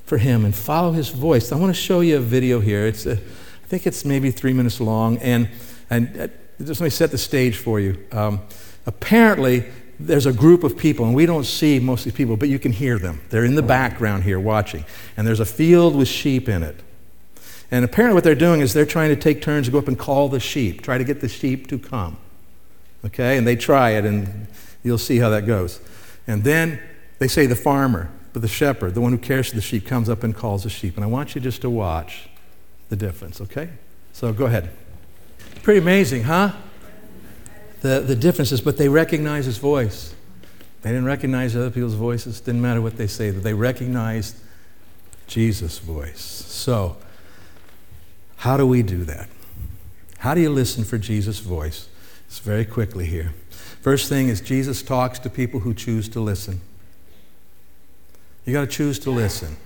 for 0.07 0.17
him 0.17 0.47
and 0.47 0.55
follow 0.55 0.93
his 0.93 1.11
voice. 1.11 1.53
I 1.53 1.57
want 1.57 1.75
to 1.75 1.81
show 1.81 2.01
you 2.01 2.17
a 2.17 2.21
video 2.21 2.61
here. 2.61 2.87
It's 2.87 3.05
a, 3.05 3.13
I 3.13 3.67
think 3.67 3.87
it's 3.87 4.05
maybe 4.05 4.31
three 4.31 4.55
minutes 4.55 4.81
long. 4.81 5.19
And, 5.19 5.51
and 5.91 6.19
uh, 6.19 6.29
just 6.67 6.81
let 6.81 6.87
me 6.87 6.91
set 6.91 7.11
the 7.11 7.19
stage 7.19 7.57
for 7.57 7.79
you. 7.79 8.05
Um, 8.13 8.41
apparently, 8.87 9.65
there's 10.01 10.27
a 10.27 10.33
group 10.33 10.65
of 10.65 10.77
people, 10.77 11.07
and 11.07 11.15
we 11.15 11.27
don't 11.27 11.45
see 11.45 11.81
most 11.81 12.01
of 12.01 12.05
these 12.07 12.17
people, 12.17 12.37
but 12.37 12.49
you 12.49 12.59
can 12.59 12.73
hear 12.73 12.99
them. 12.99 13.21
They're 13.31 13.45
in 13.45 13.55
the 13.55 13.63
background 13.63 14.25
here 14.25 14.39
watching. 14.39 14.85
And 15.17 15.27
there's 15.27 15.41
a 15.41 15.47
field 15.47 15.97
with 15.97 16.09
sheep 16.09 16.49
in 16.49 16.63
it. 16.63 16.77
And 17.71 17.85
apparently, 17.85 18.15
what 18.15 18.25
they're 18.25 18.35
doing 18.35 18.61
is 18.61 18.73
they're 18.73 18.87
trying 18.87 19.11
to 19.11 19.17
take 19.17 19.43
turns 19.43 19.67
to 19.67 19.73
go 19.73 19.79
up 19.79 19.89
and 19.89 19.99
call 19.99 20.29
the 20.29 20.41
sheep, 20.41 20.83
try 20.83 20.99
to 20.99 21.05
get 21.05 21.21
the 21.21 21.29
sheep 21.29 21.67
to 21.69 21.79
come. 21.79 22.17
Okay? 23.05 23.37
And 23.37 23.47
they 23.47 23.57
try 23.57 23.91
it, 23.91 24.05
and 24.05 24.47
you'll 24.83 24.99
see 24.99 25.19
how 25.19 25.31
that 25.31 25.47
goes. 25.47 25.81
And 26.27 26.45
then 26.45 26.81
they 27.19 27.29
say 27.29 27.47
the 27.47 27.57
farmer, 27.57 28.11
but 28.33 28.43
the 28.43 28.49
shepherd, 28.49 28.95
the 28.95 29.01
one 29.01 29.13
who 29.13 29.19
cares 29.19 29.49
for 29.49 29.57
the 29.57 29.63
sheep, 29.63 29.87
comes 29.87 30.09
up 30.09 30.23
and 30.23 30.35
calls 30.35 30.63
the 30.63 30.71
sheep. 30.71 30.97
And 30.97 31.05
I 31.05 31.09
want 31.09 31.35
you 31.35 31.41
just 31.41 31.61
to 31.63 31.71
watch 31.71 32.29
the 32.89 32.97
difference, 32.97 33.41
okay? 33.41 33.71
So 34.13 34.33
go 34.33 34.47
ahead. 34.47 34.71
Pretty 35.63 35.81
amazing, 35.81 36.25
huh? 36.25 36.53
The, 37.81 38.01
the 38.01 38.17
differences, 38.17 38.61
but 38.61 38.77
they 38.77 38.89
recognize 38.89 39.45
his 39.45 39.59
voice. 39.59 40.15
They 40.83 40.91
didn't 40.91 41.05
recognize 41.05 41.55
other 41.55 41.71
people's 41.71 41.95
voices. 41.95 42.41
Didn't 42.41 42.63
matter 42.63 42.81
what 42.81 42.97
they 42.97 43.07
say, 43.07 43.31
they 43.31 43.55
recognized 43.55 44.37
Jesus' 45.27 45.79
voice. 45.79 46.21
So, 46.21 46.97
how 48.37 48.57
do 48.57 48.67
we 48.67 48.83
do 48.83 49.05
that? 49.05 49.29
How 50.19 50.35
do 50.35 50.41
you 50.41 50.51
listen 50.51 50.85
for 50.85 50.99
Jesus' 50.99 51.39
voice? 51.39 51.89
It's 52.27 52.39
very 52.39 52.65
quickly 52.65 53.07
here. 53.07 53.33
First 53.81 54.09
thing 54.09 54.29
is 54.29 54.41
Jesus 54.41 54.83
talks 54.83 55.19
to 55.21 55.31
people 55.31 55.61
who 55.61 55.75
choose 55.75 56.09
to 56.11 56.21
listen. 56.21 56.61
You 58.45 58.53
got 58.53 58.63
to 58.63 58.67
choose 58.67 58.99
to 59.01 59.11
listen. 59.11 59.57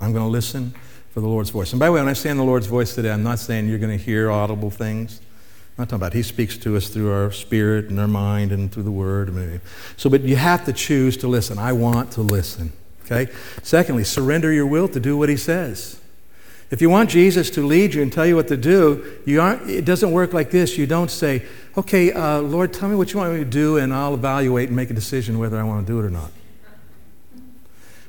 I'm 0.00 0.12
going 0.12 0.24
to 0.24 0.30
listen 0.30 0.74
for 1.16 1.22
the 1.22 1.28
Lord's 1.28 1.48
voice. 1.48 1.72
And 1.72 1.80
by 1.80 1.86
the 1.86 1.92
way, 1.92 2.00
when 2.00 2.10
I 2.10 2.12
say 2.12 2.28
in 2.28 2.36
the 2.36 2.44
Lord's 2.44 2.66
voice 2.66 2.94
today, 2.94 3.10
I'm 3.10 3.22
not 3.22 3.38
saying 3.38 3.70
you're 3.70 3.78
going 3.78 3.96
to 3.98 4.04
hear 4.04 4.30
audible 4.30 4.70
things. 4.70 5.18
I'm 5.18 5.74
not 5.78 5.88
talking 5.88 6.02
about 6.02 6.12
He 6.12 6.22
speaks 6.22 6.58
to 6.58 6.76
us 6.76 6.90
through 6.90 7.10
our 7.10 7.32
spirit 7.32 7.86
and 7.86 7.98
our 7.98 8.06
mind 8.06 8.52
and 8.52 8.70
through 8.70 8.82
the 8.82 8.90
Word. 8.90 9.62
So, 9.96 10.10
but 10.10 10.20
you 10.20 10.36
have 10.36 10.66
to 10.66 10.74
choose 10.74 11.16
to 11.16 11.26
listen. 11.26 11.58
I 11.58 11.72
want 11.72 12.12
to 12.12 12.20
listen. 12.20 12.74
Okay. 13.06 13.32
Secondly, 13.62 14.04
surrender 14.04 14.52
your 14.52 14.66
will 14.66 14.88
to 14.88 15.00
do 15.00 15.16
what 15.16 15.30
He 15.30 15.38
says. 15.38 15.98
If 16.70 16.82
you 16.82 16.90
want 16.90 17.08
Jesus 17.08 17.48
to 17.48 17.66
lead 17.66 17.94
you 17.94 18.02
and 18.02 18.12
tell 18.12 18.26
you 18.26 18.36
what 18.36 18.48
to 18.48 18.56
do, 18.58 19.18
you 19.24 19.40
aren't, 19.40 19.70
it 19.70 19.86
doesn't 19.86 20.12
work 20.12 20.34
like 20.34 20.50
this. 20.50 20.76
You 20.76 20.86
don't 20.86 21.10
say, 21.10 21.46
okay, 21.78 22.12
uh, 22.12 22.40
Lord, 22.40 22.74
tell 22.74 22.90
me 22.90 22.94
what 22.94 23.14
you 23.14 23.20
want 23.20 23.32
me 23.32 23.38
to 23.38 23.44
do, 23.46 23.78
and 23.78 23.94
I'll 23.94 24.12
evaluate 24.12 24.68
and 24.68 24.76
make 24.76 24.90
a 24.90 24.94
decision 24.94 25.38
whether 25.38 25.58
I 25.58 25.62
want 25.62 25.86
to 25.86 25.90
do 25.90 25.98
it 25.98 26.04
or 26.04 26.10
not. 26.10 26.30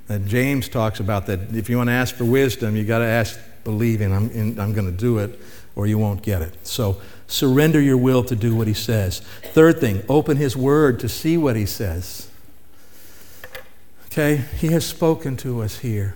And 0.09 0.27
James 0.27 0.69
talks 0.69 0.99
about 0.99 1.25
that 1.25 1.53
if 1.53 1.69
you 1.69 1.77
want 1.77 1.89
to 1.89 1.93
ask 1.93 2.15
for 2.15 2.25
wisdom, 2.25 2.75
you 2.75 2.85
got 2.85 2.99
to 2.99 3.05
ask 3.05 3.39
believing 3.63 4.13
I'm, 4.13 4.29
I'm 4.59 4.73
going 4.73 4.89
to 4.89 4.97
do 4.97 5.17
it, 5.17 5.39
or 5.75 5.87
you 5.87 5.97
won't 5.97 6.21
get 6.21 6.41
it. 6.41 6.65
So 6.65 7.01
surrender 7.27 7.81
your 7.81 7.97
will 7.97 8.23
to 8.23 8.35
do 8.35 8.55
what 8.55 8.67
he 8.67 8.73
says. 8.73 9.19
Third 9.51 9.79
thing, 9.79 10.03
open 10.07 10.37
his 10.37 10.55
word 10.55 10.99
to 11.01 11.09
see 11.09 11.37
what 11.37 11.55
he 11.55 11.65
says. 11.65 12.29
Okay, 14.05 14.37
he 14.57 14.67
has 14.67 14.85
spoken 14.85 15.35
to 15.37 15.61
us 15.61 15.79
here. 15.79 16.15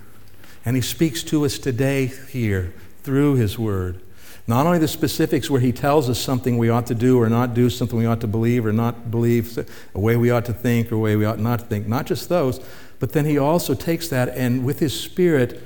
And 0.63 0.75
he 0.75 0.81
speaks 0.81 1.23
to 1.23 1.43
us 1.45 1.57
today 1.57 2.05
here 2.05 2.73
through 3.03 3.35
his 3.35 3.59
word. 3.59 3.99
Not 4.47 4.65
only 4.65 4.79
the 4.79 4.87
specifics 4.87 5.49
where 5.49 5.61
he 5.61 5.71
tells 5.71 6.09
us 6.09 6.19
something 6.19 6.57
we 6.57 6.69
ought 6.69 6.87
to 6.87 6.95
do 6.95 7.21
or 7.21 7.29
not 7.29 7.53
do, 7.53 7.69
something 7.69 7.97
we 7.97 8.05
ought 8.05 8.21
to 8.21 8.27
believe 8.27 8.65
or 8.65 8.73
not 8.73 9.11
believe, 9.11 9.57
a 9.93 9.99
way 9.99 10.15
we 10.15 10.31
ought 10.31 10.45
to 10.45 10.53
think 10.53 10.91
or 10.91 10.95
a 10.95 10.99
way 10.99 11.15
we 11.15 11.25
ought 11.25 11.39
not 11.39 11.59
to 11.59 11.65
think, 11.65 11.87
not 11.87 12.05
just 12.05 12.27
those, 12.29 12.59
but 12.99 13.13
then 13.13 13.25
he 13.25 13.37
also 13.37 13.73
takes 13.73 14.07
that 14.09 14.29
and 14.29 14.65
with 14.65 14.79
his 14.79 14.99
spirit 14.99 15.61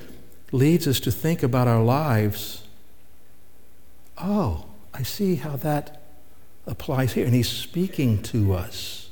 leads 0.52 0.86
us 0.86 1.00
to 1.00 1.10
think 1.10 1.42
about 1.42 1.68
our 1.68 1.82
lives. 1.82 2.66
Oh, 4.18 4.66
I 4.94 5.02
see 5.02 5.36
how 5.36 5.56
that 5.56 6.02
applies 6.66 7.12
here. 7.14 7.26
And 7.26 7.34
he's 7.34 7.48
speaking 7.48 8.22
to 8.24 8.54
us 8.54 9.05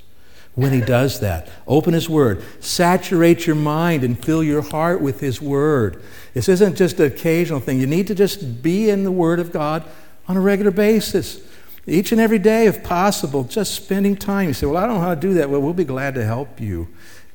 when 0.54 0.72
he 0.72 0.80
does 0.80 1.20
that. 1.20 1.48
Open 1.66 1.94
his 1.94 2.08
word. 2.08 2.42
Saturate 2.60 3.46
your 3.46 3.56
mind 3.56 4.04
and 4.04 4.22
fill 4.22 4.42
your 4.42 4.62
heart 4.62 5.00
with 5.00 5.20
his 5.20 5.40
word. 5.40 6.02
This 6.32 6.48
isn't 6.48 6.76
just 6.76 7.00
an 7.00 7.06
occasional 7.06 7.60
thing. 7.60 7.80
You 7.80 7.86
need 7.86 8.06
to 8.08 8.14
just 8.14 8.62
be 8.62 8.90
in 8.90 9.04
the 9.04 9.12
word 9.12 9.40
of 9.40 9.52
God 9.52 9.84
on 10.28 10.36
a 10.36 10.40
regular 10.40 10.70
basis. 10.70 11.40
Each 11.86 12.12
and 12.12 12.20
every 12.20 12.38
day, 12.38 12.66
if 12.66 12.82
possible, 12.82 13.44
just 13.44 13.74
spending 13.74 14.16
time. 14.16 14.48
You 14.48 14.54
say, 14.54 14.66
Well, 14.66 14.82
I 14.82 14.86
don't 14.86 14.96
know 14.96 15.02
how 15.02 15.14
to 15.14 15.20
do 15.20 15.34
that. 15.34 15.50
Well, 15.50 15.60
we'll 15.60 15.74
be 15.74 15.84
glad 15.84 16.14
to 16.14 16.24
help 16.24 16.60
you. 16.60 16.88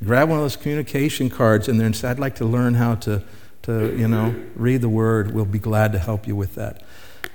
Grab 0.04 0.30
one 0.30 0.40
of 0.40 0.44
those 0.44 0.56
communication 0.56 1.30
cards 1.30 1.68
in 1.68 1.78
there 1.78 1.86
and 1.86 1.96
say, 1.96 2.10
I'd 2.10 2.20
like 2.20 2.36
to 2.36 2.46
learn 2.46 2.74
how 2.74 2.96
to, 2.96 3.22
to 3.64 3.96
you 3.98 4.08
know, 4.08 4.34
read 4.56 4.82
the 4.82 4.90
word. 4.90 5.34
We'll 5.34 5.46
be 5.46 5.60
glad 5.60 5.92
to 5.92 6.00
help 6.00 6.26
you 6.26 6.36
with 6.36 6.56
that. 6.56 6.82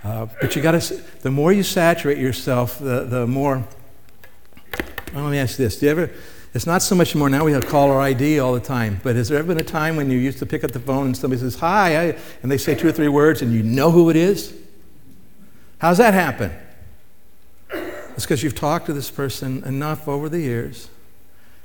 Uh, 0.02 0.26
but 0.40 0.56
you 0.56 0.62
got 0.62 0.80
to, 0.80 0.94
the 1.20 1.30
more 1.30 1.52
you 1.52 1.62
saturate 1.62 2.18
yourself, 2.18 2.78
the, 2.78 3.04
the 3.04 3.26
more 3.26 3.64
well, 5.14 5.24
let 5.24 5.30
me 5.30 5.38
ask 5.38 5.58
you 5.58 5.64
this. 5.64 5.78
Do 5.78 5.86
you 5.86 5.92
ever, 5.92 6.10
it's 6.54 6.66
not 6.66 6.82
so 6.82 6.94
much 6.94 7.14
more 7.14 7.28
now 7.28 7.44
we 7.44 7.52
have 7.52 7.66
caller 7.66 8.00
ID 8.00 8.38
all 8.38 8.54
the 8.54 8.60
time, 8.60 9.00
but 9.02 9.16
has 9.16 9.28
there 9.28 9.38
ever 9.38 9.48
been 9.48 9.60
a 9.60 9.68
time 9.68 9.96
when 9.96 10.10
you 10.10 10.18
used 10.18 10.38
to 10.38 10.46
pick 10.46 10.64
up 10.64 10.72
the 10.72 10.80
phone 10.80 11.06
and 11.06 11.16
somebody 11.16 11.40
says, 11.40 11.56
Hi, 11.56 12.00
I, 12.00 12.18
and 12.42 12.50
they 12.50 12.58
say 12.58 12.74
two 12.74 12.88
or 12.88 12.92
three 12.92 13.08
words 13.08 13.42
and 13.42 13.52
you 13.52 13.62
know 13.62 13.90
who 13.90 14.10
it 14.10 14.16
is? 14.16 14.54
How's 15.78 15.98
that 15.98 16.14
happen? 16.14 16.52
It's 17.70 18.24
because 18.24 18.42
you've 18.42 18.54
talked 18.54 18.86
to 18.86 18.92
this 18.92 19.10
person 19.10 19.64
enough 19.64 20.06
over 20.08 20.28
the 20.28 20.40
years 20.40 20.88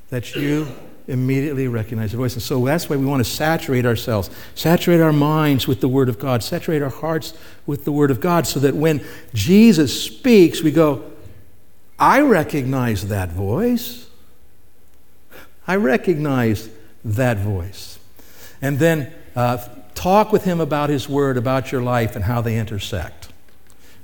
that 0.10 0.36
you, 0.36 0.68
immediately 1.10 1.68
recognize 1.68 2.12
the 2.12 2.18
voice. 2.18 2.34
And 2.34 2.42
so 2.42 2.64
that's 2.64 2.88
why 2.88 2.96
we 2.96 3.06
want 3.06 3.26
to 3.26 3.30
saturate 3.30 3.86
ourselves, 3.86 4.30
saturate 4.54 5.02
our 5.02 5.12
minds 5.12 5.68
with 5.68 5.82
the 5.82 5.88
Word 5.88 6.08
of 6.08 6.20
God, 6.20 6.44
saturate 6.44 6.82
our 6.82 6.90
hearts 6.90 7.34
with 7.66 7.84
the 7.84 7.92
Word 7.92 8.12
of 8.12 8.22
God, 8.22 8.46
so 8.46 8.60
that 8.60 8.76
when 8.76 9.04
Jesus 9.34 10.04
speaks, 10.04 10.62
we 10.62 10.72
go, 10.72 11.12
I 12.00 12.22
recognize 12.22 13.08
that 13.10 13.30
voice. 13.30 14.08
I 15.68 15.76
recognize 15.76 16.70
that 17.04 17.38
voice. 17.38 18.00
And 18.62 18.80
then 18.80 19.14
uh, 19.36 19.58
talk 19.96 20.32
with 20.32 20.46
him 20.46 20.60
about 20.62 20.90
his 20.90 21.10
word, 21.10 21.38
about 21.38 21.72
your 21.72 21.82
life, 21.82 22.16
and 22.16 22.26
how 22.26 22.42
they 22.42 22.58
intersect. 22.58 23.30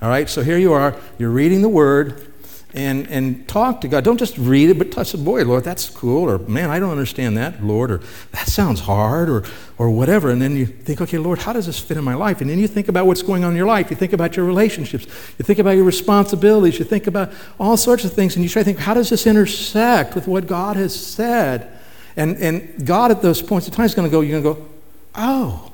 All 0.01 0.09
right, 0.09 0.29
so 0.29 0.43
here 0.43 0.57
you 0.57 0.73
are, 0.73 0.95
you're 1.17 1.29
reading 1.29 1.61
the 1.61 1.69
word, 1.69 2.33
and, 2.75 3.07
and 3.07 3.47
talk 3.47 3.81
to 3.81 3.87
God. 3.87 4.03
Don't 4.03 4.17
just 4.17 4.37
read 4.37 4.69
it, 4.69 4.77
but 4.77 4.91
touch 4.91 5.13
the 5.13 5.17
boy, 5.17 5.43
Lord, 5.43 5.63
that's 5.63 5.89
cool, 5.89 6.29
or 6.29 6.37
man, 6.39 6.69
I 6.69 6.77
don't 6.77 6.91
understand 6.91 7.37
that, 7.37 7.63
Lord, 7.63 7.89
or 7.89 8.01
that 8.31 8.47
sounds 8.47 8.81
hard, 8.81 9.29
or, 9.29 9.43
or 9.77 9.89
whatever. 9.89 10.29
And 10.29 10.41
then 10.41 10.57
you 10.57 10.65
think, 10.65 10.99
okay, 11.01 11.17
Lord, 11.17 11.39
how 11.39 11.53
does 11.53 11.65
this 11.65 11.79
fit 11.79 11.95
in 11.95 12.03
my 12.03 12.13
life? 12.13 12.41
And 12.41 12.49
then 12.49 12.59
you 12.59 12.67
think 12.67 12.89
about 12.89 13.07
what's 13.07 13.21
going 13.21 13.43
on 13.43 13.51
in 13.51 13.57
your 13.57 13.65
life. 13.65 13.89
You 13.89 13.95
think 13.95 14.13
about 14.13 14.35
your 14.35 14.45
relationships. 14.45 15.05
You 15.37 15.43
think 15.43 15.59
about 15.59 15.71
your 15.71 15.85
responsibilities. 15.85 16.77
You 16.77 16.85
think 16.85 17.07
about 17.07 17.31
all 17.59 17.77
sorts 17.77 18.03
of 18.03 18.11
things, 18.11 18.35
and 18.35 18.43
you 18.43 18.49
try 18.49 18.61
to 18.61 18.65
think, 18.65 18.79
how 18.79 18.93
does 18.93 19.09
this 19.09 19.25
intersect 19.25 20.13
with 20.13 20.27
what 20.27 20.45
God 20.45 20.75
has 20.75 20.93
said? 20.93 21.71
And, 22.17 22.35
and 22.37 22.85
God 22.85 23.11
at 23.11 23.21
those 23.21 23.41
points 23.41 23.67
in 23.67 23.73
time 23.73 23.85
is 23.85 23.95
going 23.95 24.07
to 24.07 24.11
go, 24.11 24.21
you're 24.21 24.41
going 24.41 24.55
to 24.55 24.61
go, 24.61 24.69
oh, 25.15 25.71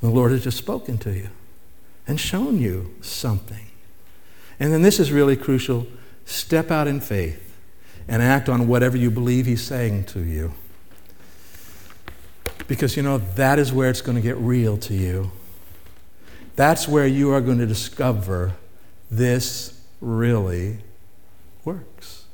the 0.00 0.08
Lord 0.08 0.32
has 0.32 0.42
just 0.42 0.56
spoken 0.56 0.96
to 0.98 1.12
you 1.12 1.28
and 2.06 2.18
shown 2.18 2.58
you 2.58 2.94
something. 3.02 3.65
And 4.58 4.72
then 4.72 4.82
this 4.82 4.98
is 4.98 5.12
really 5.12 5.36
crucial 5.36 5.86
step 6.24 6.70
out 6.70 6.88
in 6.88 7.00
faith 7.00 7.42
and 8.08 8.22
act 8.22 8.48
on 8.48 8.68
whatever 8.68 8.96
you 8.96 9.10
believe 9.10 9.46
He's 9.46 9.62
saying 9.62 10.04
to 10.06 10.20
you. 10.20 10.54
Because 12.68 12.96
you 12.96 13.02
know, 13.02 13.18
that 13.18 13.58
is 13.58 13.72
where 13.72 13.90
it's 13.90 14.00
going 14.00 14.16
to 14.16 14.22
get 14.22 14.36
real 14.36 14.76
to 14.78 14.94
you. 14.94 15.30
That's 16.56 16.88
where 16.88 17.06
you 17.06 17.32
are 17.32 17.40
going 17.40 17.58
to 17.58 17.66
discover 17.66 18.54
this 19.10 19.80
really 20.00 20.78
works. 21.64 22.24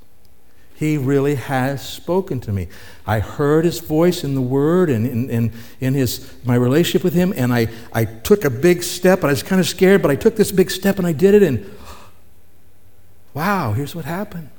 He 0.75 0.97
really 0.97 1.37
has 1.37 1.87
spoken 1.87 2.41
to 2.41 2.53
me. 2.53 2.69
I 3.07 3.21
heard 3.21 3.65
his 3.65 3.79
voice 3.79 4.25
in 4.25 4.35
the 4.35 4.41
word 4.41 4.91
and 4.91 5.07
in, 5.07 5.31
in, 5.31 5.53
in 5.81 5.95
his, 5.95 6.35
my 6.45 6.55
relationship 6.55 7.05
with 7.05 7.15
him, 7.15 7.33
and 7.37 7.53
I, 7.53 7.69
I 7.93 8.05
took 8.05 8.45
a 8.45 8.51
big 8.51 8.83
step, 8.83 9.23
I 9.23 9.29
was 9.29 9.43
kind 9.43 9.61
of 9.61 9.69
scared, 9.69 10.03
but 10.03 10.11
I 10.11 10.17
took 10.17 10.37
this 10.37 10.51
big 10.51 10.71
step 10.71 10.99
and 10.99 11.07
I 11.07 11.13
did 11.13 11.35
it, 11.35 11.43
and 11.43 11.71
Wow, 13.35 13.73
here's 13.73 13.95
what 13.95 14.05
happened. 14.05 14.51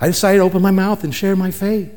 I 0.00 0.06
decided 0.06 0.38
to 0.38 0.44
open 0.44 0.62
my 0.62 0.70
mouth 0.70 1.02
and 1.02 1.14
share 1.14 1.34
my 1.34 1.50
faith. 1.50 1.92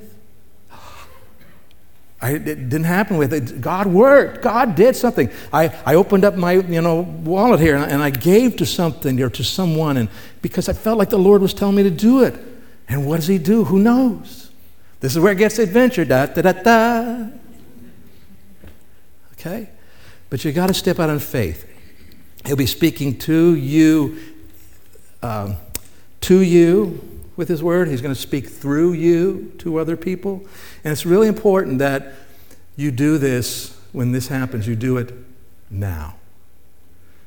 I, 2.22 2.34
it 2.34 2.46
didn't 2.46 2.84
happen 2.84 3.18
with 3.18 3.34
it. 3.34 3.62
God 3.62 3.88
worked. 3.88 4.44
God 4.44 4.76
did 4.76 4.96
something. 4.96 5.32
I, 5.52 5.76
I 5.86 5.96
opened 5.96 6.24
up 6.24 6.36
my 6.36 6.54
you 6.54 6.82
know 6.82 7.02
wallet 7.02 7.60
here 7.60 7.76
and 7.76 7.84
I, 7.84 7.88
and 7.88 8.04
I 8.04 8.12
gave 8.12 8.58
to 8.58 8.66
something 8.66 9.20
or 9.22 9.30
to 9.32 9.44
someone, 9.44 9.98
and 9.98 10.08
because 10.42 10.70
I 10.70 10.74
felt 10.74 11.00
like 11.00 11.10
the 11.10 11.18
Lord 11.18 11.42
was 11.42 11.54
telling 11.54 11.76
me 11.76 11.84
to 11.84 11.90
do 11.90 12.24
it. 12.24 12.36
And 12.88 13.08
what 13.08 13.16
does 13.16 13.28
He 13.28 13.40
do? 13.40 13.64
Who 13.64 13.80
knows? 13.80 14.52
This 15.00 15.14
is 15.14 15.20
where 15.20 15.32
it 15.32 15.40
gets 15.40 15.58
adventure. 15.58 16.06
Da 16.06 16.28
da 16.28 16.42
da 16.44 16.52
da. 16.52 17.28
Okay, 19.34 19.70
but 20.30 20.46
you 20.46 20.52
got 20.52 20.68
to 20.68 20.76
step 20.76 21.00
out 21.00 21.10
in 21.10 21.18
faith. 21.18 21.68
He'll 22.46 22.56
be 22.56 22.68
speaking 22.68 23.18
to 23.20 23.56
you 23.56 24.20
um, 25.22 25.58
to 26.22 26.42
you 26.42 27.22
with 27.36 27.48
His 27.48 27.64
Word. 27.64 27.88
He's 27.88 28.02
going 28.02 28.14
to 28.14 28.20
speak 28.20 28.48
through 28.48 28.94
you 28.94 29.54
to 29.60 29.78
other 29.78 29.98
people. 29.98 30.46
And 30.84 30.92
it's 30.92 31.06
really 31.06 31.28
important 31.28 31.80
that 31.80 32.14
you 32.76 32.92
do 32.92 33.18
this 33.18 33.78
when 33.92 34.12
this 34.12 34.28
happens, 34.28 34.68
you 34.68 34.76
do 34.76 34.98
it 34.98 35.14
now. 35.70 36.16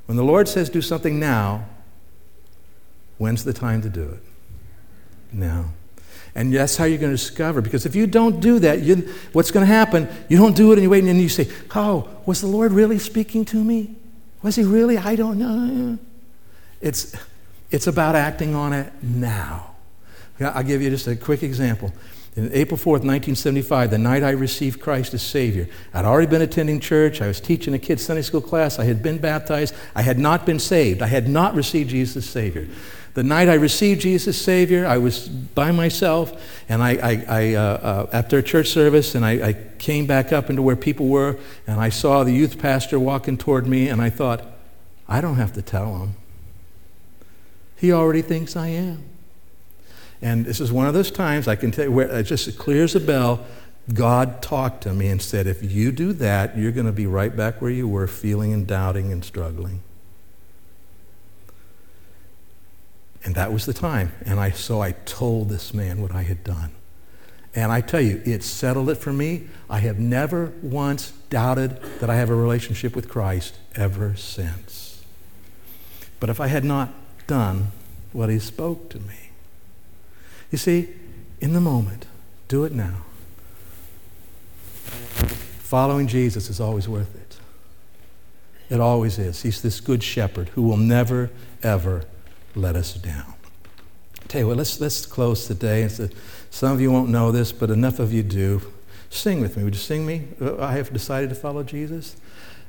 When 0.07 0.17
the 0.17 0.25
Lord 0.25 0.49
says 0.49 0.69
do 0.69 0.83
something 0.83 1.19
now, 1.19 1.67
when's 3.19 3.45
the 3.45 3.53
time 3.53 3.83
to 3.83 3.89
do 3.89 4.03
it? 4.03 4.23
Now. 5.33 5.67
And 6.35 6.53
that's 6.53 6.77
how 6.77 6.85
you're 6.85 6.99
going 6.99 7.13
to 7.13 7.17
discover. 7.17 7.61
Because 7.61 7.87
if 7.87 7.95
you 7.95 8.07
don't 8.07 8.41
do 8.41 8.59
that, 8.59 8.81
you, 8.81 9.09
what's 9.33 9.51
going 9.51 9.67
to 9.67 9.73
happen? 9.73 10.09
You 10.29 10.37
don't 10.37 10.57
do 10.57 10.73
it 10.73 10.75
and 10.75 10.83
you 10.83 10.91
wait 10.91 11.05
and 11.05 11.21
you 11.21 11.29
say, 11.29 11.49
Oh, 11.75 12.09
was 12.27 12.41
the 12.41 12.49
Lord 12.49 12.73
really 12.73 12.99
speaking 12.99 13.45
to 13.47 13.63
me? 13.63 13.95
Was 14.43 14.57
he 14.57 14.65
really? 14.65 14.99
I 14.99 15.17
don't 15.17 15.39
know. 15.39 15.99
It's 16.81 17.17
it's 17.75 17.89
about 17.89 18.15
acting 18.15 18.55
on 18.55 18.73
it 18.73 18.93
now. 19.03 19.75
I'll 20.39 20.63
give 20.63 20.81
you 20.81 20.91
just 20.91 21.09
a 21.09 21.17
quick 21.17 21.43
example. 21.43 21.93
In 22.37 22.49
April 22.53 22.79
4th, 22.79 23.03
1975, 23.03 23.91
the 23.91 23.99
night 23.99 24.23
I 24.23 24.31
received 24.31 24.81
Christ 24.81 25.13
as 25.13 25.23
Savior, 25.23 25.69
I'd 25.93 26.05
already 26.05 26.29
been 26.29 26.43
attending 26.43 26.79
church. 26.79 27.21
I 27.21 27.27
was 27.27 27.41
teaching 27.41 27.75
a 27.75 27.79
kid's 27.81 28.05
Sunday 28.05 28.23
school 28.23 28.41
class. 28.41 28.79
I 28.79 28.85
had 28.85 29.03
been 29.03 29.19
baptized. 29.19 29.75
I 29.95 30.03
had 30.03 30.21
not 30.21 30.47
been 30.47 30.61
saved. 30.61 31.03
I 31.03 31.09
had 31.09 31.29
not 31.29 31.57
received 31.57 31.91
Jesus 31.91 32.17
as 32.17 32.31
Savior. 32.31 32.69
The 33.15 33.25
night 33.25 33.49
I 33.49 33.55
received 33.55 34.03
Jesus 34.03 34.37
as 34.37 34.41
Savior, 34.41 34.87
I 34.87 34.99
was 34.99 35.29
by 35.29 35.73
myself, 35.73 36.33
and 36.69 36.81
I, 36.81 36.91
I, 36.91 37.25
I 37.29 37.55
uh, 37.55 37.61
uh, 37.61 38.11
after 38.13 38.39
a 38.39 38.43
church 38.43 38.69
service, 38.69 39.17
and 39.17 39.25
I, 39.25 39.49
I 39.49 39.53
came 39.79 40.07
back 40.07 40.33
up 40.33 40.49
into 40.49 40.63
where 40.63 40.77
people 40.77 41.09
were, 41.09 41.39
and 41.67 41.81
I 41.81 41.89
saw 41.89 42.23
the 42.23 42.33
youth 42.33 42.59
pastor 42.59 43.01
walking 43.01 43.37
toward 43.37 43.67
me, 43.67 43.89
and 43.89 44.01
I 44.01 44.11
thought, 44.11 44.45
I 45.09 45.21
don't 45.21 45.37
have 45.37 45.53
to 45.55 45.63
tell 45.63 45.99
him. 45.99 46.15
He 47.77 47.93
already 47.93 48.23
thinks 48.23 48.57
I 48.57 48.69
am. 48.69 49.05
And 50.23 50.47
this 50.47 50.61
is 50.61 50.73
one 50.73 50.87
of 50.87 50.95
those 50.95 51.11
times 51.11 51.49
I 51.49 51.57
can 51.57 51.71
tell 51.71 51.85
you 51.85 51.93
where 51.93 52.09
it 52.09 52.25
just 52.25 52.59
clears 52.59 52.95
a 52.95 53.01
bell. 53.01 53.45
God 53.93 54.41
talked 54.41 54.83
to 54.85 54.95
me 54.95 55.09
and 55.09 55.21
said, 55.21 55.47
if 55.47 55.63
you 55.63 55.93
do 55.93 56.15
that, 56.15 56.57
you're 56.57 56.73
going 56.73 56.87
to 56.87 56.93
be 56.93 57.07
right 57.07 57.35
back 57.37 57.61
where 57.61 57.71
you 57.71 57.87
were, 57.87 58.07
feeling 58.07 58.53
and 58.53 58.67
doubting 58.67 59.13
and 59.13 59.23
struggling. 59.23 59.83
And 63.25 63.35
that 63.35 63.53
was 63.53 63.67
the 63.67 63.75
time. 63.75 64.13
And 64.25 64.41
I, 64.41 64.51
so 64.51 64.81
I 64.81 64.93
told 64.93 65.49
this 65.49 65.75
man 65.75 66.01
what 66.01 66.15
I 66.15 66.23
had 66.23 66.43
done. 66.45 66.71
And 67.55 67.71
I 67.71 67.81
tell 67.81 68.01
you, 68.01 68.21
it 68.25 68.43
settled 68.43 68.91
it 68.91 68.97
for 68.97 69.13
me. 69.13 69.49
I 69.71 69.79
have 69.79 69.99
never 69.99 70.53
once 70.63 71.13
doubted 71.31 71.81
that 72.01 72.11
I 72.11 72.17
have 72.17 72.31
a 72.31 72.35
relationship 72.35 72.97
with 72.97 73.09
Christ 73.09 73.57
ever 73.77 74.17
since. 74.17 75.05
But 76.19 76.31
if 76.31 76.41
I 76.41 76.49
had 76.49 76.65
not 76.65 76.93
done 77.27 77.69
what 78.13 78.29
he 78.29 78.39
spoke 78.39 78.89
to 78.91 78.99
me. 79.01 79.31
You 80.51 80.59
see, 80.59 80.89
in 81.41 81.53
the 81.53 81.61
moment, 81.61 82.07
do 82.49 82.65
it 82.65 82.73
now. 82.73 83.05
Following 85.65 86.07
Jesus 86.07 86.49
is 86.49 86.61
always 86.61 86.89
worth 86.89 87.15
it. 87.15 87.37
It 88.71 88.81
always 88.81 89.19
is. 89.19 89.43
He's 89.43 89.61
this 89.61 89.81
good 89.81 90.03
shepherd 90.03 90.51
who 90.51 90.63
will 90.63 90.77
never, 90.77 91.31
ever 91.63 92.05
let 92.55 92.77
us 92.77 92.95
down. 92.95 93.35
tell 94.29 94.43
you 94.43 94.47
what, 94.47 94.57
let's, 94.57 94.81
let's 94.81 95.05
close 95.05 95.47
today. 95.47 95.89
some 96.51 96.73
of 96.73 96.81
you 96.81 96.91
won't 96.91 97.11
know 97.11 97.33
this, 97.33 97.53
but 97.53 97.71
enough 97.71 97.99
of 97.99 98.13
you 98.13 98.23
do. 98.23 98.63
Sing 99.11 99.41
with 99.41 99.57
me. 99.57 99.65
Would 99.65 99.75
you 99.75 99.81
sing 99.81 100.07
me? 100.07 100.29
Uh, 100.41 100.59
I 100.59 100.73
have 100.73 100.93
decided 100.93 101.29
to 101.29 101.37
follow 101.37 101.63
Jesus. 101.63 102.17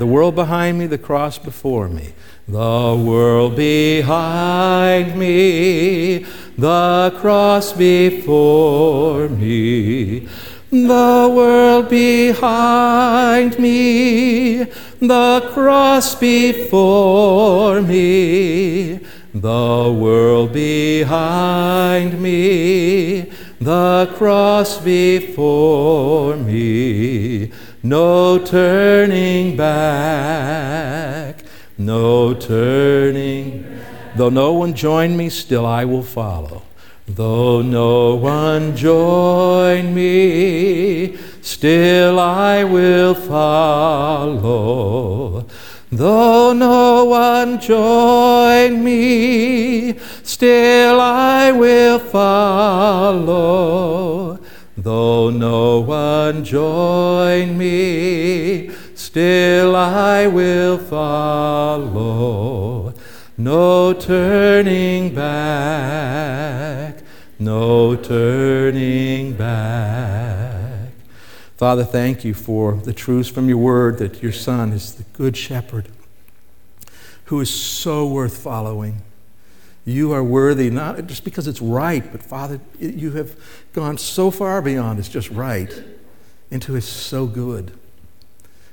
The 0.00 0.06
world 0.06 0.34
behind 0.34 0.78
me, 0.78 0.86
the 0.86 0.96
cross 0.96 1.36
before 1.36 1.86
me. 1.86 2.14
The 2.48 3.04
world 3.06 3.54
behind 3.54 5.14
me, 5.14 6.24
the 6.56 7.14
cross 7.20 7.74
before 7.74 9.28
me. 9.28 10.26
The 10.70 11.30
world 11.36 11.90
behind 11.90 13.58
me, 13.58 14.64
the 15.00 15.50
cross 15.52 16.14
before 16.14 17.82
me. 17.82 19.00
The 19.34 19.96
world 20.00 20.54
behind 20.54 22.22
me, 22.22 23.30
the 23.60 24.10
cross 24.16 24.78
before 24.78 26.36
me. 26.36 27.52
No 27.82 28.38
turning 28.38 29.56
back, 29.56 31.42
no 31.78 32.34
turning. 32.34 33.64
Though 34.14 34.28
no 34.28 34.52
one 34.52 34.74
join 34.74 35.16
me, 35.16 35.30
still 35.30 35.64
I 35.64 35.86
will 35.86 36.02
follow. 36.02 36.60
Though 37.08 37.62
no 37.62 38.16
one 38.16 38.76
join 38.76 39.94
me, 39.94 41.16
still 41.40 42.18
I 42.18 42.64
will 42.64 43.14
follow. 43.14 44.50
Though 45.90 46.52
no 46.52 47.06
one 47.06 47.58
join 47.60 48.84
me, 48.84 49.98
still 50.22 51.00
I 51.00 51.50
will 51.50 51.98
follow. 51.98 53.40
Though 54.82 55.28
no 55.28 55.80
one 55.80 56.42
join 56.42 57.58
me, 57.58 58.70
still 58.94 59.76
I 59.76 60.26
will 60.26 60.78
follow. 60.78 62.14
No 63.36 63.92
turning 63.92 65.14
back, 65.14 66.96
no 67.38 67.94
turning 67.94 69.34
back. 69.34 70.92
Father, 71.58 71.84
thank 71.84 72.24
you 72.24 72.32
for 72.32 72.72
the 72.72 72.94
truths 72.94 73.28
from 73.28 73.50
your 73.50 73.58
word 73.58 73.98
that 73.98 74.22
your 74.22 74.32
Son 74.32 74.72
is 74.72 74.94
the 74.94 75.02
good 75.12 75.36
shepherd 75.36 75.88
who 77.24 77.38
is 77.40 77.50
so 77.50 78.06
worth 78.06 78.38
following. 78.38 79.02
You 79.84 80.12
are 80.12 80.22
worthy, 80.22 80.70
not 80.70 81.06
just 81.06 81.24
because 81.24 81.46
it's 81.46 81.60
right, 81.60 82.10
but 82.12 82.22
Father, 82.22 82.60
you 82.78 83.12
have 83.12 83.34
gone 83.72 83.98
so 83.98 84.30
far 84.30 84.60
beyond 84.60 84.98
it's 84.98 85.08
just 85.08 85.30
right 85.30 85.72
into 86.50 86.76
it's 86.76 86.86
so 86.86 87.26
good. 87.26 87.72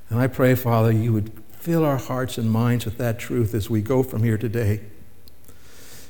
And 0.09 0.19
I 0.19 0.27
pray, 0.27 0.55
Father, 0.55 0.91
you 0.91 1.13
would 1.13 1.31
fill 1.51 1.85
our 1.85 1.97
hearts 1.97 2.37
and 2.37 2.49
minds 2.49 2.85
with 2.85 2.97
that 2.97 3.19
truth 3.19 3.53
as 3.53 3.69
we 3.69 3.81
go 3.81 4.03
from 4.03 4.23
here 4.23 4.37
today. 4.37 4.81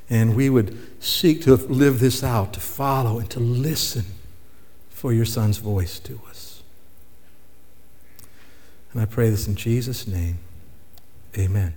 And 0.10 0.36
we 0.36 0.50
would 0.50 0.78
seek 1.04 1.42
to 1.44 1.56
live 1.56 2.00
this 2.00 2.24
out, 2.24 2.54
to 2.54 2.60
follow 2.60 3.20
and 3.20 3.30
to 3.32 3.40
listen 3.40 4.06
for 4.90 5.12
your 5.12 5.26
Son's 5.26 5.58
voice 5.58 6.00
to 6.00 6.22
us. 6.30 6.64
And 8.94 9.02
I 9.02 9.06
pray 9.06 9.30
this 9.30 9.48
in 9.48 9.56
Jesus' 9.56 10.08
name. 10.08 10.40
Amen. 11.38 11.76